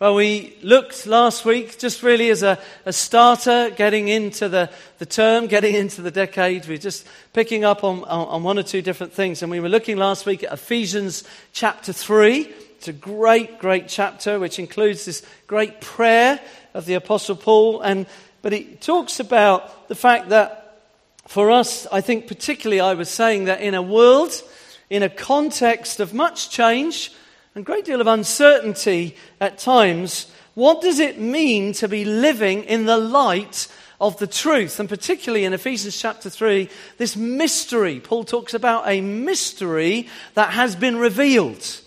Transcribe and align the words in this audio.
Well, 0.00 0.14
we 0.14 0.56
looked 0.62 1.06
last 1.06 1.44
week 1.44 1.78
just 1.78 2.02
really 2.02 2.30
as 2.30 2.42
a, 2.42 2.58
a 2.86 2.92
starter, 2.92 3.68
getting 3.68 4.08
into 4.08 4.48
the, 4.48 4.70
the 4.96 5.04
term, 5.04 5.46
getting 5.46 5.74
into 5.74 6.00
the 6.00 6.10
decade. 6.10 6.66
We're 6.66 6.78
just 6.78 7.06
picking 7.34 7.66
up 7.66 7.84
on, 7.84 8.04
on, 8.04 8.28
on 8.28 8.42
one 8.42 8.58
or 8.58 8.62
two 8.62 8.80
different 8.80 9.12
things. 9.12 9.42
And 9.42 9.50
we 9.50 9.60
were 9.60 9.68
looking 9.68 9.98
last 9.98 10.24
week 10.24 10.42
at 10.42 10.54
Ephesians 10.54 11.24
chapter 11.52 11.92
3. 11.92 12.50
It's 12.78 12.88
a 12.88 12.94
great, 12.94 13.58
great 13.58 13.88
chapter 13.88 14.38
which 14.38 14.58
includes 14.58 15.04
this 15.04 15.22
great 15.46 15.82
prayer 15.82 16.40
of 16.72 16.86
the 16.86 16.94
Apostle 16.94 17.36
Paul. 17.36 17.82
And, 17.82 18.06
but 18.40 18.54
it 18.54 18.80
talks 18.80 19.20
about 19.20 19.90
the 19.90 19.94
fact 19.94 20.30
that 20.30 20.80
for 21.28 21.50
us, 21.50 21.86
I 21.92 22.00
think 22.00 22.26
particularly 22.26 22.80
I 22.80 22.94
was 22.94 23.10
saying 23.10 23.44
that 23.44 23.60
in 23.60 23.74
a 23.74 23.82
world, 23.82 24.32
in 24.88 25.02
a 25.02 25.10
context 25.10 26.00
of 26.00 26.14
much 26.14 26.48
change, 26.48 27.12
and 27.54 27.64
great 27.64 27.84
deal 27.84 28.00
of 28.00 28.06
uncertainty 28.06 29.16
at 29.40 29.58
times. 29.58 30.30
What 30.54 30.80
does 30.80 31.00
it 31.00 31.18
mean 31.18 31.72
to 31.74 31.88
be 31.88 32.04
living 32.04 32.64
in 32.64 32.86
the 32.86 32.96
light 32.96 33.66
of 34.00 34.18
the 34.18 34.26
truth? 34.26 34.78
And 34.78 34.88
particularly 34.88 35.44
in 35.44 35.52
Ephesians 35.52 35.98
chapter 35.98 36.30
3, 36.30 36.68
this 36.98 37.16
mystery. 37.16 37.98
Paul 37.98 38.24
talks 38.24 38.54
about 38.54 38.86
a 38.86 39.00
mystery 39.00 40.08
that 40.34 40.50
has 40.52 40.76
been 40.76 40.96
revealed. 40.96 41.80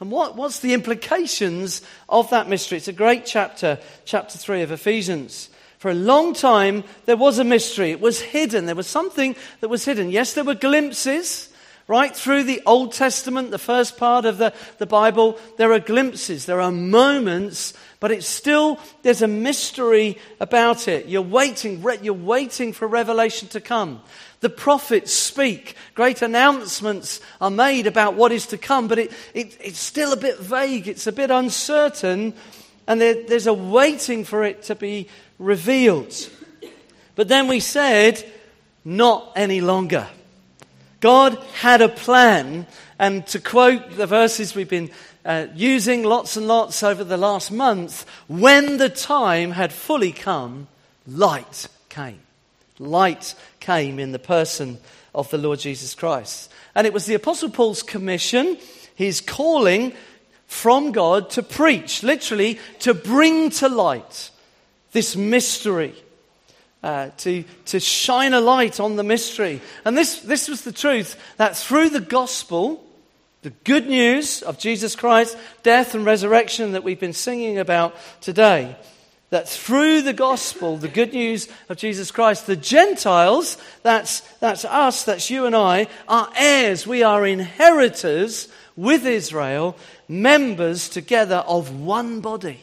And 0.00 0.10
what, 0.10 0.36
what's 0.36 0.60
the 0.60 0.74
implications 0.74 1.80
of 2.08 2.28
that 2.28 2.48
mystery? 2.48 2.76
It's 2.76 2.88
a 2.88 2.92
great 2.92 3.24
chapter, 3.24 3.78
chapter 4.04 4.36
3 4.36 4.60
of 4.62 4.70
Ephesians. 4.70 5.48
For 5.78 5.90
a 5.90 5.94
long 5.94 6.34
time, 6.34 6.84
there 7.06 7.16
was 7.16 7.38
a 7.38 7.44
mystery. 7.44 7.90
It 7.90 8.00
was 8.00 8.20
hidden. 8.20 8.66
There 8.66 8.74
was 8.74 8.86
something 8.86 9.34
that 9.60 9.68
was 9.68 9.86
hidden. 9.86 10.10
Yes, 10.10 10.34
there 10.34 10.44
were 10.44 10.54
glimpses. 10.54 11.50
Right 11.88 12.14
through 12.14 12.42
the 12.42 12.62
Old 12.66 12.92
Testament, 12.92 13.52
the 13.52 13.58
first 13.58 13.96
part 13.96 14.24
of 14.24 14.38
the, 14.38 14.52
the 14.78 14.86
Bible, 14.86 15.38
there 15.56 15.72
are 15.72 15.78
glimpses, 15.78 16.44
there 16.44 16.60
are 16.60 16.72
moments, 16.72 17.74
but 18.00 18.10
it's 18.10 18.26
still, 18.26 18.80
there's 19.02 19.22
a 19.22 19.28
mystery 19.28 20.18
about 20.40 20.88
it. 20.88 21.06
You're 21.06 21.22
waiting, 21.22 21.84
you're 22.02 22.12
waiting 22.12 22.72
for 22.72 22.88
revelation 22.88 23.46
to 23.48 23.60
come. 23.60 24.00
The 24.40 24.50
prophets 24.50 25.12
speak, 25.12 25.76
great 25.94 26.22
announcements 26.22 27.20
are 27.40 27.50
made 27.50 27.86
about 27.86 28.14
what 28.14 28.32
is 28.32 28.48
to 28.48 28.58
come, 28.58 28.88
but 28.88 28.98
it, 28.98 29.12
it, 29.32 29.56
it's 29.60 29.78
still 29.78 30.12
a 30.12 30.16
bit 30.16 30.40
vague, 30.40 30.88
it's 30.88 31.06
a 31.06 31.12
bit 31.12 31.30
uncertain, 31.30 32.34
and 32.88 33.00
there, 33.00 33.26
there's 33.28 33.46
a 33.46 33.54
waiting 33.54 34.24
for 34.24 34.42
it 34.42 34.64
to 34.64 34.74
be 34.74 35.08
revealed. 35.38 36.14
But 37.14 37.28
then 37.28 37.46
we 37.46 37.60
said, 37.60 38.24
not 38.84 39.32
any 39.36 39.60
longer. 39.60 40.08
God 41.06 41.38
had 41.60 41.82
a 41.82 41.88
plan, 41.88 42.66
and 42.98 43.24
to 43.28 43.38
quote 43.38 43.96
the 43.96 44.08
verses 44.08 44.56
we've 44.56 44.68
been 44.68 44.90
uh, 45.24 45.46
using 45.54 46.02
lots 46.02 46.36
and 46.36 46.48
lots 46.48 46.82
over 46.82 47.04
the 47.04 47.16
last 47.16 47.52
month, 47.52 48.04
when 48.26 48.78
the 48.78 48.88
time 48.88 49.52
had 49.52 49.72
fully 49.72 50.10
come, 50.10 50.66
light 51.06 51.68
came. 51.90 52.18
Light 52.80 53.36
came 53.60 54.00
in 54.00 54.10
the 54.10 54.18
person 54.18 54.78
of 55.14 55.30
the 55.30 55.38
Lord 55.38 55.60
Jesus 55.60 55.94
Christ. 55.94 56.50
And 56.74 56.88
it 56.88 56.92
was 56.92 57.06
the 57.06 57.14
Apostle 57.14 57.50
Paul's 57.50 57.84
commission, 57.84 58.58
his 58.96 59.20
calling 59.20 59.92
from 60.48 60.90
God 60.90 61.30
to 61.30 61.42
preach, 61.44 62.02
literally 62.02 62.58
to 62.80 62.94
bring 62.94 63.50
to 63.50 63.68
light 63.68 64.32
this 64.90 65.14
mystery 65.14 65.94
uh, 66.82 67.10
to, 67.18 67.44
to 67.66 67.80
shine 67.80 68.32
a 68.32 68.40
light 68.40 68.80
on 68.80 68.96
the 68.96 69.02
mystery. 69.02 69.60
And 69.84 69.96
this, 69.96 70.20
this 70.20 70.48
was 70.48 70.62
the 70.62 70.72
truth 70.72 71.16
that 71.36 71.56
through 71.56 71.90
the 71.90 72.00
gospel, 72.00 72.84
the 73.42 73.50
good 73.64 73.86
news 73.86 74.42
of 74.42 74.58
Jesus 74.58 74.94
Christ, 74.94 75.36
death 75.62 75.94
and 75.94 76.04
resurrection 76.04 76.72
that 76.72 76.84
we've 76.84 77.00
been 77.00 77.12
singing 77.12 77.58
about 77.58 77.96
today, 78.20 78.76
that 79.30 79.48
through 79.48 80.02
the 80.02 80.12
gospel, 80.12 80.76
the 80.76 80.88
good 80.88 81.12
news 81.12 81.48
of 81.68 81.76
Jesus 81.76 82.10
Christ, 82.10 82.46
the 82.46 82.56
Gentiles, 82.56 83.58
that's, 83.82 84.20
that's 84.38 84.64
us, 84.64 85.04
that's 85.04 85.30
you 85.30 85.46
and 85.46 85.56
I, 85.56 85.88
are 86.06 86.30
heirs. 86.36 86.86
We 86.86 87.02
are 87.02 87.26
inheritors 87.26 88.48
with 88.76 89.06
Israel, 89.06 89.76
members 90.08 90.88
together 90.88 91.42
of 91.46 91.80
one 91.80 92.20
body 92.20 92.60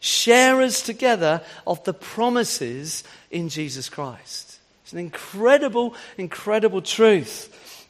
sharers 0.00 0.82
together 0.82 1.42
of 1.66 1.82
the 1.84 1.94
promises 1.94 3.04
in 3.30 3.48
Jesus 3.48 3.88
Christ. 3.88 4.58
It's 4.82 4.92
an 4.92 4.98
incredible, 4.98 5.94
incredible 6.16 6.82
truth. 6.82 7.86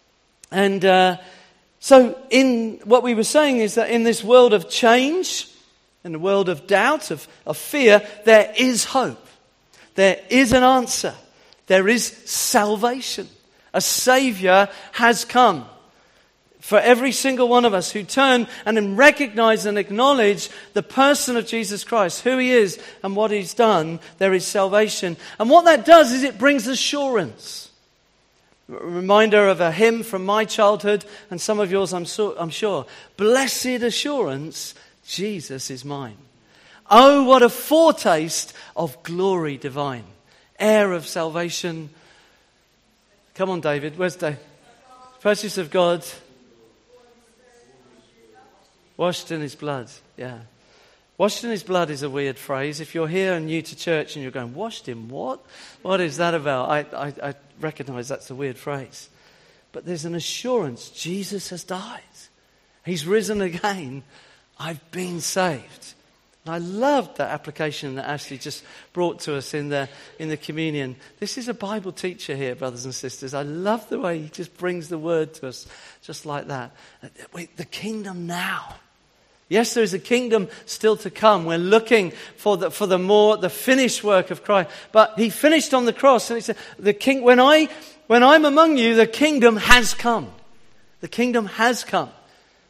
And 0.50 0.84
uh, 0.84 1.18
so, 1.80 2.18
in 2.30 2.80
what 2.84 3.02
we 3.02 3.14
were 3.14 3.24
saying 3.24 3.58
is 3.58 3.76
that 3.76 3.90
in 3.90 4.02
this 4.02 4.24
world 4.24 4.52
of 4.52 4.68
change, 4.68 5.48
in 6.04 6.12
the 6.12 6.18
world 6.18 6.48
of 6.48 6.66
doubt, 6.66 7.10
of, 7.10 7.28
of 7.46 7.56
fear, 7.56 8.06
there 8.24 8.52
is 8.56 8.84
hope. 8.84 9.24
There 9.94 10.20
is 10.28 10.52
an 10.52 10.62
answer. 10.62 11.14
There 11.66 11.88
is 11.88 12.06
salvation. 12.06 13.28
A 13.74 13.80
Savior 13.80 14.68
has 14.92 15.24
come 15.24 15.66
for 16.60 16.78
every 16.78 17.12
single 17.12 17.48
one 17.48 17.64
of 17.64 17.74
us 17.74 17.92
who 17.92 18.02
turn 18.02 18.46
and 18.66 18.98
recognize 18.98 19.64
and 19.64 19.78
acknowledge 19.78 20.50
the 20.74 20.82
person 20.82 21.36
of 21.36 21.46
Jesus 21.46 21.84
Christ, 21.84 22.22
who 22.22 22.36
he 22.38 22.50
is 22.50 22.78
and 23.02 23.14
what 23.14 23.30
he's 23.30 23.54
done, 23.54 24.00
there 24.18 24.34
is 24.34 24.44
salvation. 24.46 25.16
And 25.38 25.48
what 25.48 25.64
that 25.66 25.84
does 25.84 26.12
is 26.12 26.22
it 26.22 26.38
brings 26.38 26.66
assurance. 26.66 27.70
A 28.68 28.84
reminder 28.84 29.48
of 29.48 29.60
a 29.60 29.72
hymn 29.72 30.02
from 30.02 30.26
my 30.26 30.44
childhood 30.44 31.04
and 31.30 31.40
some 31.40 31.60
of 31.60 31.70
yours, 31.70 31.92
I'm, 31.92 32.04
so, 32.04 32.36
I'm 32.36 32.50
sure. 32.50 32.86
Blessed 33.16 33.82
assurance, 33.82 34.74
Jesus 35.06 35.70
is 35.70 35.84
mine. 35.84 36.16
Oh, 36.90 37.24
what 37.24 37.42
a 37.42 37.48
foretaste 37.48 38.52
of 38.76 39.02
glory 39.02 39.56
divine, 39.56 40.04
heir 40.58 40.92
of 40.92 41.06
salvation. 41.06 41.90
Come 43.34 43.48
on, 43.50 43.60
David. 43.60 43.96
Where's 43.96 44.16
David? 44.16 44.40
Purchase 45.20 45.58
of 45.58 45.70
God 45.70 46.04
Washed 48.98 49.30
in 49.30 49.40
his 49.40 49.54
blood, 49.54 49.88
yeah. 50.16 50.40
Washed 51.16 51.42
in 51.42 51.50
his 51.50 51.62
blood 51.62 51.88
is 51.88 52.02
a 52.02 52.10
weird 52.10 52.36
phrase. 52.36 52.80
If 52.80 52.94
you're 52.94 53.08
here 53.08 53.34
and 53.34 53.46
new 53.46 53.62
to 53.62 53.76
church 53.76 54.14
and 54.14 54.22
you're 54.22 54.32
going, 54.32 54.54
washed 54.54 54.88
in 54.88 55.08
what? 55.08 55.40
What 55.82 56.00
is 56.00 56.18
that 56.18 56.34
about? 56.34 56.68
I, 56.68 56.78
I, 56.92 57.30
I 57.30 57.34
recognize 57.60 58.08
that's 58.08 58.30
a 58.30 58.34
weird 58.34 58.58
phrase. 58.58 59.08
But 59.72 59.86
there's 59.86 60.04
an 60.04 60.14
assurance 60.14 60.90
Jesus 60.90 61.48
has 61.50 61.64
died, 61.64 62.02
He's 62.84 63.06
risen 63.06 63.40
again. 63.40 64.02
I've 64.58 64.90
been 64.90 65.20
saved. 65.20 65.94
And 66.44 66.54
I 66.54 66.58
loved 66.58 67.18
that 67.18 67.30
application 67.30 67.96
that 67.96 68.08
Ashley 68.08 68.38
just 68.38 68.64
brought 68.92 69.20
to 69.20 69.36
us 69.36 69.54
in 69.54 69.68
the, 69.68 69.88
in 70.18 70.30
the 70.30 70.36
communion. 70.36 70.96
This 71.20 71.38
is 71.38 71.46
a 71.46 71.54
Bible 71.54 71.92
teacher 71.92 72.34
here, 72.34 72.56
brothers 72.56 72.84
and 72.84 72.94
sisters. 72.94 73.34
I 73.34 73.42
love 73.42 73.88
the 73.88 74.00
way 74.00 74.18
he 74.18 74.28
just 74.28 74.56
brings 74.56 74.88
the 74.88 74.98
word 74.98 75.34
to 75.34 75.48
us 75.48 75.68
just 76.02 76.26
like 76.26 76.48
that. 76.48 76.74
The 77.56 77.64
kingdom 77.66 78.26
now. 78.26 78.74
Yes, 79.48 79.72
there 79.72 79.82
is 79.82 79.94
a 79.94 79.98
kingdom 79.98 80.48
still 80.66 80.96
to 80.98 81.10
come. 81.10 81.46
We're 81.46 81.58
looking 81.58 82.12
for 82.36 82.58
the, 82.58 82.70
for 82.70 82.86
the 82.86 82.98
more, 82.98 83.38
the 83.38 83.48
finished 83.48 84.04
work 84.04 84.30
of 84.30 84.44
Christ. 84.44 84.70
But 84.92 85.14
he 85.16 85.30
finished 85.30 85.72
on 85.72 85.86
the 85.86 85.92
cross 85.92 86.30
and 86.30 86.36
he 86.36 86.42
said, 86.42 86.56
the 86.78 86.92
king, 86.92 87.22
when 87.22 87.40
I, 87.40 87.68
when 88.08 88.22
I'm 88.22 88.44
among 88.44 88.76
you, 88.76 88.94
the 88.94 89.06
kingdom 89.06 89.56
has 89.56 89.94
come. 89.94 90.30
The 91.00 91.08
kingdom 91.08 91.46
has 91.46 91.82
come. 91.82 92.10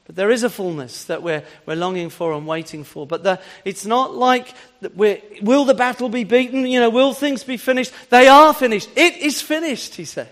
But 0.07 0.17
there 0.17 0.31
is 0.31 0.43
a 0.43 0.49
fullness 0.49 1.05
that 1.05 1.23
we're, 1.23 1.43
we're 1.67 1.75
longing 1.75 2.11
for 2.11 2.33
and 2.33 2.47
waiting 2.47 2.85
for. 2.85 3.07
But 3.07 3.25
the, 3.25 3.41
it's 3.65 3.85
not 3.85 4.15
like 4.15 4.55
we're, 4.95 5.21
will 5.43 5.65
the 5.65 5.75
battle 5.75 6.09
be 6.09 6.25
beaten? 6.25 6.65
You 6.65 6.81
know, 6.81 6.91
will 6.91 7.13
things 7.13 7.45
be 7.45 7.57
finished? 7.57 7.93
They 8.09 8.29
are 8.29 8.55
finished. 8.55 8.89
It 8.97 9.17
is 9.17 9.43
finished, 9.43 9.97
he 9.97 10.07
said. 10.07 10.29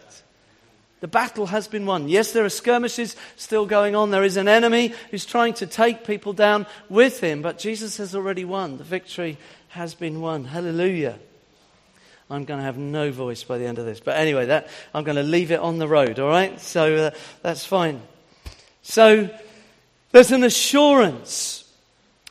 The 1.01 1.09
battle 1.09 1.47
has 1.47 1.69
been 1.69 1.85
won. 1.85 2.09
Yes, 2.09 2.33
there 2.33 2.45
are 2.45 2.51
skirmishes 2.51 3.17
still 3.37 3.67
going 3.67 3.95
on. 3.95 4.11
There 4.11 4.25
is 4.25 4.39
an 4.39 4.49
enemy 4.49 4.95
who's 5.11 5.27
trying 5.27 5.55
to 5.55 5.67
take 5.67 6.07
people 6.07 6.33
down 6.33 6.67
with 6.89 7.21
him, 7.21 7.43
but 7.43 7.59
Jesus 7.59 7.99
has 7.99 8.15
already 8.15 8.47
won. 8.47 8.79
The 8.79 8.85
victory 8.85 9.37
has 9.69 9.95
been 9.95 10.23
won. 10.23 10.45
Hallelujah. 10.45 11.19
I'm 12.31 12.45
going 12.45 12.59
to 12.59 12.65
have 12.65 12.79
no 12.79 13.13
voice 13.13 13.45
by 13.45 13.59
the 13.59 13.67
end 13.67 13.79
of 13.79 13.85
this. 13.85 14.01
But 14.01 14.17
anyway, 14.17 14.47
that, 14.47 14.69
I'm 14.95 15.05
going 15.05 15.17
to 15.17 15.23
leave 15.23 15.51
it 15.51 15.61
on 15.61 15.79
the 15.79 15.87
road, 15.87 16.19
all 16.19 16.29
right? 16.29 16.59
So 16.61 16.97
uh, 16.97 17.11
that's 17.43 17.65
fine. 17.65 18.01
So 18.83 19.29
there's 20.13 20.33
an 20.33 20.45
assurance. 20.45 21.71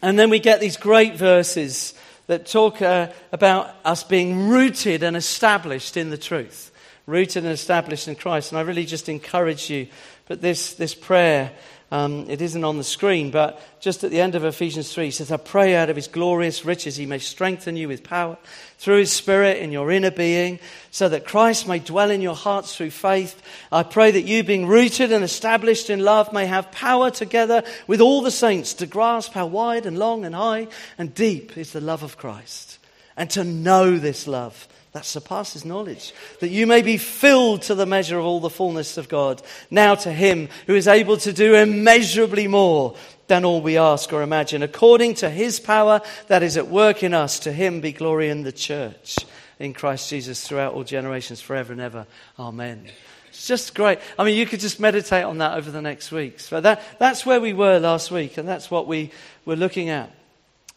And 0.01 0.17
then 0.17 0.29
we 0.31 0.39
get 0.39 0.59
these 0.59 0.75
great 0.75 1.15
verses 1.15 1.93
that 2.27 2.47
talk 2.47 2.81
uh, 2.81 3.09
about 3.31 3.73
us 3.85 4.03
being 4.03 4.49
rooted 4.49 5.03
and 5.03 5.15
established 5.15 5.97
in 5.97 6.09
the 6.09 6.17
truth 6.17 6.71
rooted 7.05 7.43
and 7.43 7.53
established 7.53 8.07
in 8.07 8.15
Christ. 8.15 8.51
And 8.51 8.59
I 8.59 8.61
really 8.61 8.85
just 8.85 9.09
encourage 9.09 9.69
you. 9.69 9.87
But 10.27 10.41
this, 10.41 10.73
this 10.73 10.95
prayer, 10.95 11.51
Um, 11.91 12.25
it 12.29 12.41
isn't 12.41 12.63
on 12.63 12.77
the 12.77 12.83
screen, 12.83 13.29
but 13.29 13.61
just 13.79 14.03
at 14.03 14.09
the 14.09 14.19
end 14.19 14.33
of 14.33 14.43
Ephesians 14.43 14.91
3, 14.91 15.05
he 15.05 15.11
says, 15.11 15.31
I 15.31 15.37
pray 15.37 15.75
out 15.75 15.89
of 15.89 15.95
his 15.95 16.07
glorious 16.07 16.65
riches 16.65 16.95
he 16.95 17.05
may 17.05 17.19
strengthen 17.19 17.77
you 17.77 17.87
with 17.87 18.03
power 18.03 18.37
through 18.79 18.97
his 18.97 19.11
spirit 19.11 19.59
in 19.59 19.71
your 19.71 19.91
inner 19.91 20.09
being, 20.09 20.59
so 20.89 21.07
that 21.09 21.27
Christ 21.27 21.67
may 21.67 21.77
dwell 21.77 22.09
in 22.09 22.21
your 22.21 22.35
hearts 22.35 22.75
through 22.75 22.89
faith. 22.89 23.39
I 23.71 23.83
pray 23.83 24.09
that 24.11 24.23
you, 24.23 24.43
being 24.43 24.65
rooted 24.65 25.11
and 25.11 25.23
established 25.23 25.91
in 25.91 25.99
love, 25.99 26.33
may 26.33 26.47
have 26.47 26.71
power 26.71 27.11
together 27.11 27.63
with 27.85 28.01
all 28.01 28.23
the 28.23 28.31
saints 28.31 28.73
to 28.75 28.87
grasp 28.87 29.33
how 29.33 29.45
wide 29.45 29.85
and 29.85 29.99
long 29.99 30.25
and 30.25 30.33
high 30.33 30.67
and 30.97 31.13
deep 31.13 31.55
is 31.55 31.71
the 31.71 31.81
love 31.81 32.01
of 32.01 32.17
Christ, 32.17 32.79
and 33.15 33.29
to 33.29 33.43
know 33.43 33.97
this 33.99 34.27
love 34.27 34.67
that 34.95 35.03
surpasses 35.03 35.65
knowledge, 35.65 36.13
that 36.39 36.47
you 36.47 36.65
may 36.65 36.81
be 36.81 36.95
filled 36.95 37.61
to 37.61 37.75
the 37.75 37.85
measure 37.85 38.17
of 38.17 38.23
all 38.23 38.39
the 38.39 38.49
fullness 38.49 38.97
of 38.97 39.09
God. 39.09 39.41
Now 39.69 39.93
to 39.95 40.09
him 40.09 40.47
who 40.67 40.75
is 40.75 40.87
able 40.87 41.17
to 41.17 41.33
do 41.33 41.53
immeasurably 41.53 42.47
more 42.47 42.95
than 43.27 43.43
all 43.43 43.61
we 43.61 43.77
ask 43.77 44.13
or 44.13 44.21
imagine, 44.21 44.63
according 44.63 45.15
to 45.15 45.29
his 45.29 45.59
power 45.59 45.99
that 46.27 46.43
is 46.43 46.55
at 46.55 46.69
work 46.69 47.03
in 47.03 47.13
us, 47.13 47.39
to 47.39 47.51
him 47.51 47.81
be 47.81 47.91
glory 47.91 48.29
in 48.29 48.43
the 48.43 48.53
church 48.53 49.17
in 49.59 49.73
Christ 49.73 50.09
Jesus 50.09 50.47
throughout 50.47 50.73
all 50.73 50.85
generations, 50.85 51.41
forever 51.41 51.73
and 51.73 51.81
ever. 51.81 52.07
Amen. 52.39 52.87
It's 53.27 53.47
just 53.47 53.75
great. 53.75 53.99
I 54.17 54.23
mean, 54.23 54.37
you 54.37 54.45
could 54.45 54.61
just 54.61 54.79
meditate 54.79 55.25
on 55.25 55.39
that 55.39 55.57
over 55.57 55.71
the 55.71 55.81
next 55.81 56.09
weeks. 56.09 56.49
But 56.49 56.63
that, 56.63 56.81
that's 56.99 57.25
where 57.25 57.41
we 57.41 57.51
were 57.51 57.79
last 57.79 58.11
week, 58.11 58.37
and 58.37 58.47
that's 58.47 58.71
what 58.71 58.87
we 58.87 59.11
were 59.43 59.57
looking 59.57 59.89
at. 59.89 60.09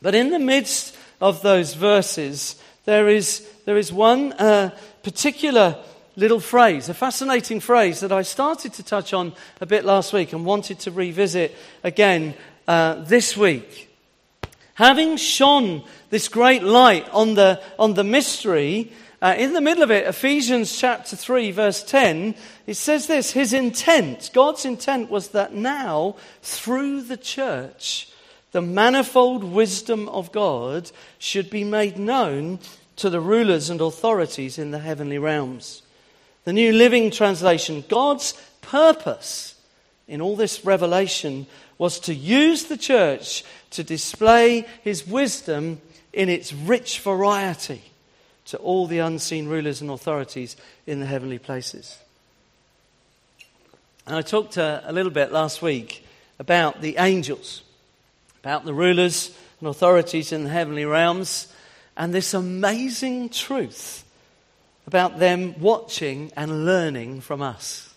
But 0.03 0.17
in 0.17 0.31
the 0.31 0.41
midst 0.41 0.97
of 1.21 1.41
those 1.43 1.75
verses, 1.75 2.61
there 2.89 3.11
is, 3.11 3.47
there 3.67 3.77
is 3.77 3.93
one 3.93 4.33
uh, 4.33 4.71
particular 5.03 5.77
little 6.17 6.41
phrase, 6.41 6.89
a 6.89 6.95
fascinating 6.95 7.61
phrase 7.61 8.01
that 8.01 8.13
I 8.13 8.23
started 8.23 8.73
to 8.73 8.83
touch 8.83 9.13
on 9.13 9.35
a 9.61 9.67
bit 9.67 9.85
last 9.85 10.15
week 10.15 10.33
and 10.33 10.47
wanted 10.47 10.79
to 10.81 10.91
revisit 10.91 11.55
again 11.85 12.33
uh, 12.67 12.95
this 13.05 13.37
week. 13.37 13.95
Having 14.73 15.19
shone 15.19 15.83
this 16.09 16.29
great 16.29 16.63
light 16.63 17.07
on 17.11 17.35
the, 17.35 17.61
on 17.79 17.93
the 17.93 18.05
mystery, 18.05 18.91
uh, 19.21 19.35
in 19.37 19.53
the 19.53 19.61
middle 19.61 19.83
of 19.83 19.91
it, 19.91 20.07
Ephesians 20.07 20.75
chapter 20.75 21.15
3, 21.15 21.51
verse 21.51 21.83
10, 21.83 22.35
it 22.67 22.77
says 22.77 23.07
this 23.07 23.33
His 23.33 23.53
intent, 23.53 24.31
God's 24.33 24.65
intent 24.65 25.11
was 25.11 25.29
that 25.29 25.53
now, 25.53 26.17
through 26.41 27.03
the 27.03 27.19
church, 27.19 28.09
the 28.53 28.63
manifold 28.63 29.45
wisdom 29.45 30.09
of 30.09 30.33
God 30.33 30.91
should 31.19 31.51
be 31.51 31.65
made 31.65 31.99
known 31.99 32.59
to 32.99 33.11
the 33.11 33.21
rulers 33.21 33.71
and 33.71 33.81
authorities 33.81 34.59
in 34.59 34.71
the 34.71 34.79
heavenly 34.79 35.19
realms. 35.19 35.83
The 36.45 36.53
New 36.53 36.73
Living 36.73 37.11
Translation 37.11 37.85
God's 37.89 38.35
purpose 38.61 39.55
in 40.07 40.21
all 40.21 40.37
this 40.37 40.65
revelation 40.65 41.47
was 41.79 42.01
to 42.01 42.15
use 42.15 42.65
the 42.65 42.77
church 42.77 43.45
to 43.71 43.85
display 43.85 44.67
his 44.83 45.07
wisdom 45.07 45.81
in 46.13 46.29
its 46.29 46.53
rich 46.53 47.01
variety 47.01 47.83
to 48.47 48.57
all 48.59 48.87
the 48.87 48.99
unseen 48.99 49.47
rulers 49.47 49.81
and 49.81 49.91
authorities 49.91 50.57
in 50.87 51.01
the 51.01 51.07
heavenly 51.07 51.39
places. 51.39 51.99
And 54.07 54.17
I 54.17 54.23
talked 54.23 54.57
a, 54.57 54.83
a 54.87 54.93
little 54.93 55.13
bit 55.13 55.33
last 55.33 55.61
week 55.61 56.05
about 56.39 56.81
the 56.81 56.97
angels, 56.97 57.63
about 58.43 58.65
the 58.65 58.73
rulers 58.73 59.37
and 59.61 59.69
authorities 59.69 60.33
in 60.33 60.45
the 60.45 60.51
heavenly 60.51 60.87
realms, 60.87 61.53
and 61.99 62.15
this 62.15 62.33
amazing 62.33 63.29
truth 63.29 64.05
about 64.87 65.19
them 65.19 65.61
watching 65.61 66.33
and 66.37 66.65
learning 66.65 67.21
from 67.21 67.43
us. 67.43 67.93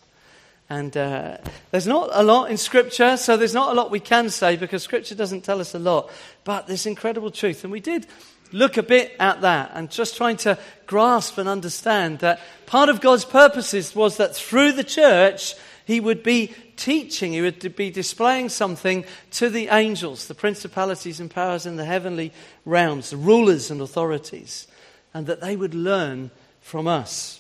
And 0.70 0.96
uh, 0.98 1.38
there's 1.70 1.86
not 1.86 2.10
a 2.12 2.24
lot 2.24 2.50
in 2.50 2.58
Scripture, 2.58 3.16
so 3.16 3.38
there's 3.38 3.54
not 3.54 3.72
a 3.72 3.76
lot 3.76 3.92
we 3.92 4.00
can 4.00 4.30
say 4.30 4.56
because 4.56 4.82
Scripture 4.84 5.16
doesn't 5.16 5.42
tell 5.42 5.62
us 5.62 5.76
a 5.76 5.80
lot. 5.80 6.10
But 6.44 6.66
this 6.66 6.86
incredible 6.86 7.30
truth. 7.30 7.64
And 7.64 7.72
we 7.72 7.80
did 7.80 8.08
look 8.52 8.78
a 8.78 8.84
bit 8.84 9.16
at 9.20 9.42
that 9.42 9.72
and 9.76 9.92
just 9.92 10.18
trying 10.18 10.38
to 10.38 10.58
grasp 10.88 11.38
and 11.38 11.48
understand 11.48 12.20
that 12.20 12.40
part 12.66 12.90
of 12.90 13.02
God's 13.02 13.24
purposes 13.24 13.96
was 13.96 14.18
that 14.18 14.36
through 14.36 14.72
the 14.72 14.84
church, 14.84 15.56
He 15.86 16.00
would 16.00 16.24
be 16.24 16.56
teaching, 16.82 17.34
He 17.34 17.42
would 17.42 17.76
be 17.76 17.92
displaying 17.92 18.50
something 18.50 19.06
to 19.32 19.50
the 19.50 19.68
angels, 19.68 20.28
the 20.28 20.34
principalities 20.34 21.20
and 21.20 21.30
powers 21.30 21.66
in 21.66 21.76
the 21.76 21.86
heavenly 21.86 22.34
realms, 22.66 23.12
the 23.12 23.18
rulers 23.18 23.70
and 23.70 23.80
authorities, 23.80 24.68
and 25.14 25.28
that 25.28 25.42
they 25.42 25.56
would 25.56 25.76
learn 25.76 26.32
from 26.62 26.88
us. 26.88 27.40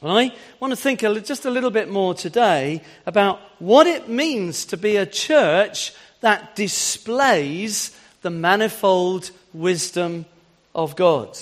Well, 0.00 0.16
I 0.16 0.34
want 0.60 0.72
to 0.72 0.76
think 0.76 1.00
just 1.00 1.46
a 1.46 1.50
little 1.50 1.70
bit 1.70 1.88
more 1.88 2.14
today 2.14 2.82
about 3.06 3.40
what 3.58 3.86
it 3.86 4.08
means 4.08 4.66
to 4.66 4.76
be 4.76 4.96
a 4.96 5.06
church 5.06 5.92
that 6.20 6.54
displays 6.54 7.98
the 8.22 8.30
manifold 8.30 9.30
wisdom 9.52 10.26
of 10.74 10.94
God. 10.94 11.36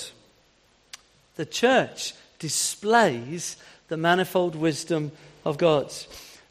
The 1.35 1.45
church 1.45 2.15
displays 2.39 3.57
the 3.89 3.97
manifold 3.97 4.55
wisdom 4.55 5.13
of 5.45 5.59
God. 5.59 5.93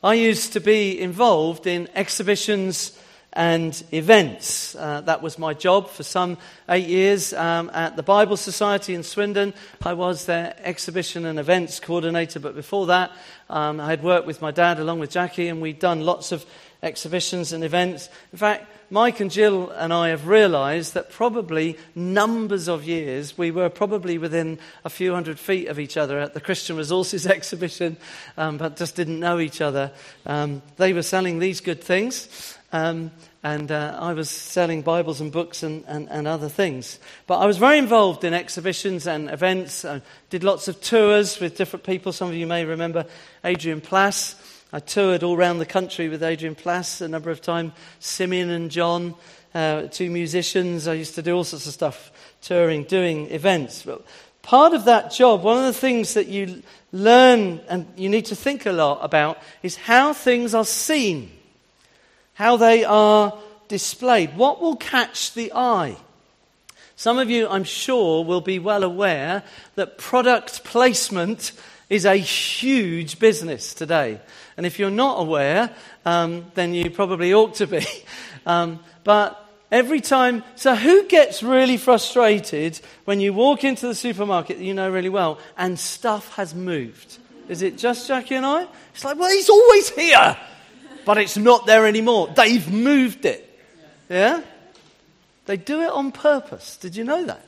I 0.06 0.14
used 0.14 0.54
to 0.54 0.60
be 0.60 1.02
involved 1.02 1.66
in 1.66 1.90
exhibitions 1.96 2.96
and 3.34 3.84
events. 3.92 4.76
Uh, 4.76 5.02
that 5.02 5.24
was 5.24 5.40
my 5.40 5.56
job 5.56 5.90
for 5.90 6.04
some 6.04 6.38
eight 6.70 6.88
years 6.88 7.34
um, 7.34 7.72
at 7.74 7.96
the 7.96 8.04
Bible 8.04 8.38
Society 8.38 8.94
in 8.94 9.02
Swindon. 9.02 9.52
I 9.84 9.94
was 9.94 10.28
their 10.28 10.56
exhibition 10.60 11.26
and 11.26 11.40
events 11.40 11.80
coordinator, 11.80 12.40
but 12.40 12.54
before 12.54 12.86
that, 12.86 13.14
um, 13.50 13.80
I 13.80 13.88
had 13.88 14.04
worked 14.04 14.28
with 14.28 14.44
my 14.44 14.52
dad 14.52 14.80
along 14.80 15.00
with 15.00 15.10
Jackie, 15.10 15.48
and 15.48 15.60
we'd 15.60 15.80
done 15.80 16.02
lots 16.02 16.32
of 16.32 16.46
exhibitions 16.84 17.52
and 17.52 17.64
events. 17.64 18.08
In 18.32 18.38
fact, 18.38 18.70
Mike 18.90 19.20
and 19.20 19.32
Jill 19.32 19.72
and 19.72 19.92
I 19.92 20.10
have 20.10 20.28
realized 20.28 20.94
that 20.94 21.10
probably 21.10 21.78
numbers 21.96 22.68
of 22.68 22.84
years 22.84 23.38
we 23.38 23.50
were 23.50 23.70
probably 23.70 24.18
within 24.18 24.60
a 24.84 24.90
few 24.90 25.14
hundred 25.14 25.40
feet 25.40 25.68
of 25.68 25.80
each 25.80 25.98
other 25.98 26.20
at 26.20 26.34
the 26.34 26.42
Christian 26.42 26.78
Resources 26.78 27.26
exhibition, 27.28 27.98
um, 28.38 28.58
but 28.58 28.78
just 28.78 28.96
didn't 28.96 29.20
know 29.20 29.40
each 29.40 29.60
other. 29.60 29.92
Um, 30.26 30.62
they 30.78 30.94
were 30.94 31.02
selling 31.02 31.40
these 31.40 31.62
good 31.62 31.84
things. 31.84 32.58
Um, 32.72 33.12
and 33.42 33.72
uh, 33.72 33.98
I 34.00 34.14
was 34.14 34.30
selling 34.30 34.82
Bibles 34.82 35.22
and 35.22 35.32
books 35.32 35.64
and, 35.64 35.84
and, 35.88 36.10
and, 36.10 36.28
other 36.28 36.50
things. 36.50 37.00
But 37.28 37.38
I 37.38 37.46
was 37.46 37.58
very 37.58 37.78
involved 37.78 38.24
in 38.24 38.34
exhibitions 38.34 39.08
and 39.08 39.30
events. 39.30 39.86
I 39.86 40.02
did 40.32 40.44
lots 40.44 40.68
of 40.68 40.82
tours 40.82 41.40
with 41.40 41.56
different 41.56 41.86
people. 41.86 42.12
Some 42.12 42.28
of 42.28 42.34
you 42.34 42.48
may 42.48 42.66
remember 42.66 43.06
Adrian 43.44 43.82
Plass. 43.82 44.36
I 44.74 44.80
toured 44.80 45.24
all 45.24 45.38
around 45.38 45.60
the 45.60 45.66
country 45.66 46.10
with 46.10 46.24
Adrian 46.24 46.56
Plass 46.56 47.02
a 47.02 47.08
number 47.08 47.32
of 47.32 47.42
times. 47.42 47.74
Simeon 48.00 48.50
and 48.50 48.70
John, 48.70 49.16
uh, 49.54 49.84
two 49.84 50.10
musicians. 50.10 50.88
I 50.88 50.94
used 50.94 51.16
to 51.16 51.22
do 51.22 51.36
all 51.36 51.44
sorts 51.44 51.68
of 51.68 51.74
stuff, 51.74 52.12
touring, 52.42 52.84
doing 52.84 53.32
events. 53.32 53.84
But 53.84 54.06
part 54.42 54.74
of 54.74 54.86
that 54.86 55.12
job, 55.12 55.44
one 55.44 55.58
of 55.58 55.66
the 55.66 55.80
things 55.80 56.14
that 56.16 56.28
you 56.28 56.64
learn 56.92 57.62
and 57.68 57.88
you 57.96 58.10
need 58.10 58.26
to 58.26 58.36
think 58.36 58.66
a 58.66 58.72
lot 58.72 59.00
about 59.02 59.38
is 59.64 59.76
how 59.76 60.14
things 60.14 60.54
are 60.54 60.66
seen 60.66 61.32
how 62.36 62.58
they 62.58 62.84
are 62.84 63.34
displayed. 63.68 64.38
What 64.38 64.62
will 64.62 64.76
catch 64.76 65.34
the 65.34 65.52
eye? 65.54 65.98
Some 66.96 67.18
of 67.18 67.30
you, 67.30 67.48
I'm 67.50 67.64
sure, 67.64 68.24
will 68.24 68.42
be 68.42 68.60
well 68.60 68.84
aware 68.84 69.44
that 69.76 69.98
product 69.98 70.64
placement 70.64 71.52
is 71.90 72.06
a 72.06 72.16
huge 72.16 73.20
business 73.20 73.74
today. 73.74 74.20
And 74.58 74.66
if 74.66 74.80
you're 74.80 74.90
not 74.90 75.20
aware, 75.20 75.70
um, 76.06 76.46
then 76.56 76.74
you 76.74 76.90
probably 76.90 77.34
ought 77.34 77.56
to 77.56 77.68
be. 77.68 77.86
Um, 78.48 78.80
but 79.04 79.44
every 79.72 80.02
time, 80.02 80.44
so 80.56 80.76
who 80.76 81.08
gets 81.08 81.42
really 81.42 81.78
frustrated 81.78 82.80
when 83.06 83.20
you 83.20 83.34
walk 83.34 83.64
into 83.64 83.88
the 83.88 83.96
supermarket 83.96 84.60
that 84.60 84.64
you 84.64 84.76
know 84.76 84.88
really 84.92 85.10
well 85.10 85.40
and 85.58 85.80
stuff 85.80 86.36
has 86.36 86.54
moved? 86.54 87.18
Is 87.50 87.64
it 87.64 87.76
just 87.80 88.08
Jackie 88.08 88.36
and 88.36 88.46
I? 88.46 88.68
It's 88.94 89.04
like, 89.04 89.18
well, 89.18 89.32
he's 89.32 89.50
always 89.50 89.90
here 89.90 90.38
but 91.06 91.20
it's 91.20 91.38
not 91.38 91.66
there 91.66 91.86
anymore. 91.86 92.34
They've 92.36 92.70
moved 92.70 93.26
it. 93.26 93.48
Yeah? 94.10 94.42
They 95.46 95.56
do 95.56 95.82
it 95.82 95.92
on 95.92 96.12
purpose. 96.12 96.78
Did 96.78 96.96
you 96.96 97.04
know 97.04 97.24
that? 97.26 97.48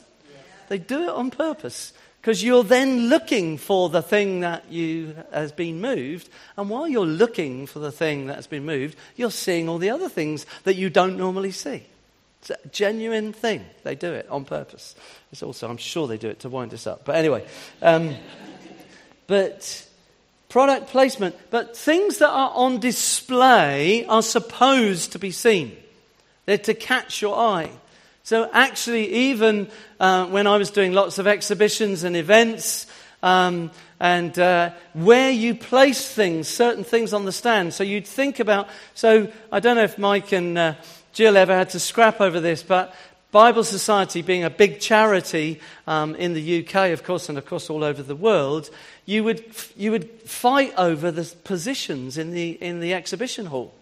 They 0.69 0.77
do 0.77 1.03
it 1.03 1.09
on 1.09 1.31
purpose 1.31 1.91
because 2.21 2.43
you're 2.43 2.63
then 2.63 3.09
looking 3.09 3.57
for 3.57 3.89
the 3.89 4.01
thing 4.01 4.41
that 4.41 4.71
you 4.71 5.15
has 5.31 5.51
been 5.51 5.81
moved 5.81 6.29
and 6.57 6.69
while 6.69 6.87
you're 6.87 7.05
looking 7.05 7.65
for 7.65 7.79
the 7.79 7.91
thing 7.91 8.27
that 8.27 8.35
has 8.35 8.47
been 8.47 8.65
moved 8.65 8.97
you're 9.15 9.31
seeing 9.31 9.69
all 9.69 9.77
the 9.77 9.89
other 9.89 10.09
things 10.09 10.45
that 10.63 10.75
you 10.75 10.89
don't 10.89 11.17
normally 11.17 11.51
see 11.51 11.83
it's 12.41 12.49
a 12.49 12.57
genuine 12.69 13.33
thing 13.33 13.65
they 13.83 13.95
do 13.95 14.13
it 14.13 14.27
on 14.29 14.45
purpose 14.45 14.95
it's 15.31 15.43
also 15.43 15.69
i'm 15.69 15.77
sure 15.77 16.07
they 16.07 16.17
do 16.17 16.29
it 16.29 16.39
to 16.39 16.49
wind 16.49 16.73
us 16.73 16.87
up 16.87 17.05
but 17.05 17.15
anyway 17.15 17.45
um, 17.81 18.15
but 19.27 19.87
product 20.49 20.87
placement, 20.87 21.35
but 21.49 21.75
things 21.75 22.19
that 22.19 22.29
are 22.29 22.51
on 22.53 22.79
display 22.79 24.05
are 24.05 24.21
supposed 24.21 25.11
to 25.11 25.19
be 25.19 25.31
seen. 25.31 25.75
They're 26.45 26.57
to 26.59 26.73
catch 26.73 27.21
your 27.21 27.37
eye. 27.37 27.69
So, 28.27 28.49
actually, 28.51 29.07
even 29.29 29.69
uh, 30.01 30.25
when 30.25 30.47
I 30.47 30.57
was 30.57 30.69
doing 30.69 30.91
lots 30.91 31.17
of 31.17 31.27
exhibitions 31.27 32.03
and 32.03 32.13
events, 32.13 32.85
um, 33.23 33.71
and 34.01 34.37
uh, 34.37 34.71
where 34.91 35.31
you 35.31 35.55
place 35.55 36.05
things, 36.13 36.49
certain 36.49 36.83
things 36.83 37.13
on 37.13 37.23
the 37.23 37.31
stand. 37.31 37.73
So 37.73 37.85
you'd 37.85 38.05
think 38.05 38.41
about, 38.41 38.67
so 38.95 39.31
I 39.49 39.61
don't 39.61 39.77
know 39.77 39.85
if 39.85 39.97
Mike 39.97 40.33
and 40.33 40.57
uh, 40.57 40.73
Jill 41.13 41.37
ever 41.37 41.55
had 41.55 41.69
to 41.69 41.79
scrap 41.79 42.19
over 42.19 42.41
this, 42.41 42.63
but 42.63 42.93
Bible 43.31 43.63
Society 43.63 44.21
being 44.21 44.43
a 44.43 44.49
big 44.49 44.81
charity 44.81 45.61
um, 45.87 46.13
in 46.15 46.33
the 46.33 46.65
UK, 46.67 46.91
of 46.91 47.05
course, 47.05 47.29
and 47.29 47.37
of 47.37 47.45
course 47.45 47.69
all 47.69 47.81
over 47.81 48.03
the 48.03 48.13
world, 48.13 48.69
you 49.05 49.23
would, 49.23 49.41
you 49.77 49.91
would 49.91 50.09
fight 50.23 50.73
over 50.77 51.11
the 51.11 51.33
positions 51.45 52.17
in 52.17 52.31
the, 52.31 52.61
in 52.61 52.81
the 52.81 52.93
exhibition 52.93 53.45
hall 53.45 53.73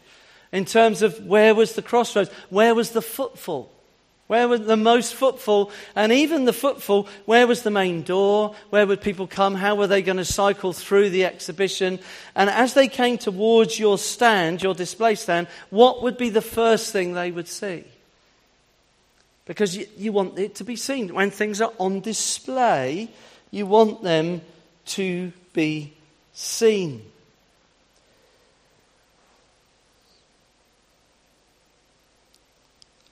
in 0.52 0.66
terms 0.66 1.02
of 1.02 1.26
where 1.26 1.56
was 1.56 1.74
the 1.74 1.82
crossroads, 1.82 2.30
where 2.52 2.76
was 2.76 2.92
the 2.92 3.02
footfall. 3.02 3.72
Where 4.28 4.48
was 4.48 4.62
the 4.62 4.78
most 4.78 5.14
footfall? 5.14 5.72
And 5.96 6.12
even 6.12 6.46
the 6.46 6.54
footfall, 6.54 7.08
where 7.26 7.46
was 7.46 7.62
the 7.62 7.70
main 7.70 8.02
door? 8.02 8.56
Where 8.72 8.88
would 8.88 9.02
people 9.02 9.28
come? 9.28 9.54
How 9.54 9.76
were 9.76 9.86
they 9.86 10.02
going 10.02 10.18
to 10.18 10.26
cycle 10.26 10.74
through 10.74 11.12
the 11.12 11.26
exhibition? 11.26 12.00
And 12.36 12.50
as 12.50 12.74
they 12.74 12.88
came 12.88 13.20
towards 13.20 13.78
your 13.78 14.00
stand, 14.00 14.64
your 14.64 14.74
display 14.74 15.14
stand, 15.14 15.48
what 15.70 16.02
would 16.02 16.18
be 16.18 16.30
the 16.30 16.42
first 16.42 16.92
thing 16.92 17.14
they 17.14 17.30
would 17.30 17.48
see? 17.48 17.84
Because 19.46 19.78
you, 19.78 19.86
you 19.96 20.12
want 20.12 20.40
it 20.40 20.56
to 20.56 20.64
be 20.64 20.76
seen. 20.76 21.14
When 21.14 21.30
things 21.30 21.62
are 21.62 21.74
on 21.80 22.00
display, 22.00 23.10
you 23.52 23.68
want 23.68 24.02
them 24.02 24.42
to 24.86 25.32
be 25.54 25.94
seen. 26.34 27.04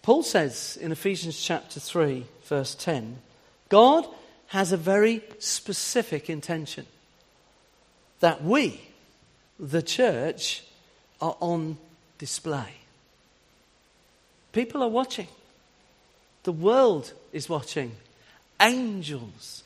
Paul 0.04 0.22
says 0.22 0.78
in 0.82 0.92
Ephesians 0.92 1.42
chapter 1.42 1.80
3, 1.80 2.26
verse 2.44 2.76
10, 2.76 3.20
God 3.70 4.06
has 4.48 4.74
a 4.74 4.78
very 4.78 5.24
specific 5.40 6.30
intention 6.30 6.86
that 8.20 8.44
we, 8.44 8.82
the 9.58 9.82
church, 9.82 10.64
are 11.22 11.38
on 11.40 11.78
display. 12.18 12.74
People 14.52 14.84
are 14.84 14.90
watching. 14.90 15.28
The 16.44 16.52
world 16.52 17.14
is 17.32 17.48
watching. 17.48 17.94
Angels 18.62 19.64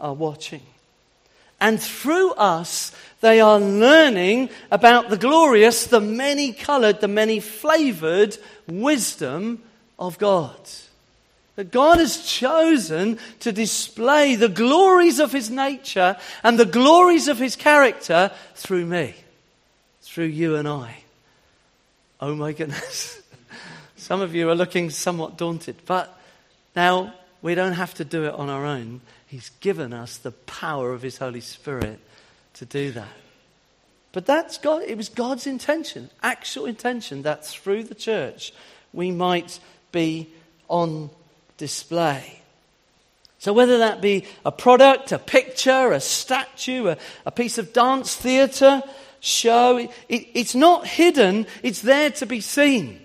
are 0.00 0.14
watching. 0.14 0.62
And 1.60 1.82
through 1.82 2.30
us, 2.34 2.92
they 3.20 3.40
are 3.40 3.58
learning 3.58 4.50
about 4.70 5.10
the 5.10 5.18
glorious, 5.18 5.86
the 5.86 6.00
many 6.00 6.52
colored, 6.52 7.00
the 7.00 7.08
many 7.08 7.40
flavored 7.40 8.38
wisdom 8.68 9.62
of 10.00 10.18
God. 10.18 10.58
That 11.56 11.70
God 11.70 11.98
has 11.98 12.24
chosen 12.24 13.18
to 13.40 13.52
display 13.52 14.34
the 14.34 14.48
glories 14.48 15.18
of 15.18 15.30
his 15.30 15.50
nature 15.50 16.16
and 16.42 16.58
the 16.58 16.64
glories 16.64 17.28
of 17.28 17.38
his 17.38 17.54
character 17.54 18.32
through 18.54 18.86
me, 18.86 19.14
through 20.02 20.26
you 20.26 20.56
and 20.56 20.66
I. 20.66 20.96
Oh 22.20 22.34
my 22.34 22.52
goodness. 22.52 23.20
Some 23.96 24.22
of 24.22 24.34
you 24.34 24.48
are 24.48 24.54
looking 24.54 24.90
somewhat 24.90 25.36
daunted, 25.36 25.76
but 25.86 26.18
now 26.74 27.14
we 27.42 27.54
don't 27.54 27.74
have 27.74 27.94
to 27.94 28.04
do 28.04 28.24
it 28.24 28.34
on 28.34 28.48
our 28.48 28.64
own. 28.64 29.02
He's 29.26 29.50
given 29.60 29.92
us 29.92 30.16
the 30.16 30.32
power 30.32 30.92
of 30.92 31.02
his 31.02 31.18
Holy 31.18 31.40
Spirit 31.40 32.00
to 32.54 32.64
do 32.64 32.90
that. 32.92 33.08
But 34.12 34.26
that's 34.26 34.58
God, 34.58 34.82
it 34.82 34.96
was 34.96 35.08
God's 35.08 35.46
intention, 35.46 36.10
actual 36.22 36.66
intention, 36.66 37.22
that 37.22 37.46
through 37.46 37.84
the 37.84 37.94
church 37.94 38.52
we 38.92 39.10
might 39.10 39.60
be 39.92 40.28
on 40.68 41.10
display. 41.56 42.40
So, 43.38 43.52
whether 43.52 43.78
that 43.78 44.02
be 44.02 44.26
a 44.44 44.52
product, 44.52 45.12
a 45.12 45.18
picture, 45.18 45.92
a 45.92 46.00
statue, 46.00 46.88
a, 46.88 46.98
a 47.24 47.30
piece 47.30 47.56
of 47.56 47.72
dance 47.72 48.14
theatre, 48.14 48.82
show, 49.20 49.78
it, 49.78 49.90
it, 50.08 50.26
it's 50.34 50.54
not 50.54 50.86
hidden, 50.86 51.46
it's 51.62 51.82
there 51.82 52.10
to 52.10 52.26
be 52.26 52.40
seen. 52.40 53.00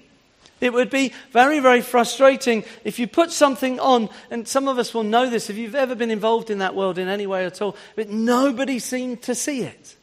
It 0.61 0.73
would 0.73 0.89
be 0.89 1.13
very, 1.31 1.59
very 1.59 1.81
frustrating 1.81 2.63
if 2.83 2.97
you 2.97 3.07
put 3.07 3.31
something 3.31 3.79
on, 3.79 4.09
and 4.31 4.47
some 4.47 4.67
of 4.67 4.79
us 4.79 4.93
will 4.93 5.03
know 5.03 5.29
this 5.29 5.49
if 5.49 5.57
you've 5.57 5.75
ever 5.75 5.95
been 5.95 6.11
involved 6.11 6.49
in 6.49 6.59
that 6.59 6.75
world 6.75 6.97
in 6.97 7.07
any 7.07 7.27
way 7.27 7.45
at 7.45 7.61
all, 7.61 7.75
but 7.95 8.09
nobody 8.09 8.79
seemed 8.79 9.21
to 9.23 9.35
see 9.35 9.61
it. 9.61 9.95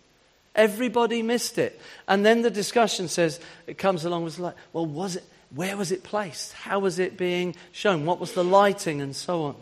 Everybody 0.55 1.23
missed 1.23 1.57
it. 1.57 1.81
And 2.07 2.25
then 2.25 2.43
the 2.43 2.51
discussion 2.51 3.09
says, 3.09 3.41
it 3.67 3.79
comes 3.79 4.05
along 4.05 4.25
with 4.25 4.39
like, 4.39 4.55
well, 4.75 4.85
was 4.85 5.17
it, 5.17 5.25
where 5.55 5.77
was 5.77 5.93
it 5.93 6.03
placed? 6.03 6.53
How 6.53 6.79
was 6.79 6.99
it 6.99 7.17
being 7.17 7.55
shown? 7.73 8.07
What 8.07 8.19
was 8.19 8.33
the 8.33 8.45
lighting 8.45 9.01
and 9.01 9.15
so 9.15 9.45
on? 9.45 9.57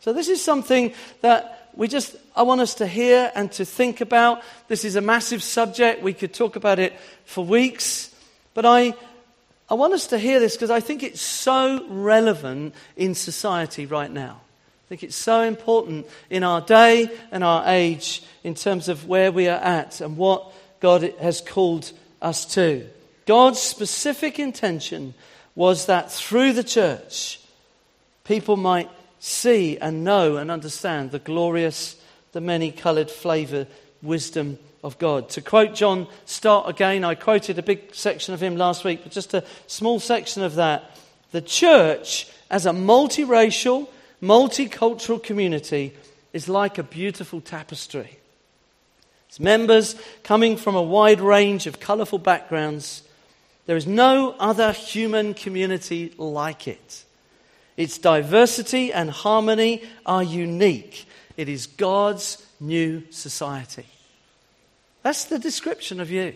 So 0.00 0.12
this 0.12 0.28
is 0.28 0.42
something 0.42 0.92
that 1.20 1.70
we 1.74 1.88
just, 1.88 2.16
I 2.34 2.42
want 2.42 2.60
us 2.60 2.74
to 2.76 2.86
hear 2.86 3.30
and 3.34 3.52
to 3.52 3.64
think 3.64 4.00
about. 4.00 4.42
This 4.68 4.84
is 4.84 4.96
a 4.96 5.00
massive 5.00 5.42
subject. 5.42 6.02
We 6.02 6.14
could 6.14 6.32
talk 6.32 6.56
about 6.56 6.78
it 6.78 6.94
for 7.24 7.44
weeks. 7.44 8.14
But 8.54 8.64
I, 8.64 8.94
I 9.68 9.74
want 9.74 9.92
us 9.92 10.08
to 10.08 10.18
hear 10.18 10.40
this 10.40 10.54
because 10.56 10.70
I 10.70 10.80
think 10.80 11.02
it's 11.02 11.20
so 11.20 11.84
relevant 11.88 12.74
in 12.96 13.14
society 13.14 13.86
right 13.86 14.10
now. 14.10 14.40
I 14.86 14.88
think 14.88 15.02
it's 15.02 15.16
so 15.16 15.42
important 15.42 16.06
in 16.30 16.44
our 16.44 16.60
day 16.60 17.10
and 17.30 17.42
our 17.44 17.64
age 17.66 18.22
in 18.44 18.54
terms 18.54 18.88
of 18.88 19.06
where 19.08 19.30
we 19.30 19.48
are 19.48 19.58
at 19.58 20.00
and 20.00 20.16
what 20.16 20.52
God 20.80 21.02
has 21.20 21.40
called 21.40 21.90
us 22.22 22.44
to. 22.54 22.86
God's 23.26 23.60
specific 23.60 24.38
intention 24.38 25.14
was 25.54 25.86
that 25.86 26.12
through 26.12 26.52
the 26.52 26.64
church, 26.64 27.40
people 28.24 28.56
might 28.56 28.88
see 29.18 29.78
and 29.78 30.04
know 30.04 30.36
and 30.36 30.50
understand 30.50 31.10
the 31.10 31.18
glorious, 31.18 31.96
the 32.32 32.40
many 32.40 32.70
colored 32.70 33.10
flavor, 33.10 33.66
wisdom 34.02 34.58
of 34.84 34.98
God. 34.98 35.28
To 35.30 35.40
quote 35.40 35.74
John 35.74 36.06
Stott 36.24 36.68
again, 36.68 37.02
I 37.02 37.16
quoted 37.16 37.58
a 37.58 37.62
big 37.62 37.94
section 37.94 38.32
of 38.32 38.42
him 38.42 38.56
last 38.56 38.84
week, 38.84 39.00
but 39.02 39.12
just 39.12 39.34
a 39.34 39.44
small 39.66 39.98
section 39.98 40.42
of 40.42 40.54
that. 40.54 40.96
The 41.32 41.40
church, 41.40 42.28
as 42.50 42.66
a 42.66 42.70
multiracial, 42.70 43.88
multicultural 44.22 45.20
community, 45.20 45.94
is 46.32 46.48
like 46.48 46.78
a 46.78 46.84
beautiful 46.84 47.40
tapestry. 47.40 48.18
Its 49.28 49.40
members 49.40 49.96
coming 50.22 50.56
from 50.56 50.76
a 50.76 50.82
wide 50.82 51.20
range 51.20 51.66
of 51.66 51.80
colorful 51.80 52.18
backgrounds 52.18 53.02
there 53.66 53.76
is 53.76 53.86
no 53.86 54.34
other 54.38 54.72
human 54.72 55.34
community 55.34 56.14
like 56.16 56.68
it. 56.68 57.04
Its 57.76 57.98
diversity 57.98 58.92
and 58.92 59.10
harmony 59.10 59.82
are 60.06 60.22
unique. 60.22 61.06
It 61.36 61.48
is 61.48 61.66
God's 61.66 62.44
new 62.58 63.02
society. 63.10 63.86
That's 65.02 65.24
the 65.24 65.38
description 65.38 66.00
of 66.00 66.10
you. 66.10 66.34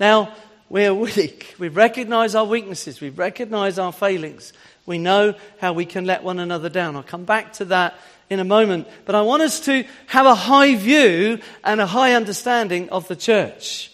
Now, 0.00 0.34
we're 0.68 0.94
weak. 0.94 1.54
We 1.58 1.68
recognize 1.68 2.34
our 2.34 2.44
weaknesses. 2.44 3.00
We 3.00 3.10
recognize 3.10 3.78
our 3.78 3.92
failings. 3.92 4.52
We 4.84 4.98
know 4.98 5.34
how 5.60 5.72
we 5.72 5.84
can 5.84 6.04
let 6.04 6.22
one 6.22 6.38
another 6.38 6.68
down. 6.68 6.96
I'll 6.96 7.02
come 7.02 7.24
back 7.24 7.54
to 7.54 7.66
that 7.66 7.94
in 8.28 8.40
a 8.40 8.44
moment. 8.44 8.88
But 9.04 9.14
I 9.14 9.22
want 9.22 9.42
us 9.42 9.60
to 9.60 9.84
have 10.06 10.26
a 10.26 10.34
high 10.34 10.74
view 10.74 11.38
and 11.62 11.80
a 11.80 11.86
high 11.86 12.14
understanding 12.14 12.88
of 12.90 13.06
the 13.08 13.16
church. 13.16 13.92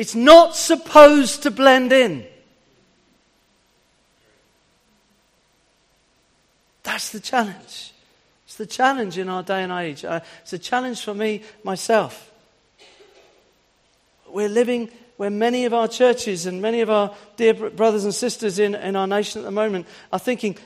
It's 0.00 0.14
not 0.14 0.56
supposed 0.56 1.42
to 1.42 1.50
blend 1.50 1.92
in. 1.92 2.24
That's 6.82 7.10
the 7.10 7.20
challenge. 7.20 7.92
It's 8.46 8.56
the 8.56 8.64
challenge 8.64 9.18
in 9.18 9.28
our 9.28 9.42
day 9.42 9.62
and 9.62 9.70
age. 9.70 10.02
Uh, 10.02 10.20
it's 10.40 10.54
a 10.54 10.58
challenge 10.58 11.04
for 11.04 11.12
me 11.12 11.42
myself. 11.64 12.32
We're 14.26 14.48
living 14.48 14.88
where 15.18 15.28
many 15.28 15.66
of 15.66 15.74
our 15.74 15.86
churches 15.86 16.46
and 16.46 16.62
many 16.62 16.80
of 16.80 16.88
our 16.88 17.14
dear 17.36 17.52
brothers 17.52 18.04
and 18.04 18.14
sisters 18.14 18.58
in, 18.58 18.74
in 18.74 18.96
our 18.96 19.06
nation 19.06 19.42
at 19.42 19.44
the 19.44 19.50
moment 19.50 19.86
are 20.10 20.18
thinking, 20.18 20.56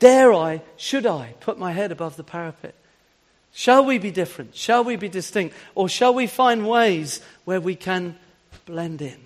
dare 0.00 0.34
I, 0.34 0.60
should 0.76 1.06
I 1.06 1.32
put 1.40 1.58
my 1.58 1.72
head 1.72 1.92
above 1.92 2.18
the 2.18 2.24
parapet? 2.24 2.74
Shall 3.54 3.86
we 3.86 3.96
be 3.96 4.10
different? 4.10 4.54
Shall 4.54 4.84
we 4.84 4.96
be 4.96 5.08
distinct? 5.08 5.56
Or 5.74 5.88
shall 5.88 6.12
we 6.12 6.26
find 6.26 6.68
ways 6.68 7.22
where 7.46 7.58
we 7.58 7.74
can 7.74 8.18
blend 8.66 9.02
in. 9.02 9.18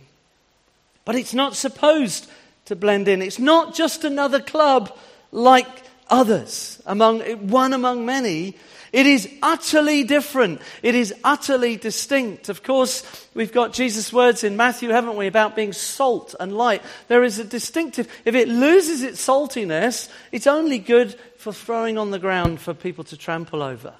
But 1.05 1.15
it's 1.15 1.35
not 1.35 1.55
supposed 1.55 2.29
to 2.67 2.77
blend 2.77 3.09
in. 3.09 3.23
It's 3.23 3.39
not 3.39 3.75
just 3.75 4.05
another 4.05 4.41
club 4.41 4.97
like 5.33 5.69
others, 6.09 6.83
among, 6.87 7.21
one 7.49 7.73
among 7.73 8.05
many. 8.07 8.57
It 8.93 9.07
is 9.07 9.29
utterly 9.43 10.05
different. 10.05 10.61
It 10.83 10.95
is 10.95 11.15
utterly 11.23 11.77
distinct. 11.77 12.49
Of 12.49 12.63
course, 12.63 13.29
we've 13.35 13.53
got 13.53 13.73
Jesus' 13.73 14.13
words 14.13 14.43
in 14.45 14.57
Matthew, 14.57 14.91
haven't 14.91 15.17
we, 15.17 15.27
about 15.27 15.57
being 15.57 15.73
salt 15.73 16.35
and 16.39 16.57
light. 16.57 16.83
There 17.09 17.23
is 17.23 17.39
a 17.39 17.45
distinctive, 17.45 18.09
if 18.25 18.35
it 18.35 18.49
loses 18.49 19.03
its 19.03 19.25
saltiness, 19.25 20.09
it's 20.33 20.47
only 20.47 20.79
good 20.79 21.15
for 21.37 21.53
throwing 21.53 21.99
on 21.99 22.11
the 22.11 22.19
ground 22.19 22.61
for 22.61 22.75
people 22.75 23.05
to 23.05 23.17
trample 23.17 23.63
over. 23.63 23.95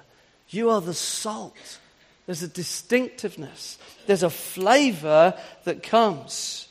You 0.49 0.69
are 0.69 0.81
the 0.81 0.93
salt. 0.93 1.79
There's 2.27 2.43
a 2.43 2.47
distinctiveness 2.47 3.79
there's 4.07 4.23
a 4.23 4.29
flavor 4.29 5.37
that 5.65 5.83
comes. 5.83 6.67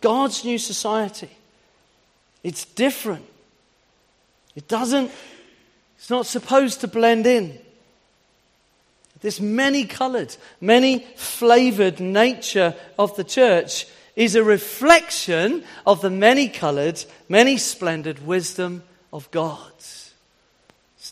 God's 0.00 0.44
new 0.44 0.58
society. 0.58 1.30
It's 2.42 2.66
different. 2.66 3.24
It 4.54 4.68
doesn't, 4.68 5.10
it's 5.96 6.10
not 6.10 6.26
supposed 6.26 6.82
to 6.82 6.88
blend 6.88 7.26
in. 7.26 7.58
this 9.20 9.40
many 9.40 9.86
colored, 9.86 10.36
many 10.60 10.98
flavored 11.16 11.98
nature 11.98 12.74
of 12.98 13.16
the 13.16 13.24
church 13.24 13.86
is 14.14 14.34
a 14.34 14.44
reflection 14.44 15.64
of 15.86 16.02
the 16.02 16.10
many 16.10 16.48
colored, 16.48 17.02
many 17.28 17.56
splendid 17.56 18.26
wisdom 18.26 18.82
of 19.12 19.30
God. 19.30 19.72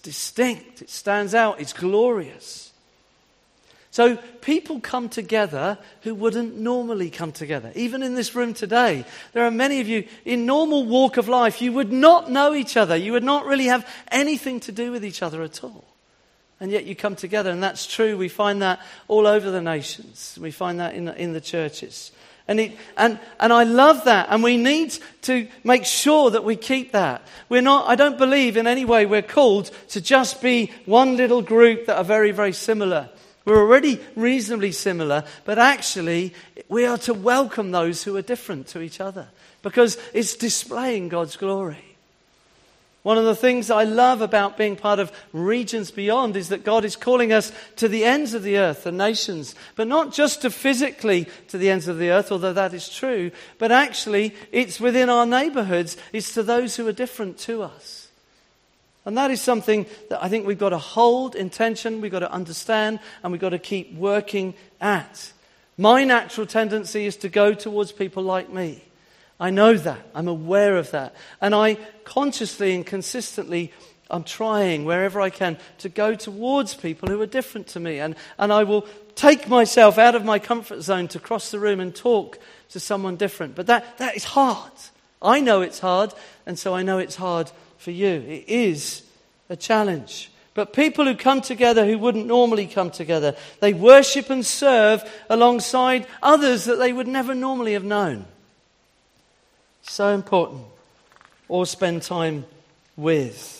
Distinct, 0.03 0.83
it 0.83 0.91
stands 0.91 1.35
out, 1.35 1.61
it's 1.61 1.73
glorious. 1.73 2.73
So 3.93 4.17
people 4.17 4.81
come 4.81 5.11
together 5.11 5.77
who 6.01 6.15
wouldn't 6.15 6.57
normally 6.57 7.11
come 7.11 7.31
together. 7.31 7.71
Even 7.75 8.03
in 8.03 8.15
this 8.15 8.35
room 8.35 8.55
today, 8.55 9.05
there 9.35 9.45
are 9.45 9.51
many 9.51 9.81
of 9.81 9.87
you 9.87 10.09
in 10.25 10.47
normal 10.47 10.87
walk 10.87 11.19
of 11.19 11.29
life, 11.29 11.61
you 11.61 11.73
would 11.73 11.93
not 11.93 12.31
know 12.31 12.55
each 12.55 12.79
other. 12.79 12.97
You 12.97 13.13
would 13.13 13.23
not 13.23 13.45
really 13.45 13.67
have 13.67 13.87
anything 14.11 14.61
to 14.61 14.73
do 14.73 14.93
with 14.93 15.05
each 15.05 15.23
other 15.23 15.43
at 15.43 15.63
all. 15.63 15.85
And 16.59 16.71
yet 16.71 16.87
you 16.87 16.97
come 16.97 17.17
together, 17.17 17.51
and 17.51 17.63
that's 17.63 17.87
true. 17.87 18.17
We 18.17 18.29
find 18.29 18.63
that 18.63 18.81
all 19.09 19.27
over 19.27 19.51
the 19.51 19.61
nations. 19.61 20.39
We 20.41 20.53
find 20.53 20.81
that 20.81 20.95
in, 20.95 21.09
in 21.09 21.35
the 21.35 21.41
churches. 21.41 22.13
And, 22.53 22.61
it, 22.61 22.73
and, 22.99 23.19
and 23.41 23.51
I 23.51 23.65
love 23.65 24.05
that. 24.05 24.27
And 24.29 24.43
we 24.43 24.59
need 24.59 24.95
to 25.23 25.49
make 25.65 25.87
sure 25.87 26.31
that 26.33 26.45
we 26.45 26.55
keep 26.55 26.93
that. 26.93 27.27
We're 27.49 27.63
not, 27.63 27.89
I 27.89 27.95
don't 27.95 28.19
believe 28.19 28.59
in 28.59 28.67
any 28.67 28.85
way 28.85 29.07
we're 29.07 29.23
called 29.23 29.71
to 29.89 30.03
just 30.03 30.43
be 30.43 30.71
one 30.85 31.17
little 31.17 31.41
group 31.41 31.87
that 31.87 31.97
are 31.97 32.05
very, 32.05 32.31
very 32.31 32.53
similar. 32.53 33.09
We're 33.47 33.59
already 33.59 33.99
reasonably 34.17 34.73
similar, 34.73 35.25
but 35.47 35.59
actually, 35.59 36.35
we 36.69 36.85
are 36.85 36.99
to 36.99 37.15
welcome 37.15 37.71
those 37.71 38.05
who 38.05 38.19
are 38.19 38.23
different 38.23 38.67
to 38.69 38.83
each 38.83 39.01
other 39.01 39.29
because 39.63 39.97
it's 40.13 40.37
displaying 40.37 41.09
God's 41.09 41.37
glory. 41.37 41.92
One 43.03 43.19
of 43.19 43.25
the 43.25 43.35
things 43.35 43.69
I 43.69 43.83
love 43.83 44.21
about 44.21 44.57
being 44.57 44.77
part 44.77 45.01
of 45.01 45.11
Regions 45.33 45.91
Beyond 45.91 46.37
is 46.37 46.51
that 46.51 46.65
God 46.65 46.85
is 46.85 46.95
calling 46.95 47.33
us 47.33 47.51
to 47.77 47.89
the 47.89 48.05
ends 48.05 48.33
of 48.33 48.45
the 48.45 48.59
earth, 48.59 48.85
the 48.85 48.93
nations, 48.93 49.57
but 49.75 49.89
not 49.89 50.13
just 50.13 50.43
to 50.43 50.51
physically 50.51 51.27
to 51.49 51.59
the 51.59 51.69
ends 51.69 51.89
of 51.89 51.99
the 51.99 52.11
earth, 52.11 52.31
although 52.31 52.53
that 52.53 52.73
is 52.73 52.89
true, 52.89 53.33
but 53.59 53.73
actually 53.73 54.37
it's 54.53 54.79
within 54.79 55.11
our 55.11 55.27
neighborhoods, 55.27 55.97
it's 56.13 56.33
to 56.35 56.45
those 56.45 56.77
who 56.77 56.87
are 56.87 56.93
different 56.93 57.39
to 57.39 57.65
us. 57.65 58.09
And 59.05 59.19
that 59.19 59.33
is 59.33 59.41
something 59.41 59.87
that 60.09 60.23
I 60.23 60.29
think 60.29 60.47
we've 60.47 60.57
got 60.57 60.69
to 60.69 60.79
hold 60.79 61.35
in 61.35 61.51
tension, 61.51 62.01
we've 62.01 62.13
got 62.13 62.21
to 62.21 62.31
understand, 62.31 63.01
and 63.25 63.33
we've 63.33 63.41
got 63.41 63.49
to 63.49 63.59
keep 63.59 63.93
working 63.95 64.55
at. 64.81 65.33
My 65.77 66.05
natural 66.05 66.47
tendency 66.47 67.07
is 67.07 67.17
to 67.17 67.29
go 67.29 67.53
towards 67.53 67.91
people 67.91 68.23
like 68.23 68.49
me. 68.49 68.85
I 69.43 69.51
know 69.51 69.75
that. 69.75 69.99
I'm 70.15 70.29
aware 70.29 70.77
of 70.77 70.93
that. 70.93 71.17
And 71.41 71.53
I 71.53 71.75
consciously 72.05 72.77
and 72.77 72.87
consistently 72.87 73.73
I'm 74.09 74.23
trying 74.23 74.85
wherever 74.85 75.21
I 75.21 75.31
can 75.31 75.59
to 75.79 75.89
go 75.89 76.15
towards 76.15 76.75
people 76.75 77.09
who 77.09 77.21
are 77.21 77.27
different 77.27 77.67
to 77.69 77.81
me. 77.81 77.99
And, 77.99 78.15
and 78.39 78.53
I 78.53 78.63
will 78.63 78.87
take 79.17 79.49
myself 79.49 79.99
out 79.99 80.15
of 80.15 80.25
my 80.25 80.39
comfort 80.39 80.83
zone 80.83 81.09
to 81.09 81.19
cross 81.19 81.51
the 81.51 81.59
room 81.59 81.81
and 81.81 81.93
talk 81.93 82.39
to 82.69 82.79
someone 82.79 83.17
different. 83.17 83.57
But 83.57 83.67
that, 83.67 83.99
that 83.99 84.15
is 84.15 84.23
hard. 84.23 84.71
I 85.21 85.41
know 85.41 85.61
it's 85.61 85.81
hard, 85.81 86.15
and 86.47 86.57
so 86.57 86.73
I 86.73 86.85
know 86.85 86.99
it's 86.99 87.17
hard 87.17 87.51
for 87.79 87.91
you. 87.91 88.11
It 88.11 88.45
is 88.47 89.03
a 89.49 89.57
challenge. 89.57 90.31
But 90.55 90.73
people 90.73 91.05
who 91.05 91.17
come 91.17 91.41
together 91.41 91.85
who 91.85 91.99
wouldn't 91.99 92.27
normally 92.27 92.69
come 92.69 92.93
together, 92.93 93.35
they 93.59 93.75
worship 93.75 94.31
and 94.31 94.47
serve 94.47 95.03
alongside 95.29 96.07
others 96.23 96.67
that 96.67 96.79
they 96.79 96.93
would 96.93 97.09
never 97.09 97.35
normally 97.35 97.73
have 97.73 97.85
known. 97.85 98.27
So 99.83 100.15
important. 100.15 100.63
Or 101.49 101.67
spend 101.67 102.03
time 102.03 102.47
with. 102.97 103.59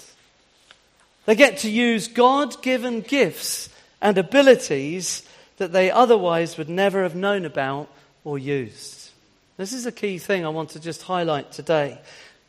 They 1.27 1.35
get 1.35 1.59
to 1.59 1.71
use 1.71 2.09
God 2.09 2.63
given 2.63 3.01
gifts 3.01 3.69
and 4.01 4.19
abilities 4.19 5.23
that 5.59 5.73
they 5.73 5.91
otherwise 5.91 6.59
would 6.59 6.69
never 6.69 7.03
have 7.03 7.15
known 7.15 7.45
about 7.45 7.89
or 8.25 8.39
used. 8.39 9.11
This 9.57 9.73
is 9.73 9.87
a 9.87 9.93
key 9.93 10.19
thing 10.19 10.45
I 10.45 10.49
want 10.49 10.71
to 10.71 10.81
just 10.81 11.03
highlight 11.03 11.53
today. 11.53 11.99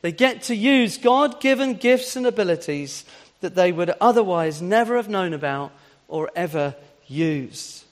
They 0.01 0.11
get 0.11 0.43
to 0.43 0.55
use 0.55 0.97
God 0.97 1.39
given 1.39 1.75
gifts 1.75 2.15
and 2.15 2.25
abilities 2.25 3.05
that 3.41 3.55
they 3.55 3.71
would 3.71 3.91
otherwise 4.01 4.61
never 4.61 4.95
have 4.95 5.09
known 5.09 5.33
about 5.33 5.71
or 6.07 6.31
ever 6.35 6.75
used. 7.07 7.83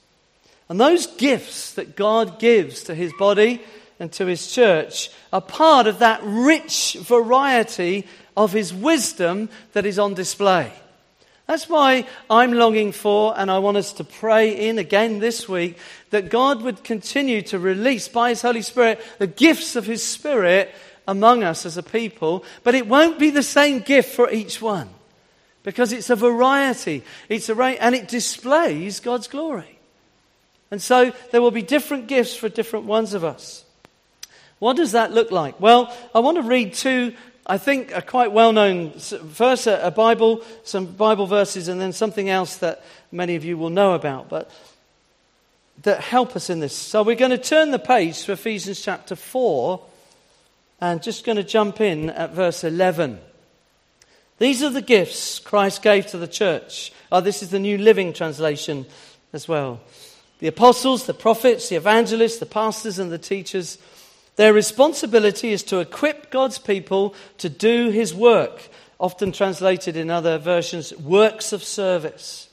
And 0.68 0.80
those 0.80 1.06
gifts 1.06 1.74
that 1.74 1.96
God 1.96 2.38
gives 2.38 2.84
to 2.84 2.94
his 2.94 3.12
body 3.18 3.60
and 4.02 4.10
to 4.10 4.26
his 4.26 4.50
church 4.50 5.10
are 5.32 5.40
part 5.40 5.86
of 5.86 6.00
that 6.00 6.20
rich 6.24 6.96
variety 6.98 8.04
of 8.36 8.52
his 8.52 8.74
wisdom 8.74 9.48
that 9.74 9.86
is 9.86 9.96
on 9.96 10.12
display. 10.12 10.72
That's 11.46 11.68
why 11.68 12.06
I'm 12.28 12.52
longing 12.52 12.90
for, 12.90 13.32
and 13.38 13.48
I 13.48 13.60
want 13.60 13.76
us 13.76 13.92
to 13.94 14.04
pray 14.04 14.68
in 14.68 14.78
again 14.78 15.20
this 15.20 15.48
week, 15.48 15.78
that 16.10 16.30
God 16.30 16.62
would 16.62 16.82
continue 16.82 17.42
to 17.42 17.60
release 17.60 18.08
by 18.08 18.30
His 18.30 18.42
Holy 18.42 18.62
Spirit 18.62 19.00
the 19.18 19.28
gifts 19.28 19.76
of 19.76 19.86
His 19.86 20.04
Spirit 20.04 20.74
among 21.06 21.44
us 21.44 21.64
as 21.64 21.76
a 21.76 21.82
people, 21.82 22.44
but 22.64 22.74
it 22.74 22.88
won't 22.88 23.20
be 23.20 23.30
the 23.30 23.42
same 23.42 23.78
gift 23.80 24.16
for 24.16 24.28
each 24.30 24.60
one 24.60 24.88
because 25.62 25.92
it's 25.92 26.10
a 26.10 26.16
variety. 26.16 27.04
It's 27.28 27.48
a 27.48 27.54
and 27.56 27.94
it 27.94 28.08
displays 28.08 28.98
God's 28.98 29.28
glory. 29.28 29.78
And 30.72 30.82
so 30.82 31.12
there 31.30 31.42
will 31.42 31.52
be 31.52 31.62
different 31.62 32.08
gifts 32.08 32.34
for 32.34 32.48
different 32.48 32.86
ones 32.86 33.14
of 33.14 33.22
us. 33.22 33.64
What 34.62 34.76
does 34.76 34.92
that 34.92 35.10
look 35.10 35.32
like? 35.32 35.58
Well, 35.58 35.92
I 36.14 36.20
want 36.20 36.36
to 36.36 36.44
read 36.44 36.74
two, 36.74 37.16
I 37.44 37.58
think, 37.58 37.90
a 37.90 38.00
quite 38.00 38.30
well 38.30 38.52
known, 38.52 38.92
first 38.92 39.66
a, 39.66 39.88
a 39.88 39.90
Bible, 39.90 40.44
some 40.62 40.86
Bible 40.86 41.26
verses, 41.26 41.66
and 41.66 41.80
then 41.80 41.92
something 41.92 42.28
else 42.28 42.58
that 42.58 42.84
many 43.10 43.34
of 43.34 43.44
you 43.44 43.58
will 43.58 43.70
know 43.70 43.94
about, 43.94 44.28
but 44.28 44.48
that 45.82 46.00
help 46.00 46.36
us 46.36 46.48
in 46.48 46.60
this. 46.60 46.76
So 46.76 47.02
we're 47.02 47.16
going 47.16 47.32
to 47.32 47.38
turn 47.38 47.72
the 47.72 47.80
page 47.80 48.22
to 48.22 48.32
Ephesians 48.34 48.80
chapter 48.80 49.16
4 49.16 49.84
and 50.80 51.02
just 51.02 51.24
going 51.24 51.38
to 51.38 51.42
jump 51.42 51.80
in 51.80 52.10
at 52.10 52.30
verse 52.30 52.62
11. 52.62 53.18
These 54.38 54.62
are 54.62 54.70
the 54.70 54.80
gifts 54.80 55.40
Christ 55.40 55.82
gave 55.82 56.06
to 56.06 56.18
the 56.18 56.28
church. 56.28 56.92
Oh, 57.10 57.20
this 57.20 57.42
is 57.42 57.50
the 57.50 57.58
New 57.58 57.78
Living 57.78 58.12
Translation 58.12 58.86
as 59.32 59.48
well. 59.48 59.80
The 60.38 60.46
apostles, 60.46 61.06
the 61.06 61.14
prophets, 61.14 61.68
the 61.68 61.74
evangelists, 61.74 62.38
the 62.38 62.46
pastors, 62.46 63.00
and 63.00 63.10
the 63.10 63.18
teachers. 63.18 63.78
Their 64.36 64.52
responsibility 64.52 65.52
is 65.52 65.62
to 65.64 65.80
equip 65.80 66.30
God's 66.30 66.58
people 66.58 67.14
to 67.38 67.48
do 67.48 67.90
his 67.90 68.14
work, 68.14 68.68
often 68.98 69.32
translated 69.32 69.96
in 69.96 70.10
other 70.10 70.38
versions, 70.38 70.96
works 70.96 71.52
of 71.52 71.62
service, 71.62 72.48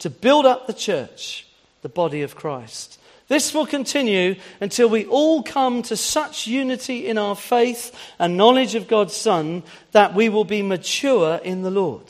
to 0.00 0.10
build 0.10 0.44
up 0.44 0.66
the 0.66 0.74
church, 0.74 1.46
the 1.82 1.88
body 1.88 2.22
of 2.22 2.36
Christ. 2.36 2.98
This 3.28 3.54
will 3.54 3.66
continue 3.66 4.36
until 4.60 4.88
we 4.88 5.06
all 5.06 5.42
come 5.42 5.82
to 5.82 5.96
such 5.96 6.46
unity 6.46 7.06
in 7.06 7.18
our 7.18 7.34
faith 7.34 7.96
and 8.18 8.36
knowledge 8.36 8.74
of 8.74 8.86
God's 8.86 9.16
Son 9.16 9.62
that 9.92 10.14
we 10.14 10.28
will 10.28 10.44
be 10.44 10.62
mature 10.62 11.40
in 11.42 11.62
the 11.62 11.70
Lord, 11.70 12.04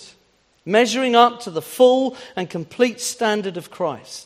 measuring 0.65 1.15
up 1.15 1.41
to 1.41 1.51
the 1.51 1.63
full 1.63 2.17
and 2.35 2.51
complete 2.51 3.01
standard 3.01 3.57
of 3.57 3.71
Christ. 3.71 4.26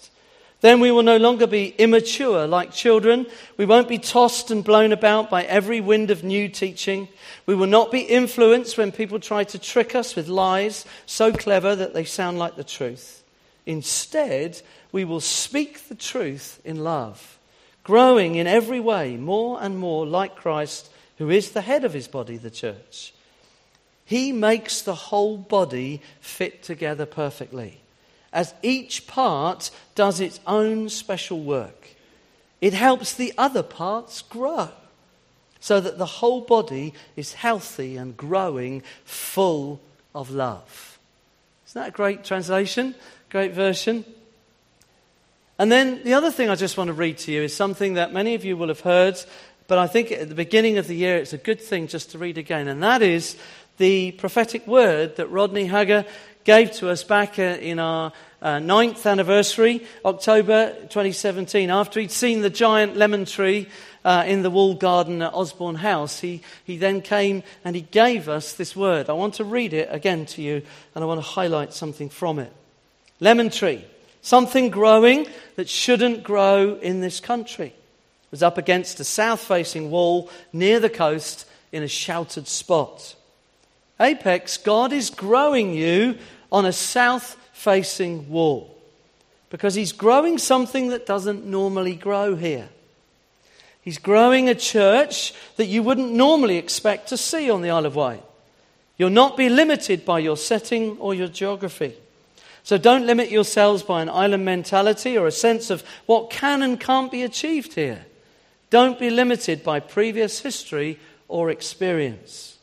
Then 0.60 0.80
we 0.80 0.90
will 0.90 1.02
no 1.02 1.16
longer 1.16 1.46
be 1.46 1.74
immature 1.78 2.46
like 2.46 2.72
children. 2.72 3.26
We 3.56 3.64
won't 3.64 3.88
be 3.88 3.98
tossed 3.98 4.50
and 4.50 4.62
blown 4.62 4.92
about 4.92 5.30
by 5.30 5.44
every 5.44 5.80
wind 5.80 6.10
of 6.10 6.22
new 6.22 6.48
teaching. 6.48 7.08
We 7.46 7.54
will 7.54 7.66
not 7.66 7.90
be 7.90 8.00
influenced 8.00 8.76
when 8.76 8.92
people 8.92 9.20
try 9.20 9.44
to 9.44 9.58
trick 9.58 9.94
us 9.94 10.14
with 10.14 10.28
lies 10.28 10.84
so 11.06 11.32
clever 11.32 11.74
that 11.76 11.94
they 11.94 12.04
sound 12.04 12.38
like 12.38 12.56
the 12.56 12.64
truth. 12.64 13.22
Instead, 13.64 14.60
we 14.92 15.04
will 15.04 15.20
speak 15.20 15.88
the 15.88 15.94
truth 15.94 16.60
in 16.64 16.84
love, 16.84 17.38
growing 17.82 18.34
in 18.34 18.46
every 18.46 18.80
way 18.80 19.16
more 19.16 19.62
and 19.62 19.78
more 19.78 20.06
like 20.06 20.36
Christ, 20.36 20.90
who 21.18 21.30
is 21.30 21.52
the 21.52 21.60
head 21.62 21.84
of 21.84 21.94
his 21.94 22.08
body, 22.08 22.36
the 22.36 22.50
church. 22.50 23.14
He 24.04 24.32
makes 24.32 24.82
the 24.82 24.94
whole 24.94 25.38
body 25.38 26.02
fit 26.20 26.62
together 26.62 27.06
perfectly, 27.06 27.80
as 28.32 28.54
each 28.62 29.06
part 29.06 29.70
does 29.94 30.20
its 30.20 30.40
own 30.46 30.88
special 30.88 31.40
work. 31.40 31.96
It 32.60 32.74
helps 32.74 33.14
the 33.14 33.32
other 33.38 33.62
parts 33.62 34.22
grow 34.22 34.68
so 35.60 35.80
that 35.80 35.98
the 35.98 36.06
whole 36.06 36.40
body 36.40 36.94
is 37.16 37.34
healthy 37.34 37.96
and 37.96 38.16
growing 38.16 38.82
full 39.04 39.80
of 40.14 40.30
love. 40.30 40.98
Isn't 41.66 41.82
that 41.82 41.88
a 41.88 41.92
great 41.92 42.24
translation? 42.24 42.94
Great 43.30 43.52
version? 43.52 44.04
And 45.58 45.70
then 45.70 46.02
the 46.04 46.14
other 46.14 46.30
thing 46.30 46.48
I 46.48 46.54
just 46.54 46.78
want 46.78 46.88
to 46.88 46.94
read 46.94 47.18
to 47.18 47.32
you 47.32 47.42
is 47.42 47.54
something 47.54 47.94
that 47.94 48.12
many 48.12 48.34
of 48.34 48.44
you 48.44 48.56
will 48.56 48.68
have 48.68 48.80
heard, 48.80 49.18
but 49.68 49.78
I 49.78 49.86
think 49.86 50.10
at 50.10 50.28
the 50.28 50.34
beginning 50.34 50.78
of 50.78 50.86
the 50.86 50.96
year 50.96 51.18
it's 51.18 51.34
a 51.34 51.38
good 51.38 51.60
thing 51.60 51.86
just 51.86 52.10
to 52.12 52.18
read 52.18 52.38
again. 52.38 52.66
And 52.66 52.82
that 52.82 53.02
is 53.02 53.36
the 53.76 54.12
prophetic 54.12 54.66
word 54.66 55.16
that 55.16 55.30
Rodney 55.30 55.66
Hugger 55.66 56.06
gave 56.44 56.72
to 56.72 56.88
us 56.88 57.04
back 57.04 57.38
uh, 57.38 57.42
in 57.42 57.78
our 57.78 58.12
uh, 58.42 58.58
ninth 58.58 59.04
anniversary, 59.06 59.86
October 60.04 60.72
2017, 60.72 61.70
after 61.70 62.00
he'd 62.00 62.10
seen 62.10 62.40
the 62.40 62.50
giant 62.50 62.96
lemon 62.96 63.24
tree 63.24 63.68
uh, 64.04 64.24
in 64.26 64.42
the 64.42 64.50
wall 64.50 64.74
garden 64.74 65.20
at 65.22 65.34
Osborne 65.34 65.76
House, 65.76 66.20
he, 66.20 66.42
he 66.64 66.76
then 66.76 67.02
came 67.02 67.42
and 67.64 67.76
he 67.76 67.82
gave 67.82 68.28
us 68.28 68.54
this 68.54 68.74
word. 68.74 69.10
I 69.10 69.12
want 69.12 69.34
to 69.34 69.44
read 69.44 69.74
it 69.74 69.88
again 69.90 70.26
to 70.26 70.42
you, 70.42 70.62
and 70.94 71.04
I 71.04 71.06
want 71.06 71.18
to 71.18 71.26
highlight 71.26 71.74
something 71.74 72.08
from 72.08 72.38
it. 72.38 72.52
Lemon 73.20 73.50
tree 73.50 73.84
Something 74.22 74.70
growing 74.70 75.26
that 75.56 75.68
shouldn't 75.68 76.22
grow 76.22 76.74
in 76.74 77.00
this 77.00 77.20
country. 77.20 77.68
It 77.68 78.30
was 78.30 78.42
up 78.42 78.58
against 78.58 79.00
a 79.00 79.04
south 79.04 79.40
facing 79.40 79.90
wall 79.90 80.30
near 80.52 80.78
the 80.78 80.90
coast 80.90 81.46
in 81.72 81.82
a 81.82 81.88
sheltered 81.88 82.46
spot. 82.46 83.14
Apex, 84.00 84.56
God 84.56 84.92
is 84.92 85.10
growing 85.10 85.74
you 85.74 86.16
on 86.50 86.64
a 86.64 86.72
south 86.72 87.36
facing 87.52 88.30
wall 88.30 88.76
because 89.50 89.74
He's 89.74 89.92
growing 89.92 90.38
something 90.38 90.88
that 90.88 91.06
doesn't 91.06 91.44
normally 91.44 91.94
grow 91.94 92.34
here. 92.34 92.68
He's 93.82 93.98
growing 93.98 94.48
a 94.48 94.54
church 94.54 95.34
that 95.56 95.66
you 95.66 95.82
wouldn't 95.82 96.12
normally 96.12 96.56
expect 96.56 97.08
to 97.08 97.16
see 97.16 97.50
on 97.50 97.62
the 97.62 97.70
Isle 97.70 97.86
of 97.86 97.96
Wight. 97.96 98.22
You'll 98.96 99.10
not 99.10 99.36
be 99.36 99.48
limited 99.48 100.04
by 100.04 100.18
your 100.18 100.36
setting 100.36 100.98
or 100.98 101.14
your 101.14 101.28
geography. 101.28 101.94
So 102.62 102.76
don't 102.76 103.06
limit 103.06 103.30
yourselves 103.30 103.82
by 103.82 104.02
an 104.02 104.10
island 104.10 104.44
mentality 104.44 105.16
or 105.16 105.26
a 105.26 105.32
sense 105.32 105.70
of 105.70 105.82
what 106.04 106.30
can 106.30 106.62
and 106.62 106.78
can't 106.78 107.10
be 107.10 107.22
achieved 107.22 107.72
here. 107.72 108.04
Don't 108.68 108.98
be 108.98 109.10
limited 109.10 109.64
by 109.64 109.80
previous 109.80 110.40
history 110.40 110.98
or 111.26 111.50
experience. 111.50 112.58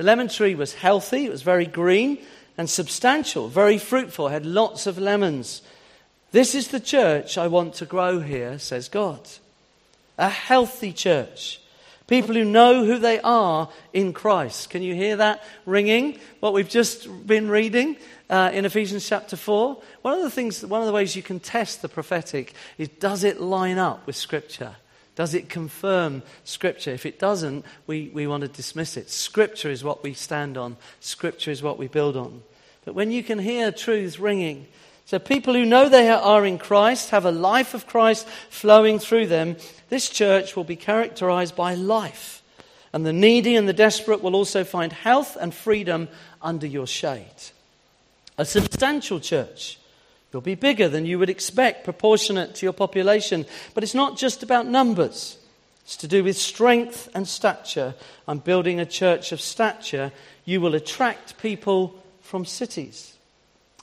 The 0.00 0.06
lemon 0.06 0.28
tree 0.28 0.54
was 0.54 0.72
healthy, 0.72 1.26
it 1.26 1.30
was 1.30 1.42
very 1.42 1.66
green 1.66 2.16
and 2.56 2.70
substantial, 2.70 3.48
very 3.48 3.76
fruitful, 3.76 4.28
had 4.28 4.46
lots 4.46 4.86
of 4.86 4.96
lemons. 4.96 5.60
This 6.32 6.54
is 6.54 6.68
the 6.68 6.80
church 6.80 7.36
I 7.36 7.48
want 7.48 7.74
to 7.74 7.84
grow 7.84 8.20
here, 8.20 8.58
says 8.58 8.88
God. 8.88 9.20
A 10.16 10.30
healthy 10.30 10.94
church 10.94 11.60
People 12.10 12.34
who 12.34 12.44
know 12.44 12.84
who 12.84 12.98
they 12.98 13.20
are 13.20 13.68
in 13.92 14.12
Christ. 14.12 14.70
Can 14.70 14.82
you 14.82 14.96
hear 14.96 15.16
that 15.16 15.44
ringing? 15.64 16.18
What 16.40 16.54
we've 16.54 16.68
just 16.68 17.06
been 17.24 17.48
reading 17.48 17.96
uh, 18.28 18.50
in 18.52 18.64
Ephesians 18.64 19.08
chapter 19.08 19.36
4. 19.36 19.80
One 20.02 20.14
of 20.14 20.22
the 20.22 20.30
things, 20.30 20.66
one 20.66 20.80
of 20.80 20.88
the 20.88 20.92
ways 20.92 21.14
you 21.14 21.22
can 21.22 21.38
test 21.38 21.82
the 21.82 21.88
prophetic 21.88 22.54
is 22.78 22.88
does 22.88 23.22
it 23.22 23.40
line 23.40 23.78
up 23.78 24.08
with 24.08 24.16
Scripture? 24.16 24.74
Does 25.20 25.34
it 25.34 25.50
confirm 25.50 26.22
Scripture? 26.44 26.92
If 26.92 27.04
it 27.04 27.18
doesn't, 27.18 27.66
we, 27.86 28.10
we 28.14 28.26
want 28.26 28.40
to 28.40 28.48
dismiss 28.48 28.96
it. 28.96 29.10
Scripture 29.10 29.68
is 29.68 29.84
what 29.84 30.02
we 30.02 30.14
stand 30.14 30.56
on, 30.56 30.78
Scripture 31.00 31.50
is 31.50 31.62
what 31.62 31.76
we 31.76 31.88
build 31.88 32.16
on. 32.16 32.42
But 32.86 32.94
when 32.94 33.10
you 33.10 33.22
can 33.22 33.38
hear 33.38 33.70
truths 33.70 34.18
ringing, 34.18 34.66
so, 35.04 35.18
people 35.18 35.52
who 35.52 35.66
know 35.66 35.90
they 35.90 36.08
are 36.08 36.46
in 36.46 36.56
Christ, 36.56 37.10
have 37.10 37.26
a 37.26 37.30
life 37.30 37.74
of 37.74 37.86
Christ 37.86 38.26
flowing 38.48 38.98
through 38.98 39.26
them, 39.26 39.56
this 39.90 40.08
church 40.08 40.56
will 40.56 40.64
be 40.64 40.74
characterized 40.74 41.54
by 41.54 41.74
life. 41.74 42.42
And 42.94 43.04
the 43.04 43.12
needy 43.12 43.56
and 43.56 43.68
the 43.68 43.74
desperate 43.74 44.22
will 44.22 44.34
also 44.34 44.64
find 44.64 44.90
health 44.90 45.36
and 45.38 45.52
freedom 45.52 46.08
under 46.40 46.66
your 46.66 46.86
shade. 46.86 47.26
A 48.38 48.46
substantial 48.46 49.20
church. 49.20 49.79
You'll 50.32 50.42
be 50.42 50.54
bigger 50.54 50.88
than 50.88 51.06
you 51.06 51.18
would 51.18 51.30
expect, 51.30 51.84
proportionate 51.84 52.54
to 52.56 52.66
your 52.66 52.72
population. 52.72 53.46
But 53.74 53.82
it's 53.82 53.94
not 53.94 54.16
just 54.16 54.42
about 54.42 54.66
numbers, 54.66 55.38
it's 55.82 55.96
to 55.98 56.08
do 56.08 56.22
with 56.22 56.36
strength 56.36 57.08
and 57.14 57.26
stature. 57.26 57.94
I'm 58.28 58.38
building 58.38 58.78
a 58.78 58.86
church 58.86 59.32
of 59.32 59.40
stature. 59.40 60.12
You 60.44 60.60
will 60.60 60.74
attract 60.74 61.38
people 61.38 62.00
from 62.22 62.44
cities 62.44 63.16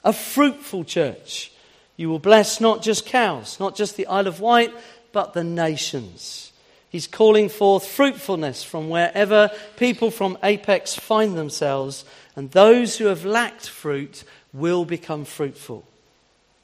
a 0.03 0.13
fruitful 0.13 0.85
church. 0.85 1.51
You 1.97 2.09
will 2.09 2.19
bless 2.19 2.61
not 2.61 2.81
just 2.81 3.05
Cowes, 3.05 3.59
not 3.59 3.75
just 3.75 3.97
the 3.97 4.07
Isle 4.07 4.27
of 4.27 4.39
Wight, 4.39 4.73
but 5.11 5.33
the 5.33 5.43
nations. 5.43 6.53
He's 6.89 7.07
calling 7.07 7.49
forth 7.49 7.85
fruitfulness 7.85 8.63
from 8.63 8.89
wherever 8.89 9.51
people 9.75 10.09
from 10.09 10.37
Apex 10.43 10.95
find 10.95 11.37
themselves, 11.37 12.05
and 12.35 12.51
those 12.51 12.97
who 12.97 13.05
have 13.07 13.25
lacked 13.25 13.67
fruit 13.67 14.23
will 14.53 14.85
become 14.85 15.25
fruitful. 15.25 15.85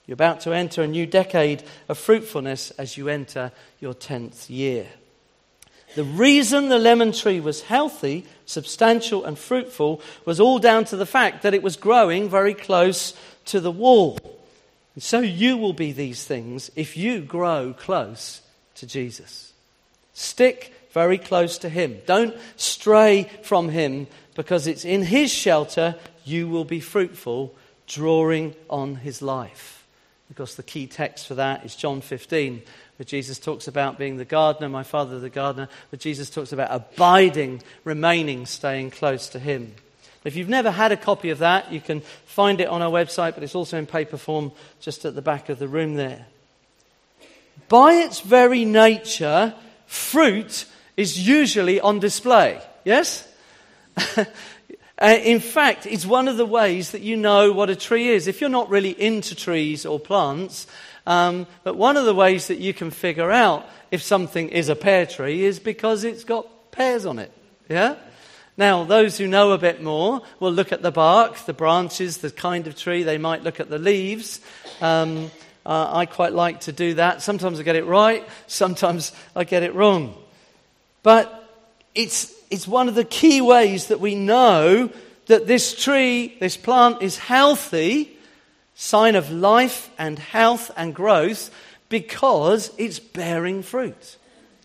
You're 0.05 0.13
about 0.13 0.41
to 0.41 0.53
enter 0.53 0.83
a 0.83 0.87
new 0.87 1.05
decade 1.05 1.63
of 1.87 1.97
fruitfulness 1.97 2.71
as 2.71 2.97
you 2.97 3.07
enter 3.07 3.51
your 3.79 3.93
10th 3.93 4.49
year. 4.49 4.87
The 5.95 6.03
reason 6.03 6.69
the 6.69 6.79
lemon 6.79 7.11
tree 7.11 7.39
was 7.39 7.61
healthy, 7.61 8.25
substantial, 8.45 9.23
and 9.23 9.37
fruitful 9.37 10.01
was 10.25 10.39
all 10.39 10.59
down 10.59 10.85
to 10.85 10.97
the 10.97 11.05
fact 11.05 11.43
that 11.43 11.53
it 11.53 11.63
was 11.63 11.77
growing 11.77 12.29
very 12.29 12.53
close 12.53 13.13
to 13.45 13.59
the 13.59 13.71
wall. 13.71 14.17
And 14.95 15.03
so 15.03 15.19
you 15.19 15.57
will 15.57 15.73
be 15.73 15.91
these 15.91 16.25
things 16.25 16.71
if 16.75 16.97
you 16.97 17.21
grow 17.21 17.75
close 17.77 18.41
to 18.75 18.87
Jesus. 18.87 19.53
Stick 20.13 20.73
very 20.91 21.17
close 21.17 21.59
to 21.59 21.69
Him. 21.69 21.99
Don't 22.05 22.35
stray 22.55 23.29
from 23.43 23.69
Him 23.69 24.07
because 24.35 24.67
it's 24.67 24.85
in 24.85 25.03
His 25.03 25.31
shelter 25.31 25.95
you 26.25 26.47
will 26.47 26.65
be 26.65 26.79
fruitful, 26.79 27.53
drawing 27.87 28.55
on 28.69 28.95
His 28.95 29.21
life. 29.21 29.82
Because 30.33 30.55
the 30.55 30.63
key 30.63 30.87
text 30.87 31.27
for 31.27 31.35
that 31.35 31.63
is 31.63 31.75
John 31.75 32.01
15 32.01 32.63
where 32.97 33.05
Jesus 33.05 33.37
talks 33.37 33.67
about 33.67 33.99
being 33.99 34.17
the 34.17 34.25
gardener, 34.25 34.67
my 34.67 34.81
father 34.81 35.19
the 35.19 35.29
gardener, 35.29 35.69
where 35.91 35.99
Jesus 35.99 36.31
talks 36.31 36.51
about 36.51 36.69
abiding, 36.71 37.61
remaining, 37.83 38.47
staying 38.47 38.89
close 38.89 39.29
to 39.29 39.39
him. 39.39 39.75
If 40.23 40.35
you've 40.35 40.49
never 40.49 40.71
had 40.71 40.91
a 40.91 40.97
copy 40.97 41.29
of 41.29 41.37
that, 41.39 41.71
you 41.71 41.81
can 41.81 42.01
find 42.25 42.59
it 42.59 42.67
on 42.67 42.81
our 42.81 42.89
website, 42.89 43.35
but 43.35 43.43
it's 43.43 43.53
also 43.53 43.77
in 43.77 43.85
paper 43.85 44.17
form 44.17 44.51
just 44.79 45.05
at 45.05 45.13
the 45.13 45.21
back 45.21 45.49
of 45.49 45.59
the 45.59 45.67
room 45.67 45.93
there. 45.95 46.25
By 47.69 47.93
its 47.93 48.21
very 48.21 48.65
nature, 48.65 49.53
fruit 49.85 50.65
is 50.97 51.27
usually 51.27 51.79
on 51.79 51.99
display. 51.99 52.59
Yes? 52.83 53.27
Uh, 55.01 55.17
in 55.23 55.39
fact, 55.39 55.85
it's 55.85 56.05
one 56.05 56.27
of 56.27 56.37
the 56.37 56.45
ways 56.45 56.91
that 56.91 57.01
you 57.01 57.17
know 57.17 57.51
what 57.51 57.69
a 57.69 57.75
tree 57.75 58.09
is. 58.09 58.27
If 58.27 58.41
you're 58.41 58.49
not 58.49 58.69
really 58.69 58.91
into 58.91 59.35
trees 59.35 59.85
or 59.85 59.99
plants, 59.99 60.67
um, 61.05 61.47
but 61.63 61.75
one 61.75 61.97
of 61.97 62.05
the 62.05 62.13
ways 62.13 62.47
that 62.47 62.59
you 62.59 62.73
can 62.73 62.91
figure 62.91 63.31
out 63.31 63.67
if 63.91 64.01
something 64.01 64.49
is 64.49 64.69
a 64.69 64.75
pear 64.75 65.05
tree 65.05 65.43
is 65.43 65.59
because 65.59 66.03
it's 66.03 66.23
got 66.23 66.71
pears 66.71 67.05
on 67.05 67.19
it. 67.19 67.31
Yeah? 67.69 67.95
Now, 68.55 68.83
those 68.83 69.17
who 69.17 69.27
know 69.27 69.51
a 69.51 69.57
bit 69.57 69.81
more 69.81 70.21
will 70.39 70.51
look 70.51 70.71
at 70.71 70.83
the 70.83 70.91
bark, 70.91 71.37
the 71.45 71.53
branches, 71.53 72.17
the 72.17 72.29
kind 72.29 72.67
of 72.67 72.77
tree. 72.77 73.03
They 73.03 73.17
might 73.17 73.43
look 73.43 73.59
at 73.59 73.69
the 73.69 73.79
leaves. 73.79 74.39
Um, 74.79 75.31
uh, 75.65 75.89
I 75.91 76.05
quite 76.05 76.33
like 76.33 76.61
to 76.61 76.71
do 76.71 76.95
that. 76.95 77.21
Sometimes 77.21 77.59
I 77.59 77.63
get 77.63 77.75
it 77.75 77.85
right, 77.85 78.27
sometimes 78.47 79.11
I 79.35 79.43
get 79.43 79.63
it 79.63 79.73
wrong. 79.73 80.15
But 81.01 81.49
it's, 81.95 82.33
it's 82.53 82.67
one 82.67 82.87
of 82.87 82.93
the 82.93 83.03
key 83.03 83.41
ways 83.41 83.87
that 83.87 83.99
we 83.99 84.13
know 84.13 84.91
that 85.25 85.47
this 85.47 85.73
tree, 85.73 86.37
this 86.39 86.55
plant 86.55 87.01
is 87.01 87.17
healthy 87.17 88.15
sign 88.75 89.15
of 89.15 89.31
life 89.31 89.89
and 89.97 90.19
health 90.19 90.69
and 90.77 90.93
growth 90.93 91.49
because 91.89 92.71
it's 92.77 92.99
bearing 92.99 93.63
fruit. 93.63 94.17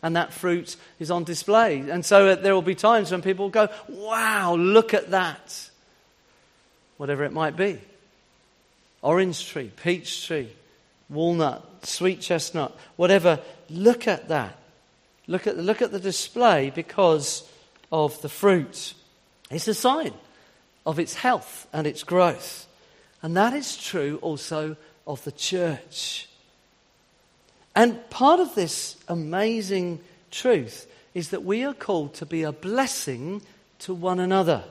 And 0.02 0.16
that 0.16 0.34
fruit 0.34 0.76
is 0.98 1.10
on 1.10 1.24
display. 1.24 1.78
And 1.78 2.04
so 2.04 2.28
uh, 2.28 2.34
there 2.34 2.54
will 2.54 2.60
be 2.60 2.74
times 2.74 3.10
when 3.10 3.22
people 3.22 3.48
go, 3.48 3.70
wow, 3.88 4.54
look 4.54 4.92
at 4.92 5.10
that. 5.12 5.70
Whatever 6.98 7.24
it 7.24 7.32
might 7.32 7.56
be 7.56 7.80
orange 9.00 9.48
tree, 9.48 9.70
peach 9.82 10.26
tree, 10.26 10.50
walnut, 11.08 11.86
sweet 11.86 12.20
chestnut, 12.20 12.76
whatever. 12.96 13.40
Look 13.70 14.06
at 14.06 14.28
that. 14.28 14.58
Look 15.26 15.46
at, 15.46 15.56
look 15.56 15.80
at 15.80 15.90
the 15.90 16.00
display 16.00 16.68
because 16.68 17.47
of 17.90 18.20
the 18.22 18.28
fruit. 18.28 18.94
It's 19.50 19.68
a 19.68 19.74
sign 19.74 20.12
of 20.84 20.98
its 20.98 21.14
health 21.14 21.66
and 21.72 21.86
its 21.86 22.02
growth. 22.02 22.66
And 23.22 23.36
that 23.36 23.52
is 23.52 23.76
true 23.76 24.18
also 24.22 24.76
of 25.06 25.22
the 25.24 25.32
church. 25.32 26.28
And 27.74 28.08
part 28.10 28.40
of 28.40 28.54
this 28.54 28.96
amazing 29.08 30.00
truth 30.30 30.86
is 31.14 31.30
that 31.30 31.44
we 31.44 31.64
are 31.64 31.74
called 31.74 32.14
to 32.14 32.26
be 32.26 32.42
a 32.42 32.52
blessing 32.52 33.42
to 33.80 33.94
one 33.94 34.20
another. 34.20 34.64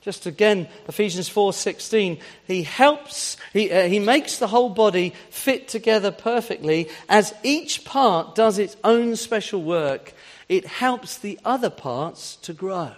Just 0.00 0.24
again, 0.24 0.68
Ephesians 0.86 1.28
4:16, 1.28 2.20
he 2.46 2.62
helps, 2.62 3.36
he, 3.52 3.72
uh, 3.72 3.88
he 3.88 3.98
makes 3.98 4.38
the 4.38 4.46
whole 4.46 4.68
body 4.68 5.12
fit 5.30 5.66
together 5.66 6.12
perfectly 6.12 6.88
as 7.08 7.34
each 7.42 7.84
part 7.84 8.36
does 8.36 8.58
its 8.58 8.76
own 8.84 9.16
special 9.16 9.60
work. 9.62 10.14
It 10.48 10.66
helps 10.66 11.18
the 11.18 11.38
other 11.44 11.70
parts 11.70 12.36
to 12.36 12.52
grow 12.52 12.92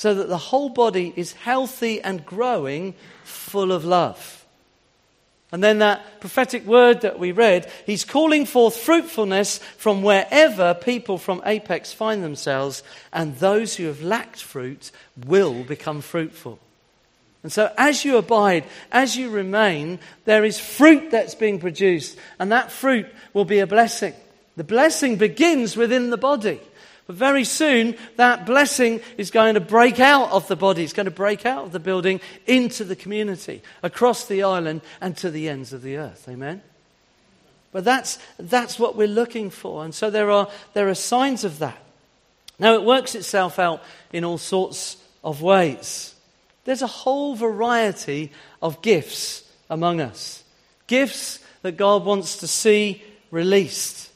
so 0.00 0.14
that 0.14 0.30
the 0.30 0.38
whole 0.38 0.70
body 0.70 1.12
is 1.14 1.34
healthy 1.34 2.00
and 2.00 2.24
growing, 2.24 2.94
full 3.22 3.70
of 3.70 3.84
love. 3.84 4.46
And 5.52 5.62
then 5.62 5.80
that 5.80 6.20
prophetic 6.20 6.64
word 6.64 7.02
that 7.02 7.18
we 7.18 7.32
read, 7.32 7.70
he's 7.84 8.06
calling 8.06 8.46
forth 8.46 8.78
fruitfulness 8.78 9.58
from 9.76 10.02
wherever 10.02 10.72
people 10.72 11.18
from 11.18 11.42
Apex 11.44 11.92
find 11.92 12.24
themselves, 12.24 12.82
and 13.12 13.36
those 13.36 13.76
who 13.76 13.88
have 13.88 14.00
lacked 14.00 14.42
fruit 14.42 14.90
will 15.26 15.64
become 15.64 16.00
fruitful. 16.00 16.58
And 17.42 17.52
so, 17.52 17.70
as 17.76 18.02
you 18.02 18.16
abide, 18.16 18.64
as 18.90 19.16
you 19.16 19.28
remain, 19.28 19.98
there 20.24 20.46
is 20.46 20.58
fruit 20.58 21.10
that's 21.10 21.34
being 21.34 21.58
produced, 21.58 22.16
and 22.38 22.52
that 22.52 22.72
fruit 22.72 23.06
will 23.34 23.44
be 23.44 23.58
a 23.58 23.66
blessing. 23.66 24.14
The 24.56 24.64
blessing 24.64 25.16
begins 25.16 25.76
within 25.76 26.10
the 26.10 26.16
body. 26.16 26.60
But 27.06 27.16
very 27.16 27.44
soon, 27.44 27.96
that 28.16 28.46
blessing 28.46 29.00
is 29.18 29.30
going 29.30 29.54
to 29.54 29.60
break 29.60 29.98
out 29.98 30.30
of 30.30 30.46
the 30.48 30.56
body. 30.56 30.84
It's 30.84 30.92
going 30.92 31.06
to 31.06 31.10
break 31.10 31.44
out 31.44 31.64
of 31.64 31.72
the 31.72 31.80
building 31.80 32.20
into 32.46 32.84
the 32.84 32.96
community, 32.96 33.62
across 33.82 34.26
the 34.26 34.42
island, 34.42 34.82
and 35.00 35.16
to 35.16 35.30
the 35.30 35.48
ends 35.48 35.72
of 35.72 35.82
the 35.82 35.96
earth. 35.96 36.28
Amen? 36.28 36.62
But 37.72 37.84
that's, 37.84 38.18
that's 38.38 38.78
what 38.78 38.96
we're 38.96 39.08
looking 39.08 39.50
for. 39.50 39.84
And 39.84 39.94
so 39.94 40.10
there 40.10 40.30
are, 40.30 40.48
there 40.72 40.88
are 40.88 40.94
signs 40.94 41.44
of 41.44 41.58
that. 41.60 41.78
Now, 42.58 42.74
it 42.74 42.84
works 42.84 43.14
itself 43.14 43.58
out 43.58 43.82
in 44.12 44.24
all 44.24 44.38
sorts 44.38 44.96
of 45.24 45.40
ways. 45.40 46.14
There's 46.64 46.82
a 46.82 46.86
whole 46.86 47.34
variety 47.34 48.32
of 48.60 48.82
gifts 48.82 49.44
among 49.68 50.00
us. 50.00 50.44
Gifts 50.86 51.38
that 51.62 51.76
God 51.76 52.04
wants 52.04 52.38
to 52.38 52.46
see 52.46 53.02
released. 53.30 54.09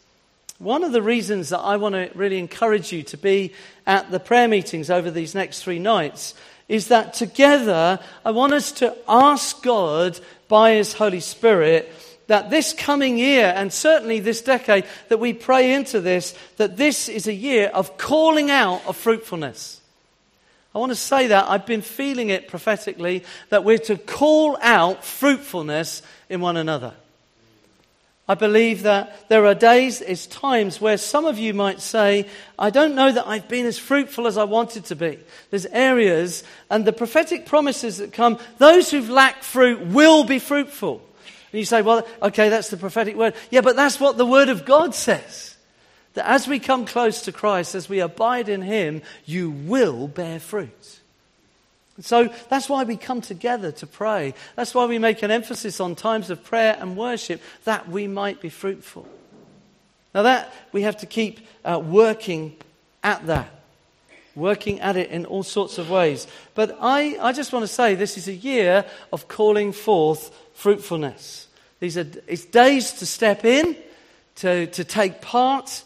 One 0.59 0.85
of 0.85 0.93
the 0.93 1.03
reasons 1.03 1.49
that 1.49 1.59
I 1.59 1.77
want 1.77 1.95
to 1.95 2.11
really 2.15 2.39
encourage 2.39 2.93
you 2.93 3.03
to 3.05 3.17
be 3.17 3.53
at 3.87 4.11
the 4.11 4.21
prayer 4.21 4.49
meetings 4.49 4.89
over 4.89 5.11
these 5.11 5.35
next 5.35 5.63
three 5.63 5.79
nights 5.79 6.35
is 6.69 6.89
that 6.89 7.15
together 7.15 7.99
I 8.25 8.31
want 8.31 8.53
us 8.53 8.73
to 8.73 8.97
ask 9.09 9.63
God 9.63 10.19
by 10.49 10.73
His 10.73 10.93
Holy 10.93 11.21
Spirit 11.21 11.93
that 12.27 12.51
this 12.51 12.73
coming 12.73 13.19
year, 13.19 13.53
and 13.55 13.73
certainly 13.73 14.21
this 14.21 14.41
decade, 14.41 14.85
that 15.09 15.21
we 15.21 15.33
pray 15.33 15.75
into 15.75 16.01
this, 16.01 16.35
that 16.57 16.77
this 16.77 17.09
is 17.09 17.27
a 17.27 17.35
year 17.35 17.69
of 17.69 17.99
calling 17.99 18.51
out 18.51 18.83
of 18.87 18.97
fruitfulness. 18.97 19.81
I 20.75 20.79
want 20.79 20.91
to 20.91 20.97
say 20.97 21.29
that 21.29 21.49
I've 21.49 21.67
been 21.67 21.83
feeling 21.83 22.31
it 22.31 22.49
prophetically 22.49 23.25
that 23.51 23.65
we're 23.65 23.79
to 23.79 23.97
call 23.97 24.57
out 24.61 25.05
fruitfulness 25.05 26.03
in 26.29 26.41
one 26.41 26.57
another. 26.57 26.95
I 28.27 28.35
believe 28.35 28.85
that 28.85 29.29
there 29.29 29.45
are 29.45 29.55
days, 29.55 29.99
there's 29.99 30.27
times 30.27 30.81
where 30.81 30.97
some 30.97 31.27
of 31.27 31.39
you 31.39 31.53
might 31.53 31.81
say, 31.83 32.27
I 32.59 32.71
don't 32.71 32.95
know 32.95 33.13
that 33.13 33.27
I've 33.27 33.49
been 33.49 33.67
as 33.67 33.79
fruitful 33.79 34.27
as 34.27 34.39
I 34.39 34.45
wanted 34.45 34.87
to 34.87 34.97
be. 34.97 35.19
There's 35.51 35.67
areas, 35.67 36.43
and 36.71 36.87
the 36.87 36.93
prophetic 36.93 37.45
promises 37.45 37.99
that 37.99 38.15
come, 38.15 38.39
those 38.57 38.91
who've 38.91 39.11
lacked 39.11 39.45
fruit 39.45 39.87
will 39.89 40.25
be 40.25 40.39
fruitful. 40.39 41.03
And 41.53 41.59
you 41.59 41.67
say, 41.67 41.83
well, 41.83 42.07
okay, 42.23 42.49
that's 42.49 42.71
the 42.71 42.79
prophetic 42.79 43.15
word. 43.15 43.35
Yeah, 43.51 43.61
but 43.61 43.77
that's 43.77 44.01
what 44.01 44.17
the 44.17 44.27
word 44.27 44.49
of 44.49 44.65
God 44.65 44.95
says. 44.95 45.55
That 46.15 46.27
as 46.27 46.49
we 46.49 46.61
come 46.61 46.87
close 46.87 47.23
to 47.23 47.33
Christ, 47.33 47.75
as 47.75 47.91
we 47.91 48.01
abide 48.01 48.49
in 48.49 48.63
Him, 48.63 49.03
you 49.27 49.51
will 49.51 50.09
bear 50.09 50.41
fruit. 50.41 51.01
So 52.01 52.29
that's 52.49 52.69
why 52.69 52.83
we 52.85 52.97
come 52.97 53.21
together 53.21 53.71
to 53.73 53.87
pray. 53.87 54.35
That's 54.57 54.75
why 54.75 54.87
we 54.87 54.99
make 54.99 55.23
an 55.23 55.31
emphasis 55.31 55.81
on 55.81 55.95
times 55.95 56.29
of 56.29 56.43
prayer 56.43 56.77
and 56.81 56.97
worship, 56.97 57.41
that 57.65 57.89
we 57.89 58.09
might 58.09 58.41
be 58.41 58.49
fruitful. 58.49 59.07
Now, 60.15 60.23
that 60.23 60.53
we 60.73 60.83
have 60.83 60.97
to 60.99 61.07
keep 61.07 61.41
uh, 61.65 61.81
working 61.85 62.57
at 63.03 63.27
that, 63.27 63.49
working 64.35 64.81
at 64.81 64.97
it 64.97 65.11
in 65.11 65.25
all 65.27 65.43
sorts 65.43 65.79
of 65.79 65.91
ways. 65.91 66.27
But 66.55 66.79
I, 66.81 67.17
I 67.21 67.33
just 67.33 67.53
want 67.53 67.65
to 67.65 67.73
say 67.73 67.95
this 67.95 68.17
is 68.17 68.29
a 68.29 68.35
year 68.35 68.85
of 69.13 69.29
calling 69.29 69.73
forth 69.73 70.33
fruitfulness. 70.55 71.49
These 71.81 71.99
are 71.99 72.07
it's 72.27 72.45
days 72.45 72.93
to 72.93 73.07
step 73.07 73.45
in, 73.45 73.77
to, 74.37 74.67
to 74.69 74.85
take 74.85 75.21
part, 75.21 75.85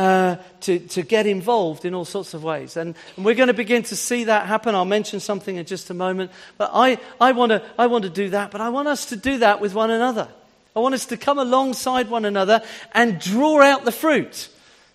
uh, 0.00 0.36
to, 0.62 0.78
to 0.78 1.02
get 1.02 1.26
involved 1.26 1.84
in 1.84 1.94
all 1.94 2.06
sorts 2.06 2.32
of 2.32 2.42
ways. 2.42 2.78
And, 2.78 2.96
and, 3.16 3.24
we're 3.24 3.34
going 3.34 3.48
to 3.48 3.54
begin 3.54 3.82
to 3.82 3.96
see 3.96 4.24
that 4.24 4.46
happen. 4.46 4.74
I'll 4.74 4.86
mention 4.86 5.20
something 5.20 5.56
in 5.56 5.66
just 5.66 5.90
a 5.90 5.94
moment. 5.94 6.30
But 6.56 6.70
I, 6.72 6.96
I, 7.20 7.32
want 7.32 7.50
to, 7.50 7.62
I 7.78 7.86
want 7.86 8.04
to 8.04 8.10
do 8.10 8.30
that, 8.30 8.50
but 8.50 8.62
I 8.62 8.70
want 8.70 8.88
us 8.88 9.04
to 9.06 9.16
do 9.16 9.36
that 9.38 9.60
with 9.60 9.74
one 9.74 9.90
another. 9.90 10.28
I 10.74 10.80
want 10.80 10.94
us 10.94 11.04
to 11.06 11.18
come 11.18 11.38
alongside 11.38 12.08
one 12.08 12.24
another 12.24 12.62
and 12.92 13.20
draw 13.20 13.60
out 13.60 13.84
the 13.84 13.92
fruit, 13.92 14.48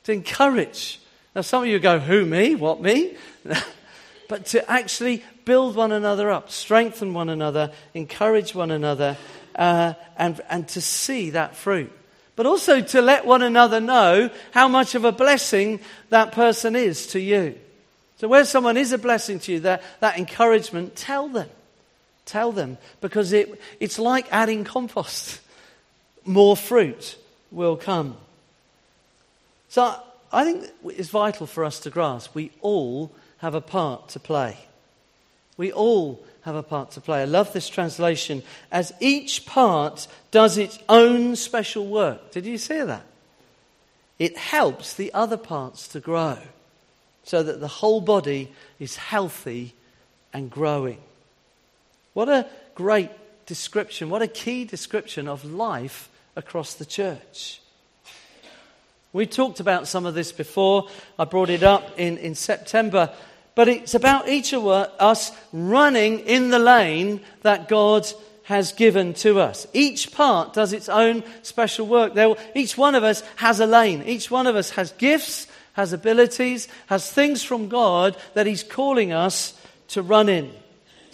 to 0.06 0.12
encourage. 0.12 1.00
Now, 1.36 1.41
some 1.41 1.62
of 1.62 1.70
you 1.70 1.78
go, 1.78 2.00
Who, 2.00 2.26
me? 2.26 2.56
What, 2.56 2.82
me? 2.82 3.15
but 4.28 4.48
to 4.48 4.72
actually 4.72 5.24
build 5.44 5.76
one 5.76 5.91
another 5.91 6.32
up, 6.32 6.50
strengthen 6.50 7.13
one 7.13 7.30
another, 7.30 7.72
encourage 7.94 8.56
one 8.56 8.72
another, 8.72 9.18
uh, 9.56 9.94
and, 10.18 10.41
and 10.50 10.68
to 10.70 10.82
see 10.82 11.30
that 11.30 11.56
fruit. 11.56 11.91
But 12.36 12.45
also 12.45 12.82
to 12.82 13.02
let 13.02 13.26
one 13.26 13.41
another 13.41 13.80
know 13.80 14.30
how 14.52 14.67
much 14.67 14.95
of 14.95 15.06
a 15.06 15.12
blessing 15.12 15.80
that 16.10 16.34
person 16.34 16.76
is 16.76 17.08
to 17.08 17.19
you. 17.19 17.56
So, 18.17 18.28
where 18.28 18.45
someone 18.45 18.78
is 18.78 18.91
a 18.91 18.98
blessing 18.98 19.39
to 19.41 19.54
you, 19.54 19.60
that, 19.62 19.84
that 20.00 20.17
encouragement, 20.17 20.95
tell 20.95 21.28
them. 21.28 21.50
Tell 22.26 22.52
them. 22.52 22.78
Because 23.02 23.34
it, 23.34 23.60
it's 23.80 24.00
like 24.00 24.28
adding 24.32 24.63
compost. 24.63 25.41
More 26.26 26.58
fruit 26.58 27.17
will 27.52 27.78
come. 27.78 28.17
So, 29.69 29.95
I 30.32 30.43
think 30.43 30.65
it's 30.86 31.10
vital 31.10 31.48
for 31.48 31.63
us 31.63 31.80
to 31.82 31.89
grasp 31.89 32.36
we 32.36 32.52
all 32.62 33.12
have 33.38 33.56
a 33.56 33.62
part 33.62 34.10
to 34.10 34.19
play. 34.19 34.58
We 35.56 35.71
all 35.71 36.26
have 36.45 36.55
a 36.55 36.63
part 36.63 36.91
to 36.91 37.01
play. 37.01 37.23
I 37.23 37.25
love 37.25 37.53
this 37.53 37.67
translation 37.67 38.43
as 38.71 38.93
each 38.99 39.47
part 39.47 40.08
does 40.29 40.60
its 40.60 40.77
own 40.88 41.36
special 41.36 41.88
work. 41.88 42.31
Did 42.31 42.45
you 42.45 42.60
see 42.60 42.84
that? 42.84 43.03
It 44.19 44.38
helps 44.38 44.93
the 44.93 45.12
other 45.13 45.38
parts 45.38 45.88
to 45.89 45.99
grow 45.99 46.38
so 47.23 47.41
that 47.41 47.60
the 47.60 47.67
whole 47.67 47.99
body 47.99 48.51
is 48.79 48.95
healthy 48.95 49.73
and 50.34 50.51
growing. 50.51 50.99
What 52.13 52.29
a 52.29 52.45
great 52.75 53.10
description, 53.47 54.12
what 54.12 54.21
a 54.21 54.27
key 54.27 54.65
description 54.65 55.27
of 55.27 55.43
life 55.43 56.10
across 56.36 56.75
the 56.75 56.86
church. 56.86 57.60
We 59.13 59.25
talked 59.25 59.60
about 59.60 59.88
some 59.88 60.05
of 60.05 60.13
this 60.13 60.31
before. 60.31 60.89
I 61.17 61.25
brought 61.25 61.49
it 61.49 61.63
up 61.63 61.97
in, 61.97 62.19
in 62.19 62.36
September 62.36 63.12
but 63.56 63.70
it's 63.70 63.96
about 63.96 64.28
each 64.28 64.54
of 64.54 64.68
us 64.68 65.32
running 65.52 66.20
in 66.20 66.50
the 66.50 66.60
lane 66.60 67.22
that 67.41 67.68
God 67.68 68.06
has 68.44 68.74
given 68.74 69.13
to 69.15 69.39
us. 69.39 69.65
Each 69.74 70.12
part 70.12 70.54
does 70.54 70.72
its 70.72 70.88
own 70.88 71.24
special 71.41 71.88
work. 71.88 72.13
There, 72.13 72.36
each 72.54 72.78
one 72.78 72.94
of 72.94 73.04
us 73.04 73.24
has 73.38 73.60
a 73.60 73.65
lane. 73.65 74.04
Each 74.04 74.30
one 74.30 74.46
of 74.46 74.56
us 74.56 74.72
has 74.72 74.91
gifts, 74.91 75.48
has 75.74 75.94
abilities, 75.94 76.68
has 76.88 77.10
things 77.10 77.41
from 77.41 77.70
God 77.70 78.15
that 78.36 78.46
He's 78.46 78.62
calling 78.62 79.12
us 79.12 79.60
to 79.89 80.02
run 80.02 80.30
in. 80.30 80.52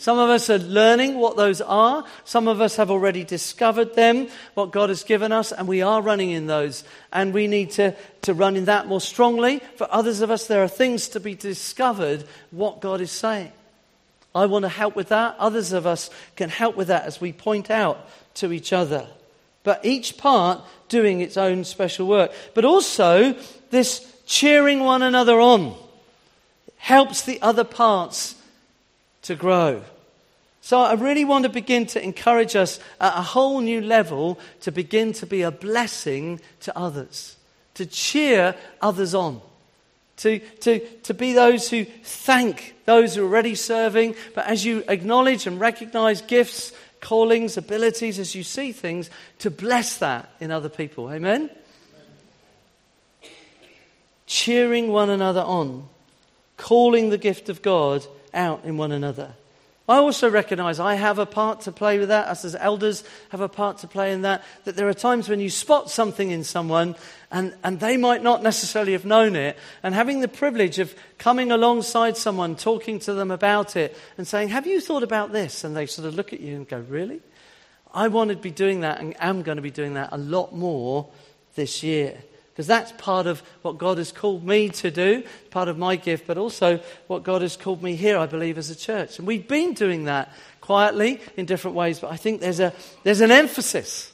Some 0.01 0.17
of 0.17 0.31
us 0.31 0.49
are 0.49 0.57
learning 0.57 1.19
what 1.19 1.37
those 1.37 1.61
are. 1.61 2.03
Some 2.25 2.47
of 2.47 2.59
us 2.59 2.77
have 2.77 2.89
already 2.89 3.23
discovered 3.23 3.93
them, 3.93 4.29
what 4.55 4.71
God 4.71 4.89
has 4.89 5.03
given 5.03 5.31
us, 5.31 5.51
and 5.51 5.67
we 5.67 5.83
are 5.83 6.01
running 6.01 6.31
in 6.31 6.47
those. 6.47 6.83
And 7.13 7.35
we 7.35 7.45
need 7.45 7.69
to, 7.73 7.95
to 8.23 8.33
run 8.33 8.55
in 8.55 8.65
that 8.65 8.87
more 8.87 8.99
strongly. 8.99 9.61
For 9.75 9.87
others 9.91 10.21
of 10.21 10.31
us, 10.31 10.47
there 10.47 10.63
are 10.63 10.67
things 10.67 11.09
to 11.09 11.19
be 11.19 11.35
discovered 11.35 12.23
what 12.49 12.81
God 12.81 12.99
is 12.99 13.11
saying. 13.11 13.51
I 14.33 14.47
want 14.47 14.63
to 14.63 14.69
help 14.69 14.95
with 14.95 15.09
that. 15.09 15.35
Others 15.37 15.71
of 15.71 15.85
us 15.85 16.09
can 16.35 16.49
help 16.49 16.75
with 16.75 16.87
that 16.87 17.05
as 17.05 17.21
we 17.21 17.31
point 17.31 17.69
out 17.69 18.09
to 18.35 18.51
each 18.51 18.73
other. 18.73 19.05
But 19.63 19.85
each 19.85 20.17
part 20.17 20.61
doing 20.89 21.21
its 21.21 21.37
own 21.37 21.63
special 21.63 22.07
work. 22.07 22.31
But 22.55 22.65
also, 22.65 23.35
this 23.69 24.11
cheering 24.25 24.79
one 24.79 25.03
another 25.03 25.39
on 25.39 25.75
helps 26.77 27.21
the 27.21 27.39
other 27.43 27.63
parts 27.63 28.33
to 29.23 29.35
grow. 29.35 29.83
So 30.61 30.79
I 30.79 30.93
really 30.93 31.25
want 31.25 31.43
to 31.43 31.49
begin 31.49 31.87
to 31.87 32.03
encourage 32.03 32.55
us 32.55 32.79
at 32.99 33.17
a 33.17 33.21
whole 33.21 33.61
new 33.61 33.81
level 33.81 34.39
to 34.61 34.71
begin 34.71 35.11
to 35.13 35.25
be 35.25 35.41
a 35.41 35.51
blessing 35.51 36.39
to 36.61 36.77
others, 36.77 37.35
to 37.73 37.85
cheer 37.85 38.55
others 38.79 39.15
on, 39.15 39.41
to, 40.17 40.39
to, 40.39 40.79
to 40.79 41.13
be 41.15 41.33
those 41.33 41.69
who 41.69 41.85
thank 42.03 42.75
those 42.85 43.15
who 43.15 43.23
are 43.23 43.25
already 43.25 43.55
serving, 43.55 44.15
but 44.35 44.45
as 44.47 44.65
you 44.65 44.83
acknowledge 44.87 45.47
and 45.47 45.59
recognize 45.59 46.21
gifts, 46.21 46.73
callings, 46.99 47.55
abilities, 47.55 48.19
as 48.19 48.35
you 48.35 48.43
see 48.43 48.71
things, 48.71 49.09
to 49.39 49.49
bless 49.49 49.97
that 49.97 50.29
in 50.39 50.51
other 50.51 50.69
people. 50.69 51.09
Amen? 51.09 51.49
Amen. 53.23 53.31
Cheering 54.25 54.89
one 54.89 55.09
another 55.09 55.41
on, 55.41 55.87
calling 56.57 57.09
the 57.09 57.17
gift 57.17 57.47
of 57.47 57.61
God 57.61 58.05
out 58.33 58.63
in 58.63 58.77
one 58.77 58.91
another. 58.91 59.33
I 59.89 59.97
also 59.97 60.29
recognize 60.29 60.79
I 60.79 60.95
have 60.95 61.19
a 61.19 61.25
part 61.25 61.61
to 61.61 61.71
play 61.71 61.99
with 61.99 62.09
that, 62.09 62.27
us 62.27 62.45
as 62.45 62.55
elders 62.55 63.03
have 63.29 63.41
a 63.41 63.49
part 63.49 63.79
to 63.79 63.87
play 63.87 64.13
in 64.13 64.21
that, 64.21 64.43
that 64.63 64.77
there 64.77 64.87
are 64.87 64.93
times 64.93 65.27
when 65.27 65.41
you 65.41 65.49
spot 65.49 65.89
something 65.89 66.31
in 66.31 66.45
someone 66.45 66.95
and, 67.29 67.53
and 67.63 67.79
they 67.79 67.97
might 67.97 68.23
not 68.23 68.41
necessarily 68.41 68.93
have 68.93 69.05
known 69.05 69.35
it, 69.35 69.57
and 69.83 69.95
having 69.95 70.21
the 70.21 70.27
privilege 70.27 70.79
of 70.79 70.95
coming 71.17 71.51
alongside 71.51 72.15
someone, 72.15 72.55
talking 72.55 72.99
to 72.99 73.13
them 73.13 73.31
about 73.31 73.75
it, 73.75 73.97
and 74.17 74.27
saying, 74.27 74.49
Have 74.49 74.67
you 74.67 74.79
thought 74.79 75.03
about 75.03 75.31
this? 75.31 75.63
And 75.63 75.75
they 75.75 75.85
sort 75.87 76.07
of 76.07 76.15
look 76.15 76.31
at 76.31 76.39
you 76.39 76.55
and 76.55 76.67
go, 76.67 76.79
Really? 76.87 77.21
I 77.93 78.07
want 78.07 78.29
to 78.29 78.37
be 78.37 78.51
doing 78.51 78.81
that 78.81 78.99
and 78.99 79.15
am 79.19 79.41
going 79.41 79.57
to 79.57 79.61
be 79.61 79.71
doing 79.71 79.95
that 79.95 80.09
a 80.11 80.17
lot 80.17 80.55
more 80.55 81.09
this 81.55 81.83
year. 81.83 82.17
Because 82.51 82.67
that's 82.67 82.91
part 82.93 83.27
of 83.27 83.41
what 83.61 83.77
God 83.77 83.97
has 83.97 84.11
called 84.11 84.45
me 84.45 84.69
to 84.69 84.91
do, 84.91 85.23
part 85.51 85.69
of 85.69 85.77
my 85.77 85.95
gift, 85.95 86.27
but 86.27 86.37
also 86.37 86.81
what 87.07 87.23
God 87.23 87.41
has 87.41 87.55
called 87.55 87.81
me 87.81 87.95
here, 87.95 88.17
I 88.17 88.25
believe, 88.25 88.57
as 88.57 88.69
a 88.69 88.75
church. 88.75 89.17
And 89.17 89.27
we've 89.27 89.47
been 89.47 89.73
doing 89.73 90.05
that 90.05 90.33
quietly 90.59 91.21
in 91.37 91.45
different 91.45 91.75
ways, 91.77 91.99
but 91.99 92.11
I 92.11 92.17
think 92.17 92.41
there's, 92.41 92.59
a, 92.59 92.73
there's 93.03 93.21
an 93.21 93.31
emphasis. 93.31 94.11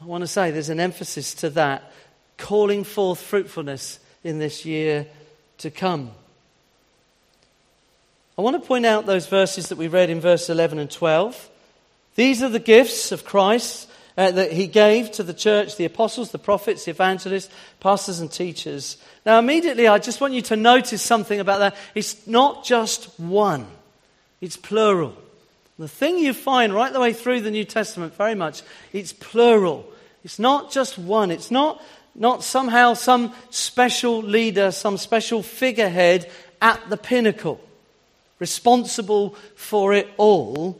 I 0.00 0.04
want 0.04 0.22
to 0.22 0.28
say 0.28 0.52
there's 0.52 0.68
an 0.68 0.80
emphasis 0.80 1.34
to 1.34 1.50
that, 1.50 1.92
calling 2.38 2.84
forth 2.84 3.20
fruitfulness 3.20 3.98
in 4.22 4.38
this 4.38 4.64
year 4.64 5.06
to 5.58 5.70
come. 5.70 6.12
I 8.38 8.42
want 8.42 8.62
to 8.62 8.66
point 8.66 8.86
out 8.86 9.06
those 9.06 9.26
verses 9.26 9.68
that 9.68 9.76
we 9.76 9.88
read 9.88 10.08
in 10.08 10.20
verse 10.20 10.48
11 10.48 10.78
and 10.78 10.90
12. 10.90 11.50
These 12.14 12.42
are 12.42 12.48
the 12.48 12.58
gifts 12.58 13.12
of 13.12 13.24
Christ 13.24 13.89
uh, 14.20 14.30
that 14.30 14.52
he 14.52 14.66
gave 14.66 15.10
to 15.10 15.22
the 15.22 15.32
church 15.32 15.76
the 15.76 15.86
apostles, 15.86 16.30
the 16.30 16.38
prophets, 16.38 16.84
the 16.84 16.90
evangelists, 16.90 17.48
pastors, 17.80 18.20
and 18.20 18.30
teachers. 18.30 18.98
Now, 19.24 19.38
immediately, 19.38 19.88
I 19.88 19.98
just 19.98 20.20
want 20.20 20.34
you 20.34 20.42
to 20.42 20.56
notice 20.56 21.00
something 21.00 21.40
about 21.40 21.60
that. 21.60 21.74
It's 21.94 22.26
not 22.26 22.62
just 22.62 23.18
one, 23.18 23.66
it's 24.42 24.58
plural. 24.58 25.16
The 25.78 25.88
thing 25.88 26.18
you 26.18 26.34
find 26.34 26.74
right 26.74 26.92
the 26.92 27.00
way 27.00 27.14
through 27.14 27.40
the 27.40 27.50
New 27.50 27.64
Testament 27.64 28.14
very 28.14 28.34
much, 28.34 28.60
it's 28.92 29.14
plural. 29.14 29.90
It's 30.22 30.38
not 30.38 30.70
just 30.70 30.98
one. 30.98 31.30
It's 31.30 31.50
not, 31.50 31.82
not 32.14 32.44
somehow 32.44 32.92
some 32.92 33.32
special 33.48 34.20
leader, 34.20 34.70
some 34.70 34.98
special 34.98 35.42
figurehead 35.42 36.30
at 36.60 36.90
the 36.90 36.98
pinnacle 36.98 37.58
responsible 38.38 39.30
for 39.56 39.94
it 39.94 40.08
all. 40.18 40.78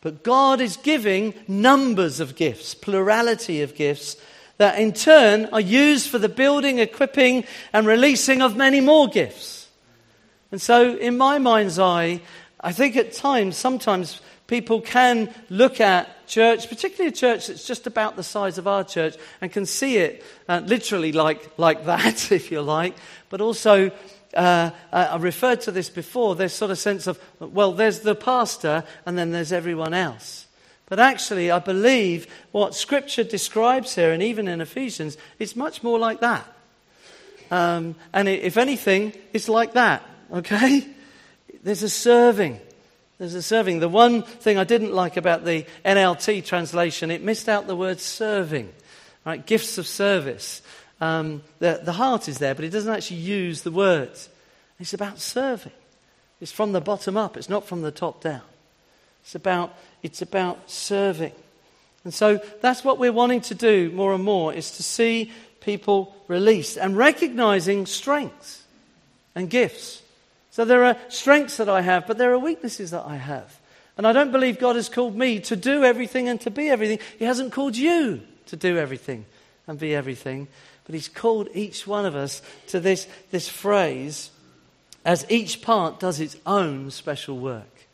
But 0.00 0.22
God 0.22 0.60
is 0.60 0.76
giving 0.76 1.34
numbers 1.46 2.20
of 2.20 2.36
gifts, 2.36 2.74
plurality 2.74 3.62
of 3.62 3.74
gifts, 3.74 4.16
that 4.56 4.78
in 4.78 4.92
turn 4.92 5.46
are 5.52 5.60
used 5.60 6.08
for 6.08 6.18
the 6.18 6.28
building, 6.28 6.78
equipping, 6.78 7.44
and 7.72 7.86
releasing 7.86 8.42
of 8.42 8.56
many 8.56 8.80
more 8.80 9.08
gifts. 9.08 9.68
And 10.52 10.60
so, 10.60 10.96
in 10.96 11.16
my 11.16 11.38
mind's 11.38 11.78
eye, 11.78 12.20
I 12.60 12.72
think 12.72 12.96
at 12.96 13.12
times, 13.12 13.56
sometimes 13.56 14.20
people 14.46 14.80
can 14.80 15.32
look 15.48 15.80
at 15.80 16.26
church, 16.26 16.68
particularly 16.68 17.08
a 17.08 17.16
church 17.16 17.46
that's 17.46 17.66
just 17.66 17.86
about 17.86 18.16
the 18.16 18.22
size 18.22 18.58
of 18.58 18.66
our 18.66 18.84
church, 18.84 19.16
and 19.40 19.52
can 19.52 19.64
see 19.64 19.96
it 19.96 20.24
uh, 20.48 20.60
literally 20.64 21.12
like, 21.12 21.58
like 21.58 21.84
that, 21.86 22.32
if 22.32 22.50
you 22.50 22.60
like, 22.60 22.96
but 23.28 23.40
also 23.40 23.90
uh, 24.34 24.70
uh, 24.92 25.08
I 25.12 25.16
referred 25.16 25.60
to 25.62 25.72
this 25.72 25.90
before, 25.90 26.34
this 26.36 26.54
sort 26.54 26.70
of 26.70 26.78
sense 26.78 27.06
of, 27.06 27.18
well, 27.40 27.72
there's 27.72 28.00
the 28.00 28.14
pastor 28.14 28.84
and 29.06 29.18
then 29.18 29.32
there's 29.32 29.52
everyone 29.52 29.94
else. 29.94 30.46
But 30.86 30.98
actually, 30.98 31.50
I 31.50 31.60
believe 31.60 32.26
what 32.50 32.74
Scripture 32.74 33.22
describes 33.22 33.94
here, 33.94 34.12
and 34.12 34.22
even 34.22 34.48
in 34.48 34.60
Ephesians, 34.60 35.16
it's 35.38 35.54
much 35.54 35.84
more 35.84 35.98
like 35.98 36.20
that. 36.20 36.44
Um, 37.50 37.94
and 38.12 38.28
if 38.28 38.56
anything, 38.56 39.12
it's 39.32 39.48
like 39.48 39.74
that, 39.74 40.04
okay? 40.32 40.86
There's 41.62 41.82
a 41.82 41.88
serving. 41.88 42.60
There's 43.18 43.34
a 43.34 43.42
serving. 43.42 43.80
The 43.80 43.88
one 43.88 44.22
thing 44.22 44.58
I 44.58 44.64
didn't 44.64 44.92
like 44.92 45.16
about 45.16 45.44
the 45.44 45.64
NLT 45.84 46.44
translation, 46.44 47.10
it 47.10 47.22
missed 47.22 47.48
out 47.48 47.66
the 47.66 47.76
word 47.76 48.00
serving, 48.00 48.72
right? 49.24 49.44
Gifts 49.44 49.78
of 49.78 49.86
service. 49.86 50.62
Um, 51.00 51.42
the, 51.58 51.80
the 51.82 51.92
heart 51.92 52.28
is 52.28 52.38
there, 52.38 52.54
but 52.54 52.64
it 52.64 52.70
doesn't 52.70 52.92
actually 52.92 53.18
use 53.18 53.62
the 53.62 53.70
words. 53.70 54.28
It's 54.78 54.94
about 54.94 55.18
serving. 55.18 55.72
It's 56.40 56.52
from 56.52 56.72
the 56.72 56.80
bottom 56.80 57.16
up, 57.16 57.36
it's 57.36 57.48
not 57.48 57.66
from 57.66 57.82
the 57.82 57.90
top 57.90 58.22
down. 58.22 58.42
It's 59.22 59.34
about, 59.34 59.74
it's 60.02 60.22
about 60.22 60.70
serving. 60.70 61.32
And 62.04 62.14
so 62.14 62.40
that's 62.62 62.82
what 62.82 62.98
we're 62.98 63.12
wanting 63.12 63.42
to 63.42 63.54
do 63.54 63.90
more 63.90 64.14
and 64.14 64.24
more 64.24 64.54
is 64.54 64.70
to 64.72 64.82
see 64.82 65.32
people 65.60 66.14
released 66.28 66.78
and 66.78 66.96
recognizing 66.96 67.84
strengths 67.84 68.64
and 69.34 69.50
gifts. 69.50 70.02
So 70.50 70.64
there 70.64 70.84
are 70.84 70.96
strengths 71.08 71.58
that 71.58 71.68
I 71.68 71.82
have, 71.82 72.06
but 72.06 72.16
there 72.16 72.32
are 72.32 72.38
weaknesses 72.38 72.90
that 72.92 73.04
I 73.06 73.16
have. 73.16 73.58
And 73.98 74.06
I 74.06 74.12
don't 74.12 74.32
believe 74.32 74.58
God 74.58 74.76
has 74.76 74.88
called 74.88 75.14
me 75.14 75.40
to 75.40 75.56
do 75.56 75.84
everything 75.84 76.28
and 76.28 76.40
to 76.40 76.50
be 76.50 76.70
everything. 76.70 77.00
He 77.18 77.26
hasn't 77.26 77.52
called 77.52 77.76
you 77.76 78.22
to 78.46 78.56
do 78.56 78.78
everything 78.78 79.26
and 79.66 79.78
be 79.78 79.94
everything. 79.94 80.48
But 80.90 80.96
he's 80.96 81.08
called 81.08 81.48
each 81.54 81.86
one 81.86 82.04
of 82.04 82.16
us 82.16 82.42
to 82.66 82.80
this, 82.80 83.06
this 83.30 83.48
phrase 83.48 84.32
as 85.04 85.24
each 85.28 85.62
part 85.62 86.00
does 86.00 86.18
its 86.18 86.36
own 86.44 86.90
special 86.90 87.38
work. 87.38 87.86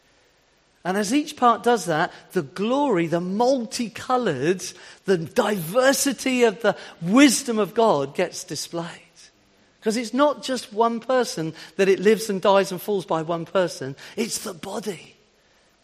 And 0.82 0.96
as 0.96 1.12
each 1.12 1.36
part 1.36 1.62
does 1.62 1.84
that, 1.84 2.10
the 2.32 2.40
glory, 2.40 3.06
the 3.06 3.20
multicolored, 3.20 4.64
the 5.04 5.18
diversity 5.18 6.44
of 6.44 6.62
the 6.62 6.74
wisdom 7.02 7.58
of 7.58 7.74
God 7.74 8.14
gets 8.14 8.44
displayed. 8.44 8.88
Because 9.78 9.98
it's 9.98 10.14
not 10.14 10.42
just 10.42 10.72
one 10.72 10.98
person 10.98 11.52
that 11.76 11.90
it 11.90 12.00
lives 12.00 12.30
and 12.30 12.40
dies 12.40 12.72
and 12.72 12.80
falls 12.80 13.04
by 13.04 13.20
one 13.20 13.44
person, 13.44 13.94
it's 14.16 14.38
the 14.38 14.54
body 14.54 15.16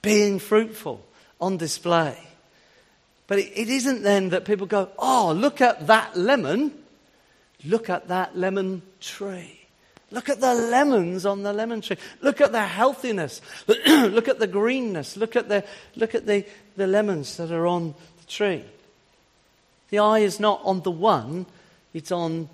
being 0.01 0.39
fruitful 0.39 1.05
on 1.43 1.59
display. 1.59 2.17
But 3.27 3.39
it, 3.39 3.53
it 3.55 3.69
isn't 3.69 4.03
then 4.03 4.31
that 4.31 4.47
people 4.47 4.67
go, 4.67 4.89
oh, 4.99 5.35
look 5.37 5.61
at 5.61 5.89
that 5.89 6.17
lemon. 6.17 6.79
Look 7.65 7.91
at 7.91 8.09
that 8.09 8.37
lemon 8.37 8.83
tree. 9.01 9.61
Look 10.11 10.29
at 10.29 10.41
the 10.41 10.55
lemons 10.55 11.25
on 11.25 11.43
the 11.43 11.53
lemon 11.53 11.81
tree. 11.81 11.97
Look 12.21 12.41
at 12.41 12.53
the 12.53 12.63
healthiness. 12.63 13.41
look 13.67 14.29
at 14.29 14.39
the 14.39 14.47
greenness. 14.47 15.17
Look 15.17 15.37
at, 15.37 15.49
the, 15.49 15.65
look 15.97 16.15
at 16.15 16.27
the, 16.27 16.45
the 16.77 16.87
lemons 16.87 17.37
that 17.39 17.51
are 17.51 17.67
on 17.67 17.95
the 18.21 18.27
tree. 18.27 18.65
The 19.89 20.01
eye 20.01 20.21
is 20.21 20.39
not 20.39 20.61
on 20.65 20.83
the 20.83 20.91
one, 20.91 21.47
it's 21.93 22.13
on 22.13 22.49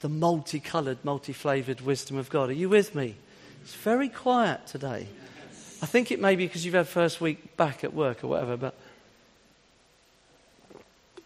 the 0.00 0.08
multicolored, 0.08 0.98
multi 1.04 1.32
flavored 1.32 1.80
wisdom 1.80 2.16
of 2.16 2.28
God. 2.30 2.50
Are 2.50 2.54
you 2.54 2.68
with 2.68 2.94
me? 2.94 3.16
It's 3.62 3.74
very 3.74 4.08
quiet 4.08 4.66
today. 4.66 5.08
I 5.82 5.86
think 5.86 6.10
it 6.10 6.20
may 6.20 6.36
be 6.36 6.46
because 6.46 6.64
you've 6.64 6.74
had 6.74 6.88
first 6.88 7.20
week 7.20 7.56
back 7.56 7.84
at 7.84 7.92
work 7.92 8.22
or 8.24 8.28
whatever, 8.28 8.56
but 8.56 8.74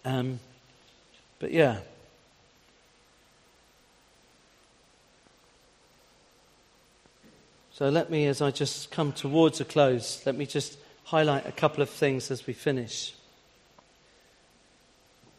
um, 0.05 0.40
but 1.38 1.53
yeah. 1.53 1.81
So 7.81 7.88
let 7.88 8.11
me, 8.11 8.27
as 8.27 8.43
I 8.43 8.51
just 8.51 8.90
come 8.90 9.11
towards 9.11 9.59
a 9.62 9.64
close, 9.64 10.21
let 10.27 10.37
me 10.37 10.45
just 10.45 10.77
highlight 11.05 11.47
a 11.47 11.53
couple 11.53 11.83
of 11.83 11.88
things 11.88 12.31
as 12.31 12.47
we 12.47 12.53
finish. 12.53 13.14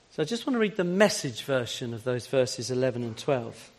So 0.09 0.23
I 0.23 0.25
just 0.25 0.47
want 0.47 0.55
to 0.55 0.59
read 0.59 0.75
the 0.75 0.83
message 0.83 1.43
version 1.43 1.93
of 1.93 2.03
those 2.03 2.25
verses 2.25 2.71
11 2.71 3.03
and 3.03 3.15
12. 3.15 3.69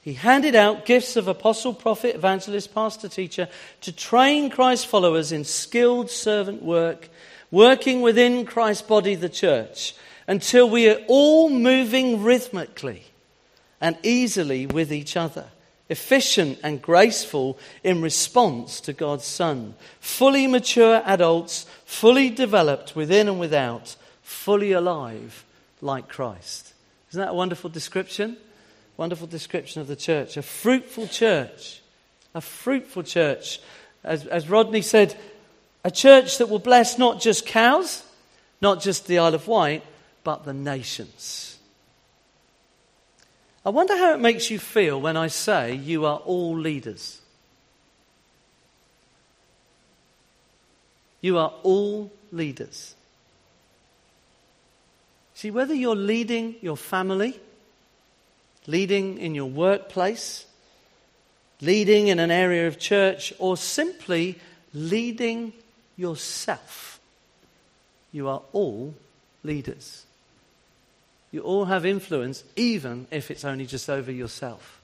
He 0.00 0.14
handed 0.14 0.56
out 0.56 0.84
gifts 0.84 1.14
of 1.14 1.28
apostle, 1.28 1.72
prophet, 1.72 2.16
evangelist, 2.16 2.74
pastor, 2.74 3.08
teacher 3.08 3.48
to 3.82 3.92
train 3.92 4.50
Christ's 4.50 4.86
followers 4.86 5.30
in 5.30 5.44
skilled 5.44 6.10
servant 6.10 6.60
work, 6.60 7.10
working 7.52 8.00
within 8.00 8.44
Christ's 8.46 8.82
body, 8.82 9.14
the 9.14 9.28
church, 9.28 9.94
until 10.26 10.68
we 10.68 10.90
are 10.90 10.98
all 11.06 11.50
moving 11.50 12.24
rhythmically 12.24 13.04
and 13.80 13.96
easily 14.02 14.66
with 14.66 14.92
each 14.92 15.16
other 15.16 15.44
efficient 15.88 16.58
and 16.62 16.82
graceful 16.82 17.58
in 17.82 18.02
response 18.02 18.80
to 18.82 18.92
God's 18.92 19.24
Son. 19.24 19.74
Fully 20.00 20.46
mature 20.46 21.02
adults, 21.04 21.66
fully 21.84 22.30
developed 22.30 22.94
within 22.94 23.28
and 23.28 23.40
without, 23.40 23.96
fully 24.22 24.72
alive 24.72 25.44
like 25.80 26.08
Christ. 26.08 26.74
Isn't 27.10 27.20
that 27.20 27.30
a 27.30 27.34
wonderful 27.34 27.70
description? 27.70 28.36
Wonderful 28.96 29.26
description 29.26 29.80
of 29.80 29.86
the 29.86 29.96
church. 29.96 30.36
A 30.36 30.42
fruitful 30.42 31.06
church. 31.06 31.80
A 32.34 32.40
fruitful 32.40 33.04
church. 33.04 33.60
As, 34.04 34.26
as 34.26 34.50
Rodney 34.50 34.82
said, 34.82 35.16
a 35.84 35.90
church 35.90 36.38
that 36.38 36.48
will 36.48 36.58
bless 36.58 36.98
not 36.98 37.20
just 37.20 37.46
Cowes, 37.46 38.02
not 38.60 38.82
just 38.82 39.06
the 39.06 39.18
Isle 39.20 39.34
of 39.34 39.48
Wight, 39.48 39.84
but 40.24 40.44
the 40.44 40.52
nations. 40.52 41.47
I 43.64 43.70
wonder 43.70 43.96
how 43.96 44.14
it 44.14 44.20
makes 44.20 44.50
you 44.50 44.58
feel 44.58 45.00
when 45.00 45.16
I 45.16 45.28
say 45.28 45.74
you 45.74 46.06
are 46.06 46.18
all 46.18 46.56
leaders. 46.56 47.20
You 51.20 51.38
are 51.38 51.52
all 51.62 52.12
leaders. 52.30 52.94
See, 55.34 55.50
whether 55.50 55.74
you're 55.74 55.96
leading 55.96 56.56
your 56.60 56.76
family, 56.76 57.38
leading 58.66 59.18
in 59.18 59.34
your 59.34 59.50
workplace, 59.50 60.46
leading 61.60 62.08
in 62.08 62.18
an 62.18 62.30
area 62.30 62.68
of 62.68 62.78
church, 62.78 63.32
or 63.38 63.56
simply 63.56 64.38
leading 64.72 65.52
yourself, 65.96 67.00
you 68.12 68.28
are 68.28 68.42
all 68.52 68.94
leaders. 69.42 70.04
You 71.30 71.40
all 71.40 71.66
have 71.66 71.84
influence, 71.84 72.44
even 72.56 73.06
if 73.10 73.30
it's 73.30 73.44
only 73.44 73.66
just 73.66 73.90
over 73.90 74.10
yourself. 74.10 74.80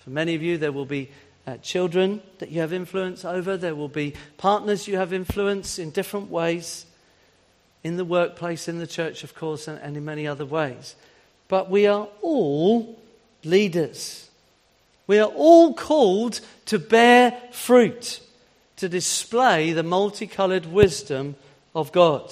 For 0.00 0.10
many 0.10 0.34
of 0.34 0.42
you, 0.42 0.58
there 0.58 0.72
will 0.72 0.86
be 0.86 1.10
uh, 1.46 1.56
children 1.58 2.20
that 2.40 2.50
you 2.50 2.60
have 2.60 2.72
influence 2.72 3.24
over, 3.24 3.56
there 3.56 3.74
will 3.74 3.88
be 3.88 4.14
partners 4.36 4.86
you 4.86 4.96
have 4.96 5.12
influence 5.12 5.78
in 5.78 5.90
different 5.90 6.30
ways, 6.30 6.84
in 7.82 7.96
the 7.96 8.04
workplace, 8.04 8.68
in 8.68 8.78
the 8.78 8.86
church, 8.86 9.24
of 9.24 9.34
course, 9.34 9.66
and, 9.66 9.80
and 9.80 9.96
in 9.96 10.04
many 10.04 10.26
other 10.26 10.44
ways. 10.44 10.94
But 11.46 11.70
we 11.70 11.86
are 11.86 12.08
all 12.20 12.98
leaders. 13.44 14.28
We 15.06 15.18
are 15.18 15.28
all 15.28 15.72
called 15.72 16.40
to 16.66 16.78
bear 16.78 17.40
fruit, 17.50 18.20
to 18.76 18.88
display 18.88 19.72
the 19.72 19.82
multicolored 19.82 20.66
wisdom 20.66 21.36
of 21.74 21.92
God. 21.92 22.30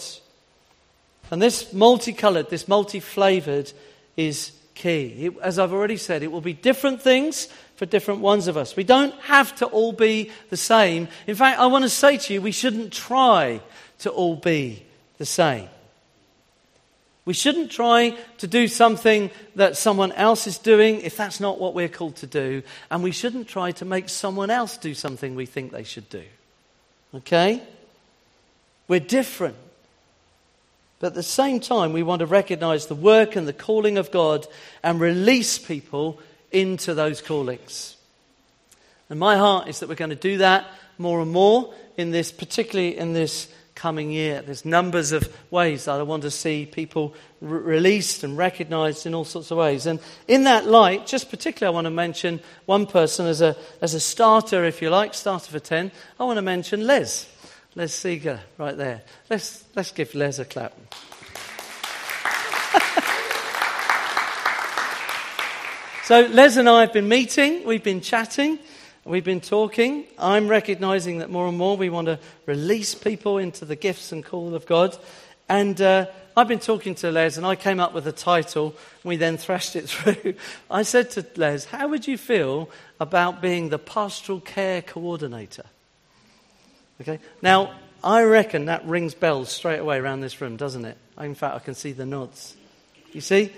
And 1.31 1.43
this 1.43 1.73
multicolored, 1.73 2.51
this 2.51 2.69
multi 2.69 3.01
flavored 3.01 3.73
is 4.17 4.53
key. 4.75 5.27
It, 5.27 5.37
as 5.43 5.59
I've 5.59 5.73
already 5.73 5.97
said, 5.97 6.23
it 6.23 6.31
will 6.31 6.41
be 6.41 6.53
different 6.53 7.03
things 7.03 7.49
for 7.77 7.87
different 7.87 8.21
ones 8.21 8.47
of 8.47 8.57
us. 8.57 8.77
We 8.77 8.85
don't 8.85 9.15
have 9.23 9.55
to 9.57 9.67
all 9.67 9.93
be 9.93 10.31
the 10.51 10.57
same. 10.57 11.09
In 11.27 11.35
fact, 11.35 11.59
I 11.59 11.67
want 11.67 11.85
to 11.85 11.89
say 11.91 12.17
to 12.17 12.35
you, 12.35 12.41
we 12.41 12.53
shouldn't 12.53 12.93
try 12.93 13.61
to 14.01 14.11
all 14.11 14.37
be 14.37 14.85
the 15.19 15.27
same. 15.27 15.69
We 17.25 17.35
shouldn't 17.35 17.73
try 17.73 18.17
to 18.39 18.47
do 18.47 18.69
something 18.69 19.31
that 19.57 19.77
someone 19.77 20.13
else 20.13 20.47
is 20.47 20.59
doing 20.59 21.01
if 21.01 21.17
that's 21.17 21.41
not 21.41 21.59
what 21.59 21.75
we're 21.75 21.89
called 21.89 22.17
to 22.17 22.27
do. 22.27 22.63
And 22.89 23.03
we 23.03 23.11
shouldn't 23.11 23.49
try 23.49 23.73
to 23.73 23.85
make 23.85 24.09
someone 24.09 24.49
else 24.49 24.77
do 24.77 24.95
something 24.95 25.35
we 25.35 25.47
think 25.47 25.73
they 25.73 25.83
should 25.83 26.09
do. 26.09 26.23
Okay? 27.13 27.63
We're 28.87 29.01
different. 29.01 29.57
But 30.99 31.09
at 31.09 31.15
the 31.15 31.23
same 31.23 31.61
time, 31.61 31.93
we 31.93 32.03
want 32.03 32.21
to 32.21 32.27
recognize 32.27 32.87
the 32.87 32.95
work 32.95 33.37
and 33.37 33.47
the 33.47 33.53
calling 33.53 33.99
of 33.99 34.11
God 34.11 34.47
and 34.83 34.99
release 34.99 35.59
people 35.59 36.21
into 36.51 36.95
those 36.95 37.21
callings. 37.21 37.97
And 39.11 39.21
my 39.21 39.37
heart 39.37 39.69
is 39.69 39.81
that 39.81 39.89
we're 39.89 39.95
going 39.95 40.11
to 40.11 40.17
do 40.17 40.39
that 40.39 40.67
more 40.99 41.21
and 41.21 41.31
more 41.31 41.73
in 41.97 42.11
this, 42.11 42.33
particularly 42.33 42.97
in 42.97 43.13
this 43.13 43.49
coming 43.75 44.11
year. 44.11 44.43
There's 44.43 44.65
numbers 44.65 45.13
of 45.13 45.33
ways 45.51 45.85
that 45.85 46.01
I 46.01 46.03
want 46.03 46.23
to 46.23 46.31
see 46.31 46.67
people 46.67 47.15
re- 47.41 47.61
released 47.61 48.25
and 48.25 48.37
recognized 48.37 49.07
in 49.07 49.15
all 49.15 49.25
sorts 49.25 49.51
of 49.51 49.59
ways. 49.59 49.87
And 49.87 50.01
in 50.27 50.45
that 50.45 50.67
light, 50.67 51.07
just 51.07 51.31
particularly, 51.31 51.73
I 51.73 51.75
want 51.75 51.85
to 51.85 51.91
mention 51.91 52.41
one 52.65 52.87
person 52.87 53.27
as 53.27 53.43
a, 53.43 53.55
as 53.83 53.93
a 53.95 54.01
starter, 54.01 54.65
if 54.65 54.81
you 54.81 54.89
like, 54.89 55.13
starter 55.13 55.51
for 55.51 55.61
10. 55.61 55.93
I 56.19 56.25
want 56.25 56.39
to 56.39 56.43
mention 56.43 56.87
Les. 56.87 57.31
Les 57.77 57.93
Seeger, 57.93 58.41
right 58.57 58.77
there. 58.77 59.03
Let's, 59.29 59.65
let's 59.77 59.93
give 59.93 60.15
Les 60.15 60.39
a 60.39 60.47
clap. 60.47 60.73
so, 66.05 66.23
Les 66.33 66.57
and 66.57 66.71
I 66.71 66.81
have 66.81 66.95
been 66.95 67.09
meeting, 67.09 67.67
we've 67.67 67.85
been 67.85 68.01
chatting. 68.01 68.59
We've 69.05 69.23
been 69.23 69.41
talking. 69.41 70.05
I'm 70.19 70.49
recognizing 70.49 71.19
that 71.19 71.31
more 71.31 71.47
and 71.47 71.57
more 71.57 71.77
we 71.77 71.91
want 71.91 72.07
to 72.07 72.19
release 72.45 72.97
people 72.97 73.39
into 73.39 73.65
the 73.65 73.77
gifts 73.77 74.11
and 74.11 74.25
call 74.25 74.57
of 74.57 74.67
God. 74.67 74.99
And 75.49 75.81
uh, 75.81 76.07
I've 76.37 76.49
been 76.49 76.59
talking 76.59 76.97
to 76.97 77.13
Les, 77.13 77.37
and 77.37 77.47
I 77.47 77.55
came 77.55 77.79
up 77.79 77.93
with 77.93 78.09
a 78.09 78.13
title. 78.13 78.75
We 79.05 79.17
then 79.17 79.37
thrashed 79.37 79.77
it 79.77 79.83
through. 79.89 80.35
I 80.69 80.83
said 80.83 81.13
to 81.13 81.25
Les, 81.37 81.67
How 81.67 81.87
would 81.87 82.09
you 82.09 82.19
feel 82.19 82.69
about 82.99 83.41
being 83.41 83.69
the 83.69 83.79
pastoral 83.79 84.41
care 84.41 84.83
coordinator? 84.83 85.67
Okay. 87.01 87.19
Now, 87.43 87.75
I 88.03 88.23
reckon 88.23 88.67
that 88.67 88.87
rings 88.87 89.15
bells 89.15 89.51
straight 89.51 89.79
away 89.79 89.99
around 89.99 90.21
this 90.21 90.41
room, 90.41 90.57
doesn't 90.57 90.85
it? 90.85 90.97
In 91.19 91.35
fact, 91.35 91.57
I 91.57 91.59
can 91.59 91.75
see 91.75 91.93
the 91.93 92.07
nods. 92.07 92.57
You 93.13 93.21
see, 93.21 93.53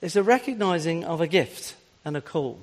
it's 0.00 0.16
a 0.16 0.22
recognizing 0.22 1.04
of 1.04 1.20
a 1.20 1.26
gift 1.26 1.74
and 2.04 2.16
a 2.16 2.20
call. 2.20 2.60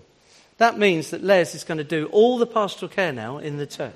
That 0.57 0.77
means 0.77 1.09
that 1.09 1.23
Les 1.23 1.55
is 1.55 1.63
going 1.63 1.79
to 1.79 1.83
do 1.83 2.05
all 2.07 2.37
the 2.37 2.45
pastoral 2.45 2.89
care 2.89 3.11
now 3.11 3.39
in 3.39 3.57
the 3.57 3.65
church. 3.65 3.93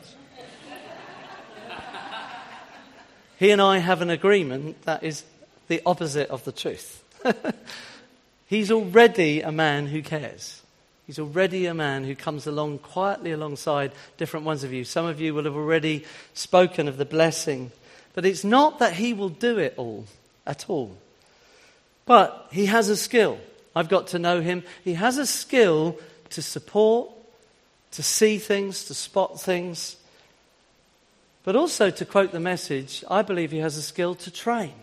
he 3.38 3.52
and 3.52 3.62
I 3.62 3.78
have 3.78 4.02
an 4.02 4.10
agreement 4.10 4.82
that 4.84 5.04
is 5.04 5.24
the 5.68 5.82
opposite 5.86 6.30
of 6.30 6.44
the 6.44 6.52
truth. 6.52 7.04
He's 8.48 8.72
already 8.72 9.42
a 9.42 9.52
man 9.52 9.88
who 9.88 10.02
cares. 10.02 10.62
He's 11.08 11.20
already 11.20 11.66
a 11.66 11.74
man 11.74 12.04
who 12.04 12.16
comes 12.16 12.46
along 12.48 12.80
quietly 12.80 13.32
alongside 13.32 13.94
different 14.18 14.46
ones 14.46 14.66
of 14.66 14.74
you. 14.74 14.84
Some 14.84 15.06
of 15.06 15.22
you 15.22 15.34
will 15.34 15.46
have 15.46 15.56
already 15.56 16.04
spoken 16.34 16.90
of 16.90 16.98
the 16.98 17.06
blessing. 17.06 17.72
But 18.14 18.26
it's 18.26 18.44
not 18.44 18.80
that 18.80 18.94
he 18.94 19.14
will 19.14 19.30
do 19.30 19.58
it 19.58 19.74
all 19.78 20.06
at 20.46 20.70
all. 20.70 20.98
But 22.06 22.48
he 22.52 22.66
has 22.66 22.90
a 22.90 22.98
skill. 22.98 23.40
I've 23.74 23.88
got 23.88 24.08
to 24.08 24.20
know 24.20 24.42
him. 24.42 24.64
He 24.84 24.96
has 24.96 25.18
a 25.18 25.26
skill 25.26 25.98
to 26.32 26.42
support, 26.42 27.10
to 27.92 28.04
see 28.04 28.38
things, 28.38 28.84
to 28.86 28.94
spot 28.94 29.40
things. 29.40 29.96
But 31.46 31.56
also, 31.56 31.90
to 31.90 32.06
quote 32.06 32.34
the 32.34 32.40
message, 32.42 33.06
I 33.10 33.22
believe 33.22 33.52
he 33.52 33.60
has 33.60 33.78
a 33.78 33.82
skill 33.82 34.16
to 34.16 34.30
train. 34.30 34.74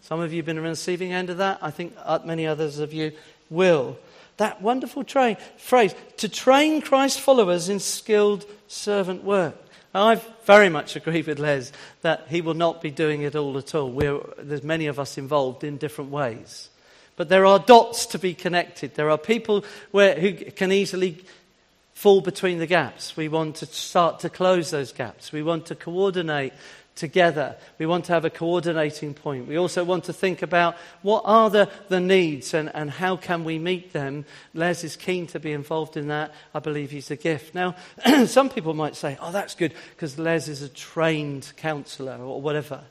Some 0.00 0.20
of 0.20 0.32
you 0.32 0.38
have 0.38 0.46
been 0.46 0.56
on 0.56 0.64
the 0.64 0.70
receiving 0.70 1.12
end 1.12 1.28
of 1.28 1.36
that. 1.36 1.58
I 1.60 1.70
think 1.70 1.94
uh, 2.02 2.20
many 2.24 2.46
others 2.46 2.78
of 2.78 2.94
you 2.94 3.12
will. 3.50 3.98
That 4.38 4.62
wonderful 4.62 5.04
train, 5.04 5.36
phrase, 5.56 5.94
to 6.18 6.28
train 6.28 6.80
Christ 6.80 7.20
followers 7.20 7.68
in 7.68 7.80
skilled 7.80 8.44
servant 8.66 9.22
work. 9.22 9.56
I 9.94 10.20
very 10.44 10.68
much 10.68 10.96
agree 10.96 11.22
with 11.22 11.38
Les 11.38 11.72
that 12.02 12.26
he 12.28 12.40
will 12.40 12.54
not 12.54 12.80
be 12.80 12.90
doing 12.90 13.22
it 13.22 13.34
all 13.34 13.58
at 13.58 13.74
all. 13.74 13.90
We're, 13.90 14.20
there's 14.38 14.62
many 14.62 14.86
of 14.86 14.98
us 14.98 15.18
involved 15.18 15.64
in 15.64 15.76
different 15.76 16.10
ways. 16.10 16.70
But 17.16 17.28
there 17.28 17.46
are 17.46 17.58
dots 17.58 18.06
to 18.06 18.18
be 18.18 18.32
connected. 18.32 18.94
There 18.94 19.10
are 19.10 19.18
people 19.18 19.64
where, 19.90 20.18
who 20.18 20.32
can 20.32 20.70
easily 20.70 21.18
fall 21.94 22.20
between 22.20 22.58
the 22.58 22.66
gaps. 22.66 23.16
We 23.16 23.28
want 23.28 23.56
to 23.56 23.66
start 23.66 24.20
to 24.20 24.30
close 24.30 24.70
those 24.70 24.92
gaps. 24.92 25.32
We 25.32 25.42
want 25.42 25.66
to 25.66 25.74
coordinate 25.74 26.52
together. 26.98 27.56
We 27.78 27.86
want 27.86 28.04
to 28.06 28.12
have 28.12 28.24
a 28.24 28.30
coordinating 28.30 29.14
point. 29.14 29.46
We 29.46 29.56
also 29.56 29.84
want 29.84 30.04
to 30.04 30.12
think 30.12 30.42
about 30.42 30.76
what 31.02 31.22
are 31.24 31.48
the, 31.48 31.70
the 31.88 32.00
needs 32.00 32.52
and, 32.52 32.70
and 32.74 32.90
how 32.90 33.16
can 33.16 33.44
we 33.44 33.58
meet 33.58 33.92
them. 33.92 34.24
Les 34.52 34.84
is 34.84 34.96
keen 34.96 35.26
to 35.28 35.40
be 35.40 35.52
involved 35.52 35.96
in 35.96 36.08
that. 36.08 36.34
I 36.54 36.58
believe 36.58 36.90
he's 36.90 37.10
a 37.10 37.16
gift. 37.16 37.54
Now, 37.54 37.76
some 38.26 38.50
people 38.50 38.74
might 38.74 38.96
say, 38.96 39.16
oh, 39.20 39.32
that's 39.32 39.54
good 39.54 39.72
because 39.94 40.18
Les 40.18 40.48
is 40.48 40.60
a 40.62 40.68
trained 40.68 41.52
counsellor 41.56 42.18
or 42.18 42.42
whatever. 42.42 42.82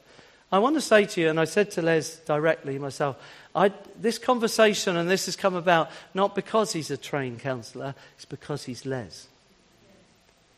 I 0.51 0.60
want 0.60 0.76
to 0.76 0.82
say 0.82 1.05
to 1.05 1.22
you, 1.22 1.30
and 1.30 1.39
I 1.39 1.45
said 1.45 1.72
to 1.72 1.82
Les 1.82 2.18
directly 2.20 2.80
myself, 2.80 3.18
I, 3.53 3.74
this 3.99 4.18
conversation 4.18 4.95
and 4.95 5.10
this 5.10 5.26
has 5.26 5.36
come 5.36 5.55
about 5.55 5.89
not 6.14 6.36
because 6.36 6.72
he's 6.72 6.89
a 6.89 6.97
trained 6.97 7.39
counsellor, 7.39 7.95
it's 8.16 8.26
because 8.26 8.64
he's 8.64 8.86
Les. 8.86 9.28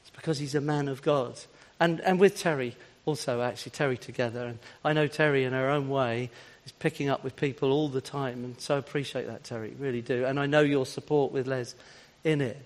It's 0.02 0.16
because 0.16 0.38
he's 0.38 0.54
a 0.54 0.62
man 0.62 0.88
of 0.88 1.02
God. 1.02 1.39
And, 1.80 2.02
and 2.02 2.20
with 2.20 2.38
Terry, 2.38 2.76
also, 3.06 3.41
actually, 3.41 3.72
Terry 3.72 3.97
together. 3.97 4.45
And 4.45 4.60
I 4.84 4.93
know 4.93 5.08
Terry, 5.08 5.43
in 5.43 5.54
her 5.54 5.70
own 5.70 5.89
way, 5.89 6.30
is 6.66 6.72
picking 6.72 7.10
up 7.10 7.24
with 7.24 7.36
people 7.36 7.72
all 7.72 7.89
the 7.89 8.02
time. 8.02 8.43
And 8.43 8.60
so 8.60 8.76
I 8.76 8.78
appreciate 8.78 9.28
that, 9.28 9.43
Terry, 9.43 9.74
really 9.80 10.02
do. 10.02 10.26
And 10.26 10.39
I 10.39 10.45
know 10.45 10.62
your 10.62 10.86
support 10.86 11.32
with 11.32 11.47
Les 11.47 11.76
in 12.24 12.41
it. 12.41 12.58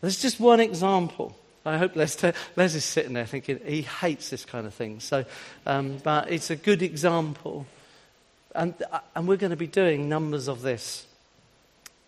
There's 0.00 0.20
just 0.20 0.40
one 0.40 0.60
example. 0.60 1.36
I 1.64 1.76
hope 1.76 1.94
Les, 1.94 2.32
Les 2.56 2.74
is 2.74 2.84
sitting 2.84 3.12
there 3.12 3.26
thinking 3.26 3.60
he 3.64 3.82
hates 3.82 4.30
this 4.30 4.44
kind 4.44 4.66
of 4.66 4.74
thing. 4.74 5.00
So, 5.00 5.24
um, 5.66 5.98
but 6.02 6.30
it's 6.30 6.50
a 6.50 6.56
good 6.56 6.82
example. 6.82 7.66
And, 8.54 8.74
uh, 8.90 9.00
and 9.14 9.28
we're 9.28 9.36
going 9.36 9.50
to 9.50 9.56
be 9.56 9.66
doing 9.66 10.08
numbers 10.08 10.48
of 10.48 10.62
this 10.62 11.06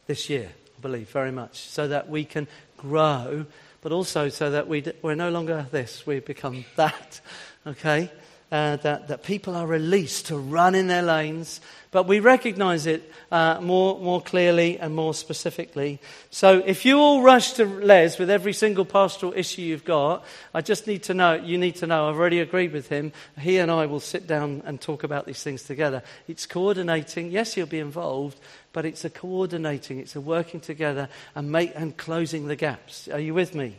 this 0.07 0.29
year, 0.29 0.51
I 0.79 0.81
believe, 0.81 1.09
very 1.11 1.31
much, 1.31 1.59
so 1.59 1.89
that 1.89 2.09
we 2.09 2.25
can 2.25 2.49
grow, 2.77 3.47
but 3.83 3.93
also 3.93 4.29
so 4.29 4.51
that 4.51 4.69
we, 4.69 4.85
we're 5.01 5.15
no 5.15 5.31
longer 5.31 5.67
this, 5.71 6.07
we 6.07 6.21
become 6.21 6.65
that, 6.77 7.21
okay? 7.67 8.11
uh, 8.53 8.77
that, 8.77 9.09
that 9.09 9.23
people 9.23 9.57
are 9.57 9.67
released 9.67 10.27
to 10.27 10.37
run 10.37 10.75
in 10.75 10.87
their 10.87 11.03
lanes, 11.03 11.63
but 11.91 12.07
we 12.07 12.21
recognize 12.21 12.85
it 12.87 13.11
uh, 13.33 13.59
more, 13.63 13.99
more 13.99 14.21
clearly 14.21 14.79
and 14.79 14.95
more 14.95 15.15
specifically. 15.15 15.99
So 16.31 16.63
if 16.67 16.85
you 16.85 16.99
all 16.99 17.23
rush 17.23 17.55
to 17.55 17.65
Les 17.65 18.19
with 18.19 18.29
every 18.29 18.53
single 18.53 18.85
pastoral 18.85 19.33
issue 19.35 19.63
you've 19.63 19.87
got, 19.87 20.23
I 20.53 20.61
just 20.61 20.87
need 20.87 21.03
to 21.05 21.15
know, 21.15 21.33
you 21.33 21.57
need 21.57 21.77
to 21.77 21.87
know, 21.87 22.11
I've 22.11 22.19
already 22.19 22.41
agreed 22.41 22.75
with 22.75 22.89
him. 22.89 23.13
He 23.41 23.57
and 23.57 23.71
I 23.71 23.87
will 23.87 24.01
sit 24.01 24.27
down 24.27 24.63
and 24.67 24.79
talk 24.79 25.03
about 25.03 25.25
these 25.25 25.43
things 25.43 25.63
together. 25.63 26.03
It's 26.29 26.45
coordinating. 26.45 27.31
Yes, 27.31 27.57
you'll 27.57 27.67
be 27.67 27.81
involved, 27.81 28.39
but 28.75 28.85
it's 28.85 29.07
a 29.07 29.11
coordinating, 29.11 29.99
it's 29.99 30.15
a 30.15 30.21
working 30.21 30.61
together 30.61 31.09
and, 31.35 31.51
make, 31.51 31.73
and 31.75 31.97
closing 31.97 32.49
the 32.49 32.57
gaps. 32.57 33.09
Are 33.09 33.19
you 33.19 33.33
with 33.33 33.55
me? 33.55 33.77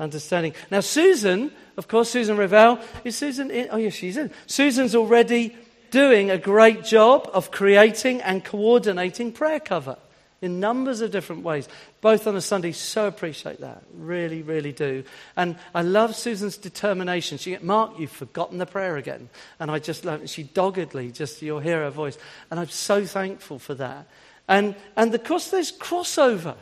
Understanding. 0.00 0.54
Now, 0.70 0.80
Susan, 0.80 1.52
of 1.76 1.86
course, 1.86 2.10
Susan 2.10 2.36
Revell, 2.36 2.80
is 3.04 3.16
Susan 3.16 3.50
in? 3.50 3.68
Oh, 3.70 3.76
yes, 3.76 3.94
she's 3.94 4.16
in. 4.16 4.30
Susan's 4.46 4.94
already 4.94 5.54
doing 5.90 6.30
a 6.30 6.38
great 6.38 6.84
job 6.84 7.28
of 7.32 7.50
creating 7.50 8.20
and 8.22 8.44
coordinating 8.44 9.32
prayer 9.32 9.60
cover 9.60 9.96
in 10.42 10.58
numbers 10.58 11.02
of 11.02 11.10
different 11.10 11.42
ways, 11.42 11.68
both 12.00 12.26
on 12.26 12.34
a 12.34 12.40
Sunday. 12.40 12.72
So 12.72 13.06
appreciate 13.06 13.60
that. 13.60 13.82
Really, 13.94 14.42
really 14.42 14.72
do. 14.72 15.04
And 15.36 15.56
I 15.74 15.82
love 15.82 16.16
Susan's 16.16 16.56
determination. 16.56 17.36
She, 17.36 17.58
Mark, 17.58 17.98
you've 17.98 18.10
forgotten 18.10 18.58
the 18.58 18.66
prayer 18.66 18.96
again. 18.96 19.28
And 19.58 19.70
I 19.70 19.78
just 19.78 20.04
love 20.04 20.22
it. 20.22 20.30
She 20.30 20.44
doggedly, 20.44 21.10
just 21.10 21.42
you'll 21.42 21.60
hear 21.60 21.82
her 21.82 21.90
voice. 21.90 22.16
And 22.50 22.58
I'm 22.58 22.70
so 22.70 23.04
thankful 23.04 23.58
for 23.58 23.74
that. 23.74 24.06
And, 24.48 24.74
and 24.96 25.14
of 25.14 25.22
course, 25.24 25.50
there's 25.50 25.72
crossover. 25.72 26.56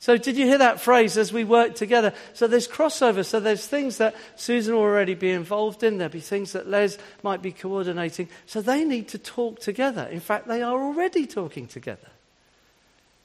So, 0.00 0.16
did 0.16 0.38
you 0.38 0.46
hear 0.46 0.56
that 0.56 0.80
phrase 0.80 1.18
as 1.18 1.30
we 1.30 1.44
work 1.44 1.74
together? 1.74 2.14
So, 2.32 2.46
there's 2.46 2.66
crossover. 2.66 3.22
So, 3.22 3.38
there's 3.38 3.66
things 3.66 3.98
that 3.98 4.16
Susan 4.34 4.74
will 4.74 4.80
already 4.80 5.14
be 5.14 5.30
involved 5.30 5.82
in. 5.82 5.98
There'll 5.98 6.10
be 6.10 6.20
things 6.20 6.52
that 6.52 6.66
Les 6.66 6.96
might 7.22 7.42
be 7.42 7.52
coordinating. 7.52 8.30
So, 8.46 8.62
they 8.62 8.82
need 8.82 9.08
to 9.08 9.18
talk 9.18 9.60
together. 9.60 10.08
In 10.10 10.20
fact, 10.20 10.48
they 10.48 10.62
are 10.62 10.82
already 10.82 11.26
talking 11.26 11.66
together. 11.66 12.08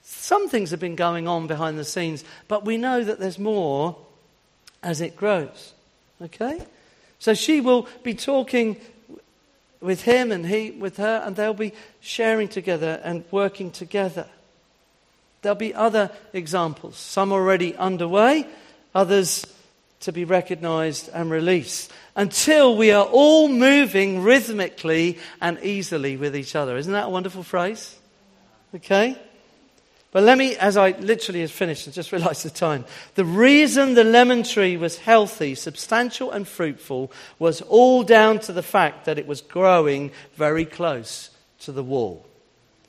Some 0.04 0.50
things 0.50 0.72
have 0.72 0.82
been 0.82 0.98
going 0.98 1.30
on 1.30 1.48
behind 1.48 1.80
the 1.80 1.86
scenes, 1.86 2.26
but 2.50 2.66
we 2.66 2.76
know 2.76 3.06
that 3.06 3.20
there's 3.20 3.40
more 3.40 3.96
as 4.84 5.00
it 5.00 5.16
grows. 5.16 5.74
Okay? 6.22 6.62
So, 7.20 7.34
she 7.34 7.62
will 7.62 7.88
be 8.04 8.16
talking 8.16 8.76
with 9.80 10.02
him 10.02 10.30
and 10.30 10.46
he 10.46 10.72
with 10.72 10.98
her, 10.98 11.24
and 11.26 11.38
they'll 11.38 11.54
be 11.54 11.72
sharing 12.02 12.50
together 12.50 13.00
and 13.02 13.24
working 13.32 13.72
together. 13.72 14.28
There'll 15.46 15.56
be 15.56 15.76
other 15.76 16.10
examples, 16.34 16.98
some 16.98 17.32
already 17.32 17.76
underway, 17.76 18.48
others 18.96 19.46
to 20.00 20.12
be 20.12 20.26
recognized 20.26 21.08
and 21.14 21.30
released, 21.30 21.94
until 22.16 22.76
we 22.76 22.92
are 22.92 23.06
all 23.06 23.48
moving 23.48 24.24
rhythmically 24.24 25.20
and 25.40 25.60
easily 25.62 26.18
with 26.18 26.36
each 26.36 26.56
other. 26.56 26.78
Isn't 26.78 26.94
that 26.94 27.06
a 27.06 27.10
wonderful 27.10 27.44
phrase? 27.44 27.96
Okay? 28.74 29.16
But 30.12 30.24
let 30.24 30.38
me, 30.38 30.56
as 30.56 30.78
I 30.78 30.92
literally 30.92 31.42
have 31.42 31.52
finished, 31.52 31.86
and 31.86 31.94
just 31.94 32.12
realized 32.12 32.44
the 32.44 32.50
time. 32.50 32.86
The 33.14 33.26
reason 33.26 33.94
the 33.94 34.04
lemon 34.04 34.44
tree 34.44 34.78
was 34.78 34.98
healthy, 34.98 35.54
substantial, 35.54 36.32
and 36.32 36.48
fruitful 36.48 37.12
was 37.38 37.62
all 37.62 38.02
down 38.02 38.40
to 38.40 38.54
the 38.54 38.64
fact 38.64 39.06
that 39.06 39.20
it 39.20 39.28
was 39.28 39.42
growing 39.42 40.12
very 40.36 40.66
close 40.66 41.30
to 41.60 41.72
the 41.72 41.84
wall. 41.84 42.26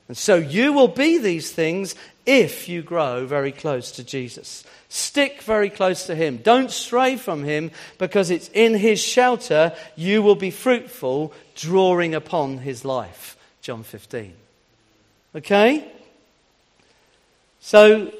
And 0.09 0.17
so 0.17 0.37
you 0.37 0.73
will 0.73 0.89
be 0.89 1.19
these 1.19 1.51
things 1.51 1.95
if 2.25 2.69
you 2.69 2.83
grow 2.83 3.27
very 3.27 3.53
close 3.53 3.91
to 3.93 4.05
Jesus. 4.05 4.65
Stick 4.89 5.43
very 5.43 5.69
close 5.69 6.07
to 6.07 6.15
Him. 6.15 6.39
Don't 6.39 6.71
stray 6.71 7.17
from 7.17 7.43
Him 7.45 7.71
because 7.99 8.31
it's 8.31 8.49
in 8.55 8.75
His 8.75 9.01
shelter 9.01 9.73
you 9.97 10.23
will 10.23 10.37
be 10.37 10.51
fruitful, 10.51 11.33
drawing 11.55 12.15
upon 12.15 12.59
His 12.59 12.85
life. 12.85 13.37
John 13.63 13.83
15. 13.83 14.33
Okay? 15.35 15.91
So 17.61 18.13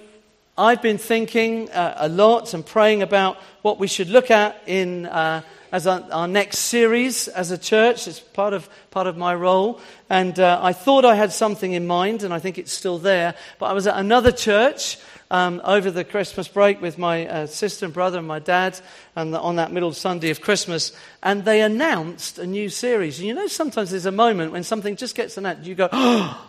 I've 0.59 0.81
been 0.81 0.97
thinking 0.97 1.71
uh, 1.71 1.97
a 1.99 2.09
lot 2.09 2.55
and 2.55 2.65
praying 2.65 3.03
about 3.03 3.37
what 3.61 3.79
we 3.79 3.87
should 3.87 4.09
look 4.09 4.31
at 4.31 4.63
in. 4.67 5.05
Uh, 5.07 5.43
as 5.73 5.87
our, 5.87 6.03
our, 6.13 6.29
next 6.29 6.59
series 6.59 7.27
as 7.29 7.51
a 7.51 7.59
church. 7.59 8.07
It's 8.07 8.21
part 8.21 8.55
of, 8.55 8.69
part 8.93 9.09
of 9.09 9.17
my 9.17 9.35
role. 9.35 9.81
And 10.09 10.39
uh, 10.39 10.61
I 10.63 10.73
thought 10.73 11.05
I 11.05 11.17
had 11.17 11.33
something 11.33 11.73
in 11.73 11.87
mind, 11.87 12.23
and 12.23 12.33
I 12.33 12.39
think 12.39 12.57
it's 12.57 12.73
still 12.73 12.99
there. 12.99 13.35
But 13.59 13.67
I 13.67 13.73
was 13.73 13.87
at 13.87 13.99
another 13.99 14.31
church 14.31 14.97
um, 15.31 15.61
over 15.65 15.91
the 15.91 16.05
Christmas 16.05 16.47
break 16.47 16.81
with 16.81 16.97
my 16.99 17.27
uh, 17.27 17.47
sister 17.47 17.85
and 17.85 17.93
brother 17.93 18.19
and 18.19 18.29
my 18.29 18.39
dad 18.39 18.79
and 19.17 19.35
the, 19.35 19.41
on 19.41 19.57
that 19.57 19.73
middle 19.73 19.93
Sunday 19.93 20.31
of 20.31 20.41
Christmas, 20.41 20.93
and 21.23 21.45
they 21.45 21.61
announced 21.61 22.39
a 22.39 22.47
new 22.47 22.69
series. 22.69 23.19
And 23.19 23.27
you 23.27 23.35
know, 23.35 23.49
sometimes 23.49 23.91
there's 23.91 24.07
a 24.07 24.13
moment 24.13 24.53
when 24.53 24.63
something 24.63 24.95
just 24.95 25.17
gets 25.17 25.37
announced, 25.37 25.67
you 25.67 25.75
go, 25.75 25.89
oh! 25.91 26.47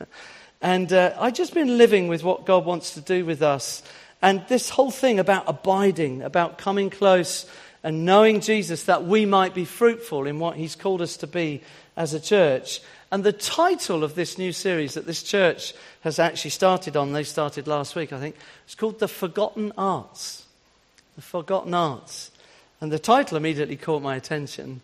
and 0.62 0.92
uh, 0.92 1.14
I've 1.18 1.34
just 1.34 1.54
been 1.54 1.78
living 1.78 2.08
with 2.08 2.24
what 2.24 2.46
God 2.46 2.64
wants 2.64 2.94
to 2.94 3.00
do 3.00 3.24
with 3.24 3.42
us. 3.42 3.82
And 4.22 4.44
this 4.48 4.70
whole 4.70 4.90
thing 4.90 5.18
about 5.18 5.44
abiding, 5.46 6.22
about 6.22 6.58
coming 6.58 6.90
close 6.90 7.46
and 7.82 8.04
knowing 8.04 8.40
Jesus 8.40 8.84
that 8.84 9.04
we 9.04 9.26
might 9.26 9.54
be 9.54 9.64
fruitful 9.64 10.26
in 10.26 10.38
what 10.38 10.56
He's 10.56 10.74
called 10.74 11.02
us 11.02 11.16
to 11.18 11.26
be 11.26 11.62
as 11.96 12.14
a 12.14 12.20
church. 12.20 12.80
And 13.12 13.22
the 13.22 13.32
title 13.32 14.02
of 14.02 14.14
this 14.14 14.38
new 14.38 14.52
series 14.52 14.94
that 14.94 15.06
this 15.06 15.22
church 15.22 15.74
has 16.00 16.18
actually 16.18 16.50
started 16.50 16.96
on, 16.96 17.12
they 17.12 17.22
started 17.22 17.66
last 17.66 17.94
week, 17.94 18.12
I 18.12 18.18
think, 18.18 18.36
it's 18.64 18.74
called 18.74 18.98
The 18.98 19.08
Forgotten 19.08 19.72
Arts. 19.78 20.46
The 21.14 21.22
Forgotten 21.22 21.74
Arts. 21.74 22.30
And 22.80 22.90
the 22.90 22.98
title 22.98 23.36
immediately 23.36 23.76
caught 23.76 24.02
my 24.02 24.16
attention. 24.16 24.80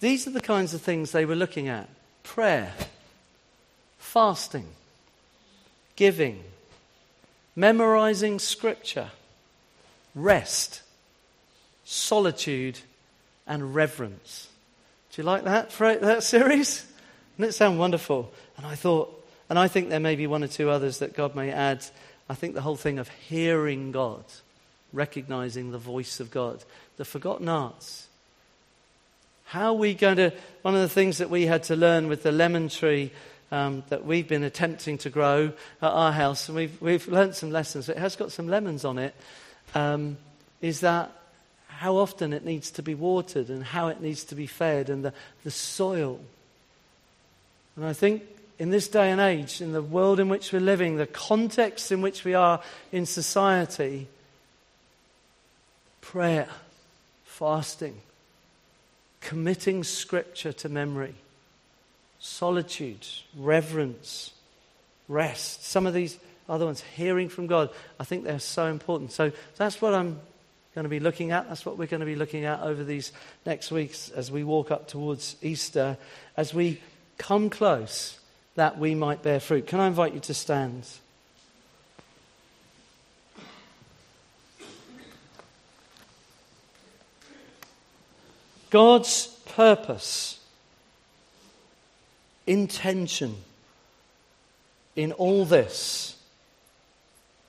These 0.00 0.26
are 0.26 0.30
the 0.32 0.40
kinds 0.40 0.74
of 0.74 0.82
things 0.82 1.12
they 1.12 1.24
were 1.24 1.36
looking 1.36 1.68
at 1.68 1.88
prayer, 2.22 2.72
fasting, 3.98 4.66
giving, 6.00 6.42
memorizing 7.54 8.38
scripture, 8.38 9.10
rest, 10.14 10.80
solitude, 11.84 12.78
and 13.46 13.74
reverence. 13.74 14.48
Do 15.12 15.20
you 15.20 15.26
like 15.26 15.44
that, 15.44 15.68
that 16.00 16.22
series? 16.22 16.86
Doesn't 17.36 17.50
it 17.50 17.52
sound 17.52 17.78
wonderful? 17.78 18.32
And 18.56 18.64
I 18.64 18.76
thought, 18.76 19.14
and 19.50 19.58
I 19.58 19.68
think 19.68 19.90
there 19.90 20.00
may 20.00 20.16
be 20.16 20.26
one 20.26 20.42
or 20.42 20.48
two 20.48 20.70
others 20.70 21.00
that 21.00 21.12
God 21.12 21.34
may 21.34 21.50
add. 21.50 21.84
I 22.30 22.34
think 22.34 22.54
the 22.54 22.62
whole 22.62 22.76
thing 22.76 22.98
of 22.98 23.10
hearing 23.10 23.92
God, 23.92 24.24
recognizing 24.94 25.70
the 25.70 25.76
voice 25.76 26.18
of 26.18 26.30
God, 26.30 26.64
the 26.96 27.04
forgotten 27.04 27.46
arts. 27.46 28.06
How 29.44 29.74
are 29.74 29.74
we 29.74 29.92
going 29.92 30.16
to, 30.16 30.32
one 30.62 30.74
of 30.74 30.80
the 30.80 30.88
things 30.88 31.18
that 31.18 31.28
we 31.28 31.44
had 31.44 31.64
to 31.64 31.76
learn 31.76 32.08
with 32.08 32.22
the 32.22 32.32
lemon 32.32 32.70
tree 32.70 33.12
um, 33.50 33.82
that 33.88 34.04
we've 34.04 34.28
been 34.28 34.42
attempting 34.44 34.98
to 34.98 35.10
grow 35.10 35.52
at 35.82 35.90
our 35.90 36.12
house, 36.12 36.48
and 36.48 36.56
we've, 36.56 36.80
we've 36.80 37.08
learned 37.08 37.34
some 37.34 37.50
lessons, 37.50 37.88
it 37.88 37.98
has 37.98 38.16
got 38.16 38.32
some 38.32 38.48
lemons 38.48 38.84
on 38.84 38.98
it, 38.98 39.14
um, 39.74 40.16
is 40.60 40.80
that 40.80 41.10
how 41.68 41.96
often 41.96 42.32
it 42.32 42.44
needs 42.44 42.70
to 42.72 42.82
be 42.82 42.94
watered 42.94 43.48
and 43.48 43.64
how 43.64 43.88
it 43.88 44.00
needs 44.00 44.24
to 44.24 44.34
be 44.34 44.46
fed 44.46 44.90
and 44.90 45.04
the, 45.04 45.14
the 45.44 45.50
soil. 45.50 46.20
And 47.76 47.86
I 47.86 47.94
think 47.94 48.22
in 48.58 48.68
this 48.68 48.88
day 48.88 49.10
and 49.10 49.20
age, 49.20 49.62
in 49.62 49.72
the 49.72 49.82
world 49.82 50.20
in 50.20 50.28
which 50.28 50.52
we're 50.52 50.60
living, 50.60 50.96
the 50.96 51.06
context 51.06 51.90
in 51.90 52.02
which 52.02 52.24
we 52.24 52.34
are 52.34 52.60
in 52.92 53.06
society, 53.06 54.06
prayer, 56.02 56.48
fasting, 57.24 57.98
committing 59.22 59.82
scripture 59.82 60.52
to 60.52 60.68
memory, 60.68 61.14
solitude, 62.20 63.06
reverence, 63.36 64.32
rest, 65.08 65.64
some 65.64 65.86
of 65.86 65.94
these 65.94 66.18
other 66.48 66.66
ones, 66.66 66.82
hearing 66.94 67.28
from 67.28 67.46
God, 67.46 67.70
I 67.98 68.04
think 68.04 68.24
they're 68.24 68.38
so 68.38 68.66
important. 68.66 69.12
So 69.12 69.32
that's 69.56 69.80
what 69.80 69.94
I'm 69.94 70.20
going 70.74 70.84
to 70.84 70.88
be 70.88 71.00
looking 71.00 71.32
at. 71.32 71.48
That's 71.48 71.64
what 71.64 71.78
we're 71.78 71.86
going 71.86 72.00
to 72.00 72.06
be 72.06 72.16
looking 72.16 72.44
at 72.44 72.60
over 72.60 72.84
these 72.84 73.12
next 73.46 73.70
weeks 73.70 74.10
as 74.10 74.30
we 74.30 74.44
walk 74.44 74.70
up 74.70 74.88
towards 74.88 75.36
Easter, 75.42 75.96
as 76.36 76.52
we 76.52 76.80
come 77.18 77.50
close 77.50 78.18
that 78.56 78.78
we 78.78 78.94
might 78.94 79.22
bear 79.22 79.40
fruit. 79.40 79.66
Can 79.66 79.80
I 79.80 79.86
invite 79.86 80.12
you 80.12 80.20
to 80.20 80.34
stand? 80.34 80.86
God's 88.70 89.26
purpose, 89.46 90.39
intention 92.50 93.36
in 94.96 95.12
all 95.12 95.44
this 95.44 96.16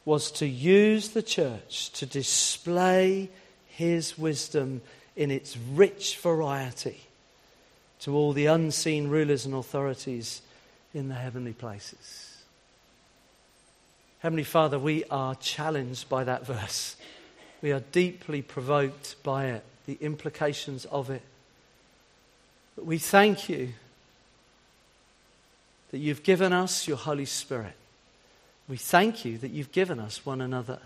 was 0.06 0.32
to 0.32 0.47
use 0.47 1.10
the 1.10 1.24
church 1.24 1.89
to 1.91 2.06
display 2.06 3.30
his 3.68 4.18
wisdom 4.18 4.82
in 5.16 5.32
its 5.32 5.58
rich 5.58 6.18
variety 6.18 7.02
to 7.99 8.16
all 8.16 8.32
the 8.32 8.45
unseen 8.45 9.08
rulers 9.08 9.45
and 9.45 9.56
authorities 9.56 10.41
in 10.93 11.08
the 11.08 11.16
heavenly 11.16 11.54
places. 11.54 12.43
Heavenly 14.20 14.43
Father, 14.43 14.78
we 14.78 15.04
are 15.06 15.34
challenged 15.36 16.10
by 16.10 16.24
that 16.26 16.45
verse. 16.45 16.95
We 17.64 17.72
are 17.72 17.80
deeply 17.91 18.43
provoked 18.43 19.16
by 19.24 19.47
it, 19.47 19.64
the 19.88 19.97
implications 19.99 20.86
of 20.86 21.10
it. 21.10 21.24
But 22.76 22.86
we 22.86 22.99
thank 22.99 23.49
you 23.49 23.74
that 25.92 26.00
you've 26.00 26.24
given 26.24 26.54
us 26.54 26.88
your 26.88 26.98
Holy 26.98 27.26
Spirit 27.26 27.76
we 28.72 28.78
thank 28.78 29.26
you 29.26 29.38
that 29.39 29.52
you've 29.52 29.74
given 29.74 30.00
us 30.00 30.26
one 30.26 30.39
another. 30.39 30.80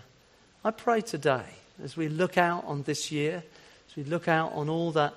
I 0.64 0.72
pray 0.72 1.02
today, 1.02 1.44
as 1.80 1.96
we 1.96 2.08
look 2.08 2.36
out 2.36 2.64
on 2.64 2.82
this 2.82 3.12
year, 3.12 3.44
as 3.88 3.94
we 3.94 4.02
look 4.02 4.26
out 4.26 4.52
on 4.54 4.68
all 4.68 4.90
that 4.90 5.14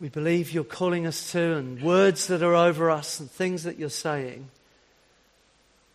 we 0.00 0.08
believe 0.08 0.50
you're 0.50 0.64
calling 0.64 1.06
us 1.06 1.30
to, 1.30 1.54
and 1.54 1.80
words 1.80 2.26
that 2.26 2.42
are 2.42 2.56
over 2.56 2.90
us, 2.90 3.20
and 3.20 3.30
things 3.30 3.62
that 3.62 3.78
you're 3.78 3.90
saying, 3.90 4.48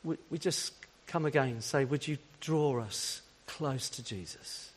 we, 0.06 0.16
we 0.30 0.38
just 0.38 0.72
come 1.06 1.26
again 1.26 1.50
and 1.50 1.64
say, 1.66 1.84
Would 1.84 2.08
you 2.08 2.18
draw 2.40 2.80
us 2.80 3.22
close 3.46 3.90
to 3.90 4.02
Jesus? 4.02 4.72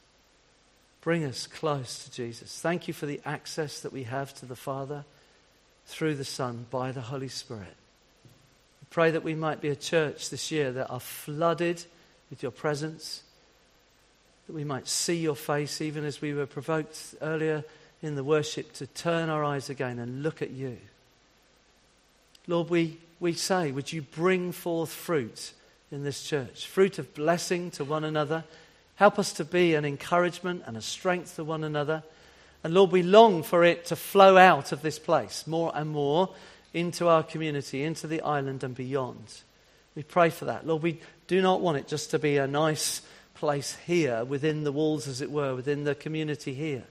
Bring 1.02 1.24
us 1.24 1.46
close 1.46 2.02
to 2.02 2.10
Jesus. 2.10 2.58
Thank 2.58 2.88
you 2.88 2.94
for 2.94 3.06
the 3.06 3.20
access 3.24 3.78
that 3.82 3.92
we 3.92 4.02
have 4.02 4.34
to 4.34 4.46
the 4.46 4.56
Father 4.56 5.04
through 5.86 6.16
the 6.16 6.24
Son 6.24 6.66
by 6.68 6.90
the 6.90 7.00
Holy 7.00 7.28
Spirit. 7.28 7.76
Pray 8.90 9.12
that 9.12 9.22
we 9.22 9.36
might 9.36 9.60
be 9.60 9.68
a 9.68 9.76
church 9.76 10.30
this 10.30 10.50
year 10.50 10.72
that 10.72 10.90
are 10.90 11.00
flooded 11.00 11.84
with 12.28 12.42
your 12.42 12.50
presence, 12.50 13.22
that 14.46 14.52
we 14.52 14.64
might 14.64 14.88
see 14.88 15.16
your 15.16 15.36
face, 15.36 15.80
even 15.80 16.04
as 16.04 16.20
we 16.20 16.34
were 16.34 16.46
provoked 16.46 17.14
earlier 17.22 17.64
in 18.02 18.16
the 18.16 18.24
worship 18.24 18.72
to 18.74 18.86
turn 18.88 19.28
our 19.28 19.44
eyes 19.44 19.70
again 19.70 20.00
and 20.00 20.24
look 20.24 20.42
at 20.42 20.50
you. 20.50 20.76
Lord, 22.48 22.68
we, 22.68 22.98
we 23.20 23.32
say, 23.34 23.70
would 23.70 23.92
you 23.92 24.02
bring 24.02 24.50
forth 24.50 24.90
fruit 24.90 25.52
in 25.92 26.02
this 26.02 26.24
church? 26.24 26.66
Fruit 26.66 26.98
of 26.98 27.14
blessing 27.14 27.70
to 27.72 27.84
one 27.84 28.02
another. 28.02 28.42
Help 28.96 29.20
us 29.20 29.32
to 29.34 29.44
be 29.44 29.74
an 29.74 29.84
encouragement 29.84 30.64
and 30.66 30.76
a 30.76 30.82
strength 30.82 31.36
to 31.36 31.44
one 31.44 31.62
another. 31.62 32.02
And 32.64 32.74
Lord, 32.74 32.90
we 32.90 33.04
long 33.04 33.44
for 33.44 33.62
it 33.62 33.84
to 33.86 33.96
flow 33.96 34.36
out 34.36 34.72
of 34.72 34.82
this 34.82 34.98
place 34.98 35.46
more 35.46 35.70
and 35.74 35.90
more 35.90 36.30
into 36.72 37.08
our 37.08 37.22
community, 37.22 37.82
into 37.82 38.06
the 38.06 38.20
island 38.22 38.62
and 38.62 38.74
beyond. 38.74 39.42
We 39.94 40.02
pray 40.02 40.30
for 40.30 40.44
that. 40.44 40.66
Lord, 40.66 40.82
we 40.82 41.00
do 41.26 41.42
not 41.42 41.60
want 41.60 41.78
it 41.78 41.88
just 41.88 42.10
to 42.10 42.18
be 42.18 42.36
a 42.36 42.46
nice 42.46 43.02
place 43.34 43.76
here, 43.86 44.24
within 44.24 44.64
the 44.64 44.72
walls, 44.72 45.08
as 45.08 45.20
it 45.20 45.30
were, 45.30 45.54
within 45.54 45.84
the 45.84 45.94
community 45.94 46.54
here, 46.54 46.84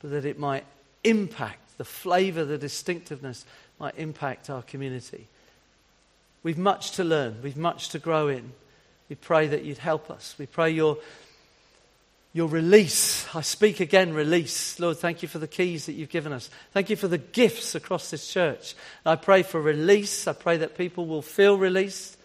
but 0.00 0.10
that 0.10 0.24
it 0.24 0.38
might 0.38 0.64
impact 1.04 1.76
the 1.76 1.84
flavour, 1.84 2.44
the 2.44 2.58
distinctiveness 2.58 3.44
might 3.78 3.98
impact 3.98 4.48
our 4.48 4.62
community. 4.62 5.26
We've 6.42 6.58
much 6.58 6.92
to 6.92 7.04
learn, 7.04 7.36
we've 7.42 7.56
much 7.56 7.90
to 7.90 7.98
grow 7.98 8.28
in. 8.28 8.52
We 9.08 9.16
pray 9.16 9.46
that 9.48 9.64
you'd 9.64 9.78
help 9.78 10.10
us. 10.10 10.34
We 10.38 10.46
pray 10.46 10.70
your, 10.70 10.98
your 12.34 12.48
release. 12.48 13.26
I 13.34 13.40
speak 13.40 13.78
again, 13.80 14.12
release. 14.12 14.78
Lord, 14.80 14.98
thank 14.98 15.22
you 15.22 15.28
for 15.28 15.38
the 15.38 15.48
keys 15.48 15.86
that 15.86 15.92
you've 15.92 16.10
given 16.10 16.32
us. 16.32 16.50
Thank 16.72 16.90
you 16.90 16.96
for 16.96 17.08
the 17.08 17.16
gifts 17.16 17.76
across 17.76 18.10
this 18.10 18.30
church. 18.30 18.74
I 19.06 19.14
pray 19.14 19.44
for 19.44 19.62
release. 19.62 20.26
I 20.26 20.32
pray 20.32 20.56
that 20.58 20.76
people 20.76 21.06
will 21.06 21.22
feel 21.22 21.56
released. 21.56 22.18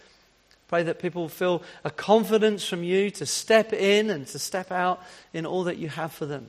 Pray 0.66 0.82
that 0.82 0.98
people 0.98 1.22
will 1.22 1.28
feel 1.28 1.62
a 1.84 1.90
confidence 1.90 2.68
from 2.68 2.82
you 2.82 3.10
to 3.12 3.24
step 3.24 3.72
in 3.72 4.10
and 4.10 4.26
to 4.26 4.38
step 4.38 4.72
out 4.72 5.00
in 5.32 5.46
all 5.46 5.64
that 5.64 5.78
you 5.78 5.88
have 5.88 6.12
for 6.12 6.26
them. 6.26 6.48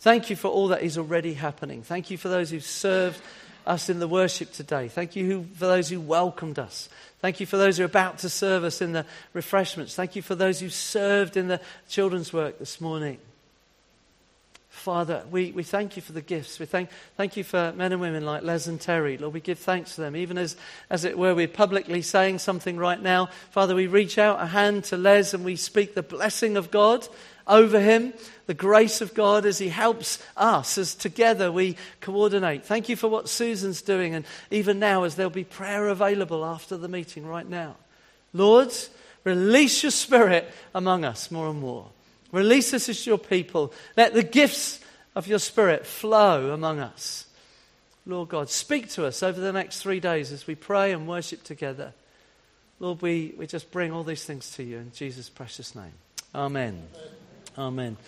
Thank 0.00 0.30
you 0.30 0.36
for 0.36 0.48
all 0.48 0.68
that 0.68 0.82
is 0.82 0.96
already 0.96 1.34
happening. 1.34 1.82
Thank 1.82 2.10
you 2.10 2.16
for 2.16 2.30
those 2.30 2.50
who've 2.50 2.64
served 2.64 3.20
us 3.66 3.90
in 3.90 3.98
the 3.98 4.08
worship 4.08 4.52
today. 4.52 4.88
Thank 4.88 5.16
you 5.16 5.46
for 5.54 5.66
those 5.66 5.90
who 5.90 6.00
welcomed 6.00 6.58
us. 6.58 6.88
Thank 7.20 7.38
you 7.38 7.46
for 7.46 7.58
those 7.58 7.76
who 7.76 7.82
are 7.82 7.86
about 7.86 8.18
to 8.18 8.30
serve 8.30 8.64
us 8.64 8.80
in 8.80 8.92
the 8.92 9.04
refreshments. 9.34 9.94
Thank 9.94 10.16
you 10.16 10.22
for 10.22 10.34
those 10.34 10.60
who 10.60 10.70
served 10.70 11.36
in 11.36 11.48
the 11.48 11.60
children's 11.88 12.32
work 12.32 12.58
this 12.58 12.80
morning. 12.80 13.18
Father, 14.70 15.24
we, 15.30 15.52
we 15.52 15.62
thank 15.62 15.96
you 15.96 16.00
for 16.00 16.12
the 16.12 16.22
gifts. 16.22 16.58
We 16.58 16.64
thank, 16.64 16.88
thank 17.18 17.36
you 17.36 17.44
for 17.44 17.74
men 17.76 17.92
and 17.92 18.00
women 18.00 18.24
like 18.24 18.42
Les 18.42 18.66
and 18.66 18.80
Terry. 18.80 19.18
Lord, 19.18 19.34
we 19.34 19.40
give 19.40 19.58
thanks 19.58 19.96
to 19.96 20.00
them. 20.00 20.16
Even 20.16 20.38
as, 20.38 20.56
as 20.88 21.04
it 21.04 21.18
were, 21.18 21.34
we're 21.34 21.48
publicly 21.48 22.00
saying 22.00 22.38
something 22.38 22.78
right 22.78 23.02
now. 23.02 23.28
Father, 23.50 23.74
we 23.74 23.86
reach 23.86 24.16
out 24.16 24.40
a 24.40 24.46
hand 24.46 24.84
to 24.84 24.96
Les 24.96 25.34
and 25.34 25.44
we 25.44 25.56
speak 25.56 25.94
the 25.94 26.02
blessing 26.02 26.56
of 26.56 26.70
God 26.70 27.06
over 27.50 27.80
him, 27.80 28.14
the 28.46 28.54
grace 28.54 29.00
of 29.00 29.12
God 29.12 29.44
as 29.44 29.58
he 29.58 29.68
helps 29.68 30.22
us, 30.36 30.78
as 30.78 30.94
together 30.94 31.52
we 31.52 31.76
coordinate. 32.00 32.64
Thank 32.64 32.88
you 32.88 32.96
for 32.96 33.08
what 33.08 33.28
Susan's 33.28 33.82
doing, 33.82 34.14
and 34.14 34.24
even 34.50 34.78
now 34.78 35.04
as 35.04 35.16
there'll 35.16 35.30
be 35.30 35.44
prayer 35.44 35.88
available 35.88 36.44
after 36.44 36.76
the 36.76 36.88
meeting 36.88 37.26
right 37.26 37.48
now. 37.48 37.76
Lord, 38.32 38.72
release 39.24 39.82
your 39.82 39.92
spirit 39.92 40.50
among 40.74 41.04
us 41.04 41.30
more 41.30 41.50
and 41.50 41.60
more. 41.60 41.88
Release 42.32 42.72
us 42.72 42.88
as 42.88 43.06
your 43.06 43.18
people. 43.18 43.72
Let 43.96 44.14
the 44.14 44.22
gifts 44.22 44.80
of 45.14 45.26
your 45.26 45.38
Spirit 45.38 45.86
flow 45.86 46.52
among 46.52 46.78
us. 46.78 47.26
Lord 48.06 48.28
God, 48.28 48.48
speak 48.48 48.88
to 48.90 49.06
us 49.06 49.22
over 49.22 49.40
the 49.40 49.52
next 49.52 49.82
three 49.82 50.00
days 50.00 50.32
as 50.32 50.46
we 50.46 50.54
pray 50.54 50.92
and 50.92 51.06
worship 51.06 51.42
together. 51.44 51.92
Lord, 52.78 53.02
we, 53.02 53.34
we 53.36 53.46
just 53.46 53.70
bring 53.70 53.92
all 53.92 54.04
these 54.04 54.24
things 54.24 54.52
to 54.52 54.62
you 54.62 54.78
in 54.78 54.92
Jesus' 54.92 55.28
precious 55.28 55.74
name. 55.74 55.92
Amen. 56.34 56.82
Amen. 56.94 57.19
Amen. 57.58 58.00